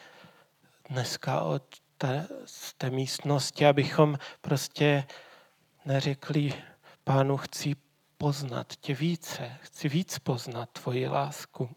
dneska 0.89 1.41
od 1.41 1.63
té, 1.97 2.27
z 2.45 2.73
té 2.73 2.89
místnosti, 2.89 3.65
abychom 3.65 4.17
prostě 4.41 5.03
neřekli, 5.85 6.53
pánu, 7.03 7.37
chci 7.37 7.75
poznat 8.21 8.75
tě 8.75 8.93
více, 8.93 9.57
chci 9.61 9.89
víc 9.89 10.19
poznat 10.19 10.69
tvoji 10.69 11.07
lásku. 11.07 11.69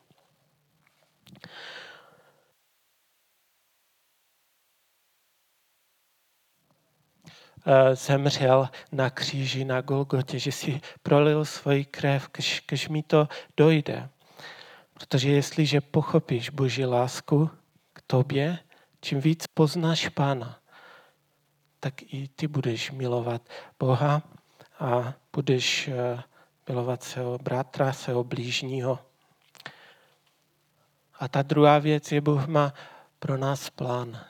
Eh, 7.66 7.94
zemřel 7.96 8.68
na 8.92 9.10
kříži 9.10 9.64
na 9.64 9.80
Golgotě, 9.80 10.38
že 10.38 10.52
si 10.52 10.80
prolil 11.02 11.44
svoji 11.44 11.84
krev, 11.84 12.28
když, 12.32 12.62
když 12.68 12.88
mi 12.88 13.02
to 13.02 13.28
dojde. 13.56 14.08
Protože 14.94 15.30
jestliže 15.30 15.80
pochopíš 15.80 16.50
Boží 16.50 16.84
lásku 16.84 17.50
k 17.92 18.02
tobě, 18.06 18.58
čím 19.00 19.20
víc 19.20 19.46
poznáš 19.46 20.08
Pána, 20.08 20.58
tak 21.80 22.02
i 22.02 22.28
ty 22.28 22.46
budeš 22.46 22.90
milovat 22.90 23.42
Boha 23.78 24.22
a 24.80 25.14
budeš 25.32 25.88
eh, 25.88 26.22
milovat 26.68 27.02
svého 27.02 27.38
bratra, 27.38 27.92
svého 27.92 28.24
blížního. 28.24 28.98
A 31.18 31.28
ta 31.28 31.42
druhá 31.42 31.78
věc 31.78 32.12
je, 32.12 32.20
Bůh 32.20 32.46
má 32.46 32.74
pro 33.18 33.36
nás 33.36 33.70
plán. 33.70 34.24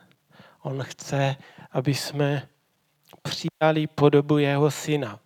On 0.63 0.83
chce, 0.83 1.37
aby 1.71 1.95
jsme 1.95 2.49
přijali 3.23 3.87
podobu 3.87 4.39
jeho 4.39 4.71
syna. 4.71 5.21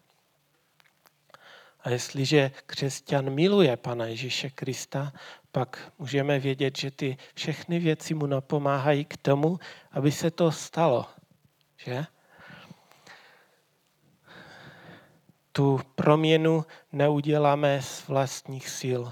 A 1.81 1.91
jestliže 1.91 2.51
křesťan 2.67 3.31
miluje 3.31 3.77
Pana 3.77 4.07
Ježíše 4.07 4.51
Krista, 4.51 5.13
pak 5.53 5.93
můžeme 5.99 6.39
vědět, 6.39 6.79
že 6.79 6.91
ty 6.91 7.17
všechny 7.35 7.79
věci 7.79 8.15
mu 8.15 8.27
napomáhají 8.27 9.05
k 9.05 9.17
tomu, 9.17 9.59
aby 9.91 10.13
se 10.13 10.31
to 10.31 10.53
stalo. 10.53 11.07
Že? 11.77 12.07
Tu 15.57 15.81
proměnu 15.95 16.65
neuděláme 16.93 17.83
z 17.83 18.09
vlastních 18.09 18.69
sil, 18.79 19.03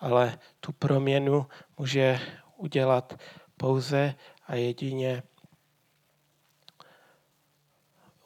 ale 0.00 0.38
tu 0.60 0.72
proměnu 0.72 1.46
může 1.78 2.20
udělat 2.56 3.20
pouze 3.56 4.14
a 4.46 4.54
jedině 4.54 5.22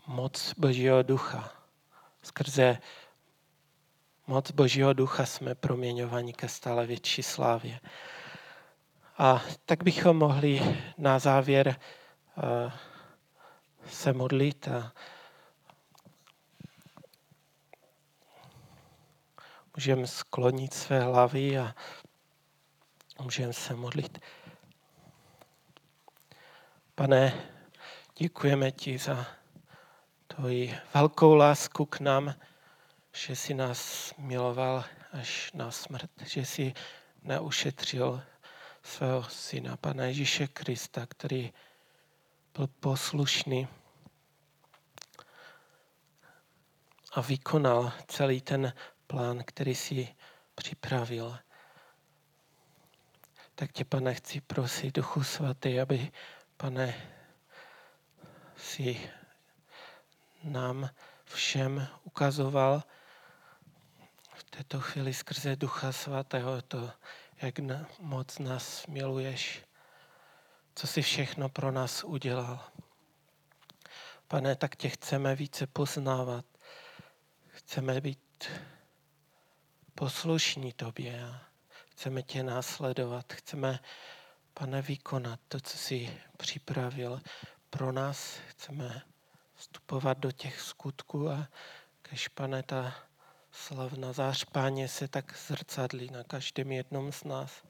moc 0.07 0.55
Božího 0.59 1.03
ducha. 1.03 1.53
Skrze 2.23 2.79
moc 4.27 4.51
Božího 4.51 4.93
ducha 4.93 5.27
jsme 5.27 5.55
proměňováni 5.55 6.33
ke 6.33 6.49
stále 6.49 6.87
větší 6.87 7.23
slávě. 7.23 7.81
A 9.19 9.43
tak 9.65 9.83
bychom 9.83 10.17
mohli 10.17 10.77
na 10.99 11.19
závěr 11.19 11.77
uh, 12.37 12.73
se 13.87 14.13
modlit 14.13 14.69
a 14.69 14.93
můžeme 19.81 20.07
sklonit 20.07 20.75
své 20.75 21.01
hlavy 21.01 21.59
a 21.59 21.75
můžeme 23.21 23.53
se 23.53 23.75
modlit. 23.75 24.19
Pane, 26.95 27.49
děkujeme 28.19 28.73
ti 28.73 28.99
za 28.99 29.27
tvoji 30.27 30.79
velkou 30.95 31.35
lásku 31.35 31.87
k 31.87 32.01
nám, 32.01 32.35
že 33.13 33.37
jsi 33.37 33.55
nás 33.55 34.13
miloval 34.19 34.85
až 35.13 35.53
na 35.53 35.71
smrt, 35.71 36.11
že 36.25 36.45
jsi 36.45 36.75
neušetřil 37.23 38.23
svého 38.83 39.23
syna, 39.23 39.77
Pana 39.77 40.05
Ježíše 40.05 40.47
Krista, 40.47 41.07
který 41.07 41.53
byl 42.57 42.67
poslušný 42.67 43.69
a 47.13 47.21
vykonal 47.21 47.93
celý 48.09 48.41
ten 48.41 48.73
plán, 49.11 49.43
který 49.45 49.75
si 49.75 50.15
připravil. 50.55 51.39
Tak 53.55 53.73
tě, 53.73 53.85
pane, 53.85 54.15
chci 54.15 54.41
prosit, 54.41 54.95
Duchu 54.95 55.25
Svatý, 55.25 55.81
aby, 55.81 56.13
pane, 56.57 56.95
si 58.57 59.11
nám 60.43 60.91
všem 61.25 61.89
ukazoval 62.05 62.83
v 64.35 64.45
této 64.45 64.81
chvíli 64.81 65.15
skrze 65.15 65.57
Ducha 65.57 65.93
Svatého 65.93 66.63
to, 66.63 66.91
jak 67.43 67.55
moc 68.01 68.39
nás 68.39 68.87
miluješ, 68.87 69.63
co 70.75 70.87
si 70.87 71.03
všechno 71.03 71.49
pro 71.49 71.71
nás 71.71 72.05
udělal. 72.05 72.71
Pane, 74.29 74.57
tak 74.57 74.77
tě 74.77 74.89
chceme 74.89 75.35
více 75.35 75.67
poznávat. 75.67 76.45
Chceme 77.49 78.01
být 78.01 78.51
poslušní 80.01 80.73
tobě 80.73 81.25
a 81.25 81.43
chceme 81.91 82.23
tě 82.23 82.43
následovat. 82.43 83.33
Chceme, 83.33 83.81
pane, 84.55 84.83
vykonat 84.83 85.41
to, 85.49 85.61
co 85.61 85.79
jsi 85.79 86.21
připravil 86.37 87.21
pro 87.71 87.93
nás. 87.93 88.39
Chceme 88.49 89.03
vstupovat 89.55 90.19
do 90.19 90.33
těch 90.33 90.61
skutků 90.61 91.31
a 91.31 91.49
když, 92.09 92.29
pane, 92.29 92.63
ta 92.63 92.95
slavná 93.53 94.13
zář 94.13 94.45
páně 94.45 94.89
se 94.89 95.09
tak 95.09 95.37
zrcadlí 95.39 96.11
na 96.11 96.25
každém 96.25 96.73
jednom 96.73 97.13
z 97.13 97.25
nás. 97.25 97.63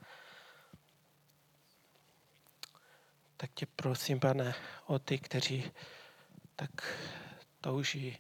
Tak 3.37 3.51
tě 3.55 3.67
prosím, 3.77 4.21
pane, 4.21 4.55
o 4.87 4.99
ty, 4.99 5.19
kteří 5.19 5.73
tak 6.57 6.71
touží 7.61 8.19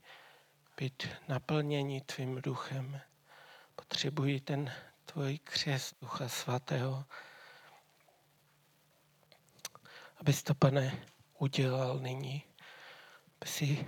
být 0.76 1.08
naplněni 1.28 2.00
tvým 2.00 2.42
duchem. 2.42 3.00
Potřebují 3.91 4.41
ten 4.41 4.72
tvůj 5.05 5.38
křest 5.38 5.97
Ducha 6.01 6.28
Svatého. 6.28 7.05
Abys 10.16 10.43
to, 10.43 10.55
pane, 10.55 11.07
udělal 11.38 11.99
nyní. 11.99 12.45
Aby 13.36 13.51
si 13.51 13.86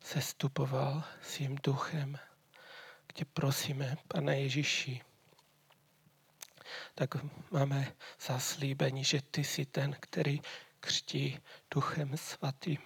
sestupoval 0.00 1.04
svým 1.22 1.58
duchem. 1.64 2.18
Tě 3.14 3.24
prosíme, 3.24 3.96
pane 4.08 4.40
Ježíši, 4.40 5.02
tak 6.94 7.14
máme 7.50 7.92
zaslíbení, 8.26 9.04
že 9.04 9.22
ty 9.22 9.44
jsi 9.44 9.66
ten, 9.66 9.96
který 10.00 10.40
křtí 10.80 11.40
duchem 11.70 12.16
svatým. 12.16 12.78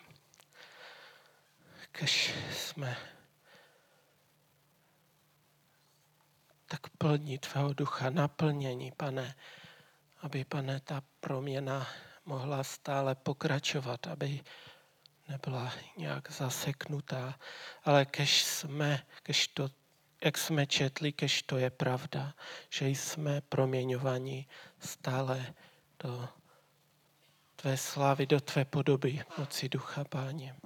Kež 1.92 2.34
jsme 2.52 3.13
tak 6.66 6.80
plní 6.98 7.38
tvého 7.38 7.72
ducha, 7.72 8.10
naplnění, 8.10 8.92
pane, 8.96 9.34
aby, 10.20 10.44
pane, 10.44 10.80
ta 10.80 11.02
proměna 11.20 11.86
mohla 12.24 12.64
stále 12.64 13.14
pokračovat, 13.14 14.06
aby 14.06 14.40
nebyla 15.28 15.72
nějak 15.96 16.30
zaseknutá, 16.30 17.38
ale 17.84 18.04
kež 18.04 18.42
jsme, 18.42 19.02
kež 19.22 19.48
to, 19.48 19.68
jak 20.24 20.38
jsme 20.38 20.66
četli, 20.66 21.12
kež 21.12 21.42
to 21.42 21.58
je 21.58 21.70
pravda, 21.70 22.34
že 22.70 22.88
jsme 22.88 23.40
proměňovaní 23.40 24.48
stále 24.78 25.54
do 26.02 26.28
tvé 27.56 27.76
slávy, 27.76 28.26
do 28.26 28.40
tvé 28.40 28.64
podoby, 28.64 29.22
moci 29.38 29.68
ducha, 29.68 30.04
páně. 30.04 30.56